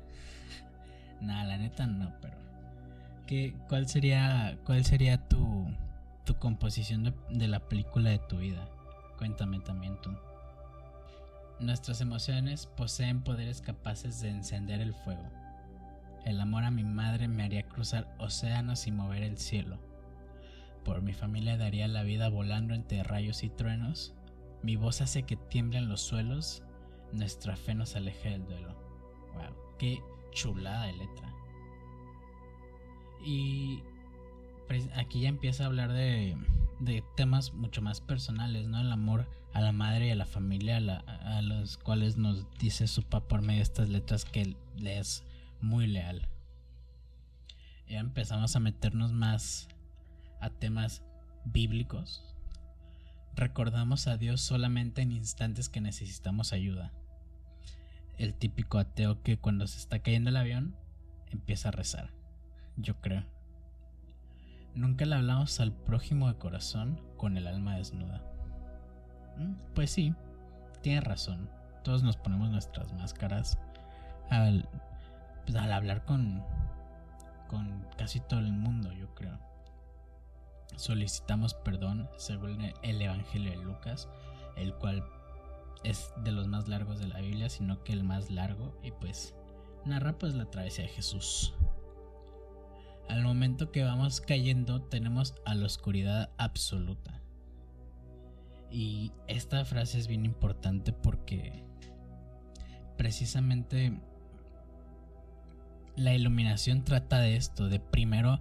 Nada, 1.22 1.44
la 1.46 1.58
neta 1.58 1.88
no, 1.88 2.14
pero... 2.22 2.38
¿qué, 3.26 3.54
cuál, 3.68 3.88
sería, 3.88 4.58
¿Cuál 4.66 4.84
sería 4.86 5.28
tu, 5.28 5.68
tu 6.26 6.36
composición 6.40 7.04
de, 7.04 7.14
de 7.30 7.48
la 7.48 7.60
película 7.68 8.10
de 8.10 8.20
tu 8.20 8.38
vida? 8.38 8.68
Cuéntame 9.18 9.60
también 9.60 10.00
tú. 10.02 10.12
Nuestras 11.60 12.02
emociones 12.02 12.68
poseen 12.68 13.22
poderes 13.22 13.62
capaces 13.62 14.22
de 14.22 14.30
encender 14.30 14.80
el 14.82 14.94
fuego. 14.94 15.30
El 16.26 16.40
amor 16.40 16.64
a 16.64 16.72
mi 16.72 16.84
madre 16.84 17.28
me 17.28 17.44
haría 17.44 17.64
cruzar 17.64 18.08
océanos 18.18 18.88
y 18.88 18.92
mover 18.92 19.24
el 19.24 19.38
cielo. 19.38 19.78
Mi 21.02 21.14
familia 21.14 21.58
daría 21.58 21.88
la 21.88 22.04
vida 22.04 22.30
volando 22.30 22.74
entre 22.74 23.04
rayos 23.04 23.44
y 23.44 23.50
truenos. 23.50 24.14
Mi 24.64 24.76
voz 24.76 25.02
hace 25.02 25.24
que 25.24 25.36
tiemblen 25.36 25.88
los 25.88 26.02
suelos. 26.02 26.64
Nuestra 27.14 27.56
fe 27.56 27.76
nos 27.76 27.96
aleje 27.96 28.30
del 28.30 28.46
duelo. 28.46 28.74
Wow, 29.34 29.78
qué 29.78 30.00
chulada 30.32 30.86
de 30.86 30.94
letra. 30.94 31.34
Y 33.26 33.82
aquí 34.96 35.22
ya 35.22 35.30
empieza 35.30 35.64
a 35.64 35.68
hablar 35.68 35.94
de, 35.94 36.36
de 36.80 37.04
temas 37.16 37.54
mucho 37.54 37.82
más 37.82 38.02
personales, 38.02 38.68
¿no? 38.68 38.82
El 38.82 38.92
amor 38.92 39.28
a 39.54 39.62
la 39.62 39.72
madre 39.72 40.08
y 40.08 40.12
a 40.12 40.16
la 40.16 40.26
familia 40.26 40.78
a, 40.78 41.42
los 41.42 41.78
cuales 41.78 42.18
nos 42.18 42.46
dice 42.60 42.88
su 42.88 43.04
papá 43.04 43.28
por 43.28 43.42
medio 43.42 43.60
de 43.60 43.64
estas 43.64 43.90
letras 43.90 44.26
que 44.26 44.56
le 44.78 45.00
es 45.00 45.24
muy 45.62 45.88
leal. 45.88 46.28
Ya 47.88 48.00
empezamos 48.00 48.56
a 48.56 48.60
meternos 48.60 49.12
más 49.12 49.68
a 50.40 50.50
temas 50.50 51.04
bíblicos. 51.46 52.24
Recordamos 53.36 54.08
a 54.08 54.18
Dios 54.18 54.42
solamente 54.42 55.02
en 55.02 55.12
instantes 55.12 55.70
que 55.70 55.82
necesitamos 55.82 56.54
ayuda. 56.54 56.92
El 58.18 58.34
típico 58.34 58.80
ateo 58.80 59.22
que 59.24 59.38
cuando 59.38 59.66
se 59.68 59.78
está 59.78 60.00
cayendo 60.00 60.30
el 60.30 60.38
avión 60.38 60.76
empieza 61.32 61.70
a 61.70 61.72
rezar. 61.72 62.12
Yo 62.76 63.00
creo. 63.00 63.24
Nunca 64.76 65.06
le 65.06 65.16
hablamos 65.16 65.60
al 65.60 65.72
prójimo 65.72 66.28
de 66.28 66.38
corazón 66.38 67.00
con 67.18 67.38
el 67.38 67.48
alma 67.48 67.78
desnuda. 67.78 68.22
Mm, 69.38 69.54
pues 69.74 69.92
sí, 69.92 70.14
tiene 70.82 71.02
razón. 71.02 71.50
Todos 71.84 72.04
nos 72.04 72.18
ponemos 72.18 72.50
nuestras 72.50 72.94
máscaras 72.94 73.58
al, 74.30 74.68
pues, 75.46 75.56
al 75.56 75.72
hablar 75.72 76.06
con, 76.06 76.44
con 77.48 77.86
casi 77.98 78.20
todo 78.20 78.40
el 78.40 78.52
mundo, 78.52 78.92
yo 78.94 79.14
creo. 79.16 79.49
Solicitamos 80.80 81.56
perdón 81.56 82.08
según 82.16 82.72
el 82.84 83.02
Evangelio 83.02 83.52
de 83.52 83.58
Lucas, 83.58 84.08
el 84.56 84.74
cual 84.74 85.04
es 85.84 86.14
de 86.24 86.32
los 86.32 86.48
más 86.48 86.70
largos 86.70 87.00
de 87.00 87.10
la 87.10 87.20
Biblia, 87.20 87.50
sino 87.50 87.84
que 87.84 87.92
el 87.92 88.06
más 88.06 88.32
largo 88.32 88.80
y 88.82 88.92
pues 88.92 89.36
narra 89.84 90.18
pues 90.18 90.36
la 90.36 90.50
travesía 90.50 90.86
de 90.86 90.92
Jesús. 90.92 91.54
Al 93.10 93.24
momento 93.24 93.74
que 93.74 93.84
vamos 93.84 94.22
cayendo 94.22 94.82
tenemos 94.82 95.36
a 95.46 95.54
la 95.54 95.66
oscuridad 95.66 96.30
absoluta. 96.38 97.20
Y 98.72 99.12
esta 99.28 99.66
frase 99.66 100.00
es 100.00 100.08
bien 100.08 100.24
importante 100.24 100.94
porque 100.94 101.62
precisamente 102.96 104.00
la 105.98 106.14
iluminación 106.14 106.86
trata 106.86 107.20
de 107.20 107.36
esto, 107.36 107.68
de 107.68 107.82
primero 107.82 108.40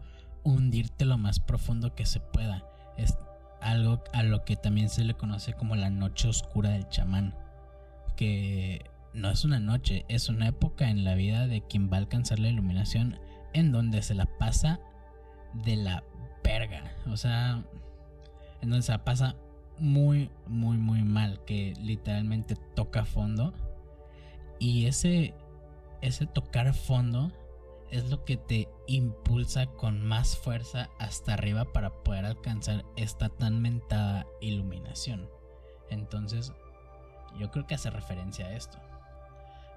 hundirte 0.48 1.04
lo 1.04 1.18
más 1.18 1.40
profundo 1.40 1.94
que 1.94 2.06
se 2.06 2.20
pueda. 2.20 2.64
Es 2.96 3.16
algo 3.60 4.02
a 4.12 4.22
lo 4.22 4.44
que 4.44 4.56
también 4.56 4.88
se 4.88 5.04
le 5.04 5.14
conoce 5.14 5.52
como 5.52 5.76
la 5.76 5.90
noche 5.90 6.28
oscura 6.28 6.70
del 6.70 6.88
chamán. 6.88 7.34
Que 8.16 8.90
no 9.12 9.30
es 9.30 9.44
una 9.44 9.60
noche, 9.60 10.04
es 10.08 10.28
una 10.28 10.48
época 10.48 10.90
en 10.90 11.04
la 11.04 11.14
vida 11.14 11.46
de 11.46 11.62
quien 11.62 11.90
va 11.90 11.96
a 11.96 12.00
alcanzar 12.00 12.38
la 12.38 12.48
iluminación 12.48 13.18
en 13.52 13.72
donde 13.72 14.02
se 14.02 14.14
la 14.14 14.26
pasa 14.38 14.80
de 15.64 15.76
la 15.76 16.02
verga. 16.42 16.82
O 17.06 17.16
sea, 17.16 17.62
en 18.60 18.70
donde 18.70 18.82
se 18.82 18.92
la 18.92 19.04
pasa 19.04 19.36
muy, 19.78 20.30
muy, 20.46 20.76
muy 20.76 21.02
mal, 21.02 21.40
que 21.44 21.74
literalmente 21.80 22.56
toca 22.74 23.04
fondo. 23.04 23.52
Y 24.58 24.86
ese, 24.86 25.34
ese 26.00 26.26
tocar 26.26 26.74
fondo 26.74 27.32
es 27.90 28.10
lo 28.10 28.24
que 28.24 28.36
te 28.36 28.68
impulsa 28.86 29.66
con 29.66 30.06
más 30.06 30.36
fuerza 30.36 30.90
hasta 30.98 31.34
arriba 31.34 31.72
para 31.72 31.90
poder 32.02 32.24
alcanzar 32.24 32.84
esta 32.96 33.28
tan 33.28 33.60
mentada 33.60 34.26
iluminación. 34.40 35.28
Entonces, 35.90 36.52
yo 37.38 37.50
creo 37.50 37.66
que 37.66 37.74
hace 37.74 37.90
referencia 37.90 38.46
a 38.46 38.54
esto. 38.54 38.78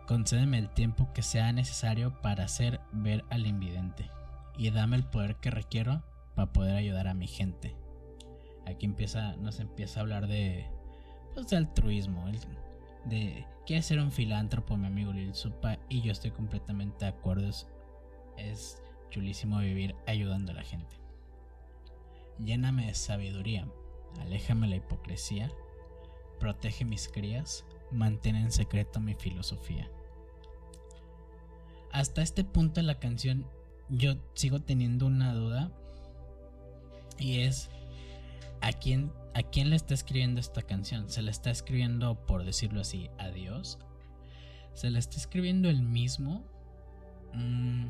Concédeme 0.07 0.57
el 0.57 0.69
tiempo 0.69 1.13
que 1.13 1.21
sea 1.21 1.53
necesario 1.53 2.21
para 2.21 2.45
hacer 2.45 2.81
ver 2.91 3.23
al 3.29 3.45
invidente 3.45 4.09
y 4.57 4.69
dame 4.69 4.97
el 4.97 5.05
poder 5.05 5.37
que 5.37 5.51
requiero 5.51 6.03
para 6.35 6.51
poder 6.51 6.75
ayudar 6.75 7.07
a 7.07 7.13
mi 7.13 7.27
gente. 7.27 7.75
Aquí 8.65 8.85
empieza, 8.85 9.35
nos 9.37 9.59
empieza 9.59 9.99
a 9.99 10.03
hablar 10.03 10.27
de, 10.27 10.67
pues, 11.33 11.47
de 11.49 11.57
altruismo, 11.57 12.25
de 13.05 13.45
quiere 13.65 13.81
ser 13.81 13.99
un 13.99 14.11
filántropo, 14.11 14.77
mi 14.77 14.87
amigo 14.87 15.13
Lil 15.13 15.33
Supa, 15.33 15.77
y 15.89 16.01
yo 16.01 16.11
estoy 16.11 16.31
completamente 16.31 17.05
de 17.05 17.11
acuerdo. 17.11 17.49
Es, 18.37 18.81
chulísimo 19.09 19.59
vivir 19.59 19.95
ayudando 20.07 20.51
a 20.51 20.55
la 20.55 20.63
gente. 20.63 20.95
Lléname 22.43 22.87
de 22.87 22.95
sabiduría, 22.95 23.67
aléjame 24.19 24.67
la 24.67 24.77
hipocresía, 24.77 25.51
protege 26.39 26.85
mis 26.85 27.07
crías, 27.07 27.65
mantén 27.91 28.35
en 28.35 28.51
secreto 28.51 28.99
mi 28.99 29.13
filosofía. 29.13 29.89
Hasta 31.91 32.21
este 32.21 32.43
punto 32.43 32.79
de 32.79 32.87
la 32.87 32.99
canción 32.99 33.45
yo 33.89 34.15
sigo 34.33 34.61
teniendo 34.61 35.05
una 35.05 35.33
duda 35.33 35.71
y 37.19 37.41
es 37.41 37.69
¿a 38.61 38.71
quién, 38.71 39.11
¿a 39.33 39.43
quién 39.43 39.69
le 39.69 39.75
está 39.75 39.93
escribiendo 39.93 40.39
esta 40.39 40.61
canción? 40.61 41.09
¿Se 41.09 41.21
le 41.21 41.31
está 41.31 41.51
escribiendo, 41.51 42.25
por 42.25 42.45
decirlo 42.45 42.81
así, 42.81 43.09
a 43.17 43.29
Dios? 43.29 43.77
¿Se 44.73 44.89
le 44.89 44.99
está 44.99 45.17
escribiendo 45.17 45.69
el 45.69 45.81
mismo? 45.81 46.43
Mm, 47.33 47.87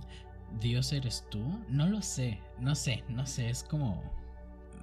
¿Dios 0.59 0.91
eres 0.93 1.25
tú? 1.29 1.43
No 1.69 1.87
lo 1.87 2.01
sé, 2.01 2.39
no 2.59 2.75
sé, 2.75 3.03
no 3.09 3.25
sé, 3.25 3.49
es 3.49 3.63
como... 3.63 4.03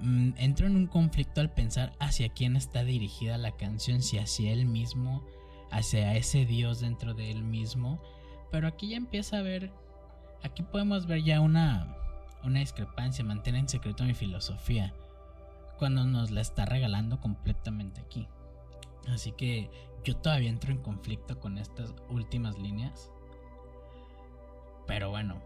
Mm, 0.00 0.30
entro 0.36 0.66
en 0.66 0.76
un 0.76 0.86
conflicto 0.86 1.40
al 1.40 1.50
pensar 1.50 1.92
hacia 1.98 2.28
quién 2.28 2.56
está 2.56 2.84
dirigida 2.84 3.36
la 3.36 3.52
canción, 3.52 4.00
si 4.00 4.18
hacia 4.18 4.52
él 4.52 4.64
mismo, 4.66 5.24
hacia 5.70 6.14
ese 6.14 6.46
Dios 6.46 6.80
dentro 6.80 7.14
de 7.14 7.30
él 7.30 7.42
mismo. 7.42 8.00
Pero 8.50 8.68
aquí 8.68 8.90
ya 8.90 8.96
empieza 8.96 9.38
a 9.38 9.42
ver, 9.42 9.72
aquí 10.42 10.62
podemos 10.62 11.06
ver 11.06 11.24
ya 11.24 11.40
una, 11.40 11.96
una 12.44 12.60
discrepancia, 12.60 13.24
mantener 13.24 13.60
en 13.60 13.68
secreto 13.68 14.04
mi 14.04 14.14
filosofía 14.14 14.94
cuando 15.78 16.04
nos 16.04 16.30
la 16.30 16.40
está 16.40 16.64
regalando 16.64 17.20
completamente 17.20 18.00
aquí. 18.00 18.26
Así 19.08 19.32
que 19.32 19.70
yo 20.04 20.16
todavía 20.16 20.50
entro 20.50 20.72
en 20.72 20.78
conflicto 20.78 21.38
con 21.38 21.58
estas 21.58 21.94
últimas 22.08 22.58
líneas. 22.58 23.10
Pero 24.86 25.10
bueno, 25.10 25.40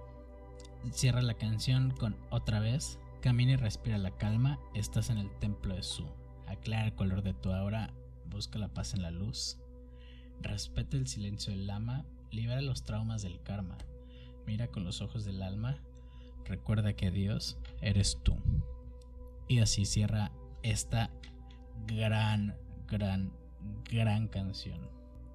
cierra 0.90 1.22
la 1.22 1.34
canción 1.34 1.90
con 1.92 2.16
otra 2.30 2.60
vez. 2.60 2.98
Camina 3.20 3.52
y 3.52 3.56
respira 3.56 3.98
la 3.98 4.16
calma. 4.16 4.58
Estás 4.74 5.10
en 5.10 5.18
el 5.18 5.30
templo 5.38 5.74
de 5.76 5.82
Su. 5.82 6.06
Aclara 6.46 6.86
el 6.86 6.94
color 6.94 7.22
de 7.22 7.34
tu 7.34 7.52
aura. 7.52 7.92
Busca 8.26 8.58
la 8.58 8.68
paz 8.68 8.94
en 8.94 9.02
la 9.02 9.10
luz. 9.10 9.58
Respeta 10.40 10.96
el 10.96 11.06
silencio 11.06 11.52
del 11.52 11.66
lama. 11.66 12.04
Libera 12.30 12.62
los 12.62 12.84
traumas 12.84 13.22
del 13.22 13.40
karma. 13.42 13.78
Mira 14.46 14.68
con 14.68 14.84
los 14.84 15.00
ojos 15.00 15.24
del 15.24 15.42
alma. 15.42 15.78
Recuerda 16.44 16.94
que 16.94 17.10
Dios 17.10 17.58
eres 17.80 18.18
tú. 18.22 18.36
Y 19.48 19.60
así 19.60 19.84
cierra 19.84 20.32
esta 20.62 21.10
gran, 21.86 22.56
gran, 22.88 23.32
gran 23.90 24.28
canción. 24.28 24.90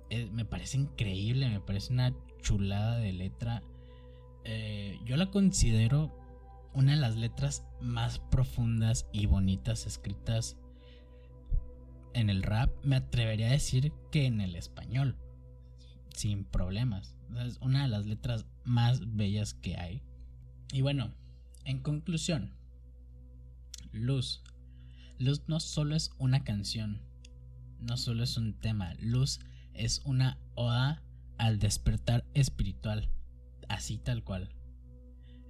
Eh, 0.10 0.30
me 0.32 0.46
parece 0.46 0.78
increíble, 0.78 1.50
me 1.50 1.60
parece 1.60 1.94
una 1.94 2.14
chulada 2.42 2.98
de 2.98 3.14
letra. 3.14 3.64
Eh, 4.50 4.98
yo 5.04 5.18
la 5.18 5.30
considero 5.30 6.18
una 6.74 6.94
de 6.94 6.98
las 6.98 7.18
letras 7.18 7.66
más 7.82 8.20
profundas 8.20 9.06
y 9.12 9.26
bonitas 9.26 9.86
escritas 9.86 10.56
en 12.14 12.30
el 12.30 12.44
rap. 12.44 12.72
Me 12.82 12.96
atrevería 12.96 13.48
a 13.48 13.52
decir 13.52 13.92
que 14.10 14.26
en 14.26 14.40
el 14.40 14.56
español, 14.56 15.18
sin 16.14 16.46
problemas. 16.46 17.14
Es 17.46 17.58
una 17.60 17.84
de 17.84 17.90
las 17.90 18.06
letras 18.06 18.46
más 18.64 19.16
bellas 19.18 19.54
que 19.54 19.76
hay. 19.76 20.02
Y 20.72 20.82
bueno, 20.82 21.14
en 21.66 21.80
conclusión, 21.80 22.56
Luz. 23.92 24.44
Luz 25.20 25.42
no 25.48 25.60
solo 25.60 25.94
es 25.94 26.12
una 26.20 26.46
canción, 26.46 27.02
no 27.82 27.98
solo 27.98 28.24
es 28.24 28.38
un 28.38 28.54
tema, 28.54 28.94
Luz 29.00 29.40
es 29.74 30.02
una 30.06 30.38
oda 30.56 31.04
al 31.38 31.60
despertar 31.60 32.24
espiritual, 32.34 33.10
así 33.68 33.98
tal 33.98 34.24
cual. 34.24 34.50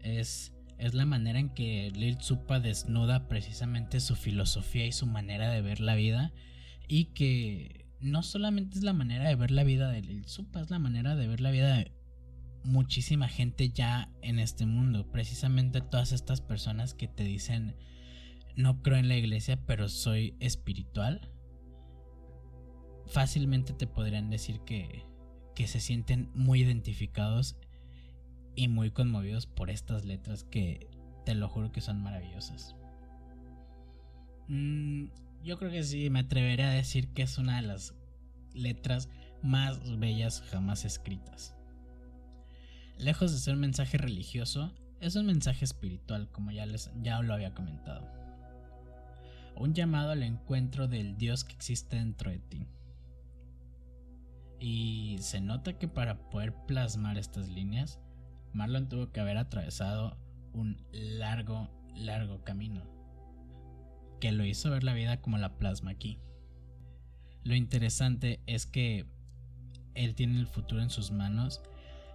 Es 0.02 0.54
es 0.78 0.94
la 0.94 1.06
manera 1.06 1.40
en 1.40 1.50
que 1.50 1.92
Lil 1.96 2.22
Supa 2.22 2.60
desnuda 2.60 3.28
precisamente 3.28 4.00
su 4.00 4.16
filosofía 4.16 4.86
y 4.86 4.92
su 4.92 5.08
manera 5.08 5.50
de 5.50 5.62
ver 5.62 5.80
la 5.80 5.96
vida 5.96 6.34
y 6.88 7.06
que 7.06 7.86
no 8.00 8.22
solamente 8.22 8.78
es 8.78 8.84
la 8.84 8.94
manera 8.94 9.28
de 9.28 9.36
ver 9.36 9.52
la 9.52 9.64
vida 9.64 9.90
de 9.90 10.02
Lil 10.02 10.26
Supa, 10.26 10.62
es 10.62 10.70
la 10.70 10.80
manera 10.80 11.16
de 11.16 11.28
ver 11.28 11.42
la 11.42 11.52
vida 11.52 11.76
de 11.76 11.92
muchísima 12.64 13.28
gente 13.28 13.70
ya 13.70 14.10
en 14.22 14.40
este 14.40 14.66
mundo, 14.66 15.10
precisamente 15.12 15.82
todas 15.82 16.12
estas 16.12 16.42
personas 16.42 16.94
que 16.94 17.08
te 17.08 17.24
dicen 17.24 17.76
no 18.56 18.82
creo 18.82 18.98
en 18.98 19.08
la 19.08 19.16
iglesia, 19.16 19.60
pero 19.66 19.88
soy 19.88 20.36
espiritual. 20.40 21.30
Fácilmente 23.06 23.74
te 23.74 23.86
podrían 23.86 24.32
decir 24.32 24.62
que, 24.62 25.06
que 25.56 25.68
se 25.68 25.80
sienten 25.80 26.32
muy 26.34 26.62
identificados 26.62 27.56
y 28.58 28.68
muy 28.68 28.90
conmovidos 28.90 29.46
por 29.46 29.70
estas 29.70 30.04
letras 30.04 30.44
que 30.44 30.90
te 31.26 31.36
lo 31.36 31.48
juro 31.48 31.72
que 31.72 31.80
son 31.80 32.02
maravillosas. 32.02 32.76
Mm, 34.48 35.06
yo 35.44 35.60
creo 35.60 35.72
que 35.72 35.84
sí, 35.84 36.10
me 36.10 36.22
atreveré 36.22 36.64
a 36.64 36.72
decir 36.72 37.14
que 37.14 37.22
es 37.22 37.38
una 37.38 37.58
de 37.62 37.68
las 37.68 37.94
letras 38.56 39.10
más 39.44 40.00
bellas 40.00 40.42
jamás 40.50 40.86
escritas. 40.86 41.56
Lejos 42.98 43.32
de 43.32 43.38
ser 43.38 43.54
un 43.54 43.60
mensaje 43.60 44.00
religioso, 44.00 44.74
es 45.02 45.16
un 45.16 45.28
mensaje 45.28 45.64
espiritual, 45.64 46.28
como 46.32 46.50
ya, 46.50 46.66
les, 46.66 46.92
ya 47.04 47.22
lo 47.22 47.36
había 47.36 47.54
comentado. 47.54 48.08
Un 49.56 49.76
llamado 49.76 50.12
al 50.12 50.24
encuentro 50.24 50.88
del 50.88 51.16
Dios 51.16 51.44
que 51.44 51.54
existe 51.54 51.98
dentro 51.98 52.32
de 52.32 52.40
ti. 52.40 52.66
Y 54.60 55.18
se 55.20 55.42
nota 55.42 55.78
que 55.78 55.88
para 55.88 56.32
poder 56.32 56.56
plasmar 56.66 57.20
estas 57.20 57.50
líneas, 57.50 58.00
Marlon 58.58 58.90
tuvo 58.90 59.12
que 59.12 59.20
haber 59.20 59.38
atravesado 59.38 60.18
un 60.52 60.84
largo, 60.92 61.70
largo 61.96 62.44
camino, 62.44 62.82
que 64.20 64.32
lo 64.32 64.46
hizo 64.46 64.72
ver 64.72 64.84
la 64.84 64.94
vida 64.94 65.22
como 65.22 65.38
la 65.38 65.60
plasma 65.60 65.92
aquí. 65.92 66.20
Lo 67.44 67.54
interesante 67.54 68.42
es 68.48 68.66
que 68.66 69.06
él 69.94 70.16
tiene 70.16 70.40
el 70.40 70.48
futuro 70.48 70.82
en 70.82 70.90
sus 70.90 71.12
manos 71.12 71.62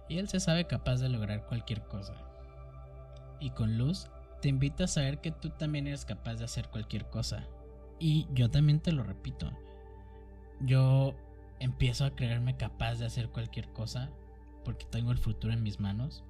y 0.09 0.17
él 0.17 0.27
se 0.27 0.41
sabe 0.41 0.67
capaz 0.67 0.97
de 0.97 1.07
lograr 1.07 1.47
cualquier 1.47 1.87
cosa. 1.87 2.13
Y 3.39 3.51
con 3.51 3.77
luz 3.77 4.09
te 4.41 4.49
invito 4.49 4.83
a 4.83 4.87
saber 4.87 5.21
que 5.21 5.31
tú 5.31 5.49
también 5.51 5.87
eres 5.87 6.03
capaz 6.03 6.35
de 6.35 6.43
hacer 6.43 6.67
cualquier 6.67 7.09
cosa. 7.09 7.47
Y 7.99 8.27
yo 8.33 8.51
también 8.51 8.81
te 8.81 8.91
lo 8.91 9.03
repito. 9.03 9.49
Yo 10.59 11.15
empiezo 11.59 12.03
a 12.03 12.15
creerme 12.17 12.57
capaz 12.57 12.95
de 12.95 13.05
hacer 13.05 13.29
cualquier 13.29 13.69
cosa 13.69 14.09
porque 14.65 14.85
tengo 14.85 15.13
el 15.13 15.17
futuro 15.17 15.53
en 15.53 15.63
mis 15.63 15.79
manos. 15.79 16.25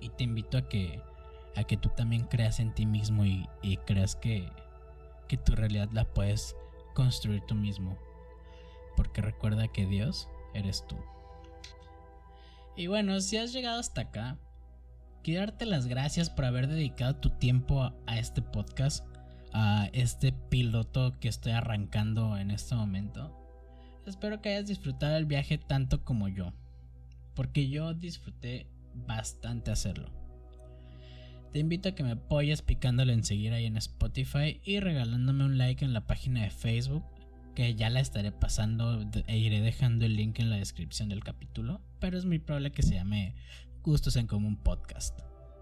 Y 0.00 0.10
te 0.10 0.24
invito 0.24 0.58
a 0.58 0.68
que 0.68 1.00
a 1.58 1.64
que 1.64 1.76
tú 1.76 1.88
también 1.88 2.24
creas 2.24 2.60
en 2.60 2.72
ti 2.72 2.86
mismo 2.86 3.24
y, 3.24 3.48
creas 3.84 4.14
que, 4.14 4.48
que 5.26 5.36
tu 5.36 5.56
realidad 5.56 5.88
la 5.92 6.04
puedes 6.04 6.54
construir 6.94 7.42
tú 7.48 7.56
mismo. 7.56 7.98
Porque 8.96 9.22
recuerda 9.22 9.66
que 9.66 9.84
Dios 9.84 10.28
eres 10.54 10.86
tú. 10.86 10.96
Y 12.76 12.86
bueno, 12.86 13.20
si 13.20 13.38
has 13.38 13.52
llegado 13.52 13.80
hasta 13.80 14.02
acá, 14.02 14.38
quiero 15.24 15.40
darte 15.40 15.66
las 15.66 15.86
gracias 15.86 16.30
por 16.30 16.44
haber 16.44 16.68
dedicado 16.68 17.16
tu 17.16 17.30
tiempo 17.30 17.92
a, 18.06 18.18
este 18.18 18.40
podcast, 18.40 19.04
a 19.52 19.88
este 19.92 20.30
piloto 20.30 21.18
que 21.18 21.28
estoy 21.28 21.52
arrancando 21.52 22.36
en 22.36 22.52
este 22.52 22.76
momento. 22.76 23.34
Espero 24.06 24.40
que 24.40 24.50
hayas 24.50 24.68
disfrutado 24.68 25.16
el 25.16 25.26
viaje 25.26 25.58
tanto 25.58 26.04
como 26.04 26.28
yo, 26.28 26.52
porque 27.34 27.68
yo 27.68 27.94
disfruté 27.94 28.68
bastante 28.94 29.70
hacerlo. 29.70 30.10
Te 31.52 31.60
invito 31.60 31.88
a 31.88 31.92
que 31.92 32.02
me 32.02 32.12
apoyes 32.12 32.62
picándole 32.62 33.12
en 33.12 33.24
seguir 33.24 33.52
ahí 33.52 33.64
en 33.64 33.76
Spotify 33.78 34.60
y 34.64 34.80
regalándome 34.80 35.44
un 35.44 35.56
like 35.56 35.84
en 35.84 35.94
la 35.94 36.06
página 36.06 36.42
de 36.42 36.50
Facebook 36.50 37.04
que 37.54 37.74
ya 37.74 37.90
la 37.90 38.00
estaré 38.00 38.30
pasando 38.30 39.04
e 39.26 39.38
iré 39.38 39.60
dejando 39.60 40.04
el 40.04 40.14
link 40.14 40.38
en 40.38 40.50
la 40.50 40.56
descripción 40.56 41.08
del 41.08 41.24
capítulo, 41.24 41.80
pero 41.98 42.16
es 42.16 42.24
muy 42.24 42.38
probable 42.38 42.70
que 42.70 42.82
se 42.82 42.94
llame 42.94 43.34
Gustos 43.82 44.14
en 44.16 44.26
Común 44.26 44.56
Podcast 44.62 45.18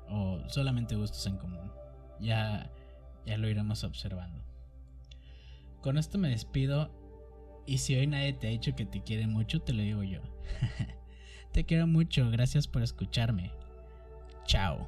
o 0.09 0.41
solamente 0.49 0.97
Gustos 0.97 1.27
en 1.27 1.39
Común. 1.39 1.71
Ya, 2.21 2.71
ya 3.25 3.39
lo 3.39 3.49
iremos 3.49 3.85
observando. 3.85 4.45
Con 5.81 5.97
esto 5.97 6.19
me 6.19 6.29
despido 6.29 6.91
y 7.67 7.79
si 7.79 7.95
hoy 7.95 8.07
nadie 8.07 8.33
te 8.33 8.49
ha 8.49 8.51
dicho 8.51 8.75
que 8.75 8.85
te 8.85 9.03
quiere 9.03 9.27
mucho, 9.27 9.63
te 9.63 9.73
lo 9.73 9.83
digo 9.83 10.03
yo. 10.03 10.21
te 11.57 11.65
quiero 11.65 11.87
mucho, 11.87 12.31
gracias 12.31 12.69
por 12.69 12.83
escucharme. 12.83 13.51
Chao. 14.45 14.87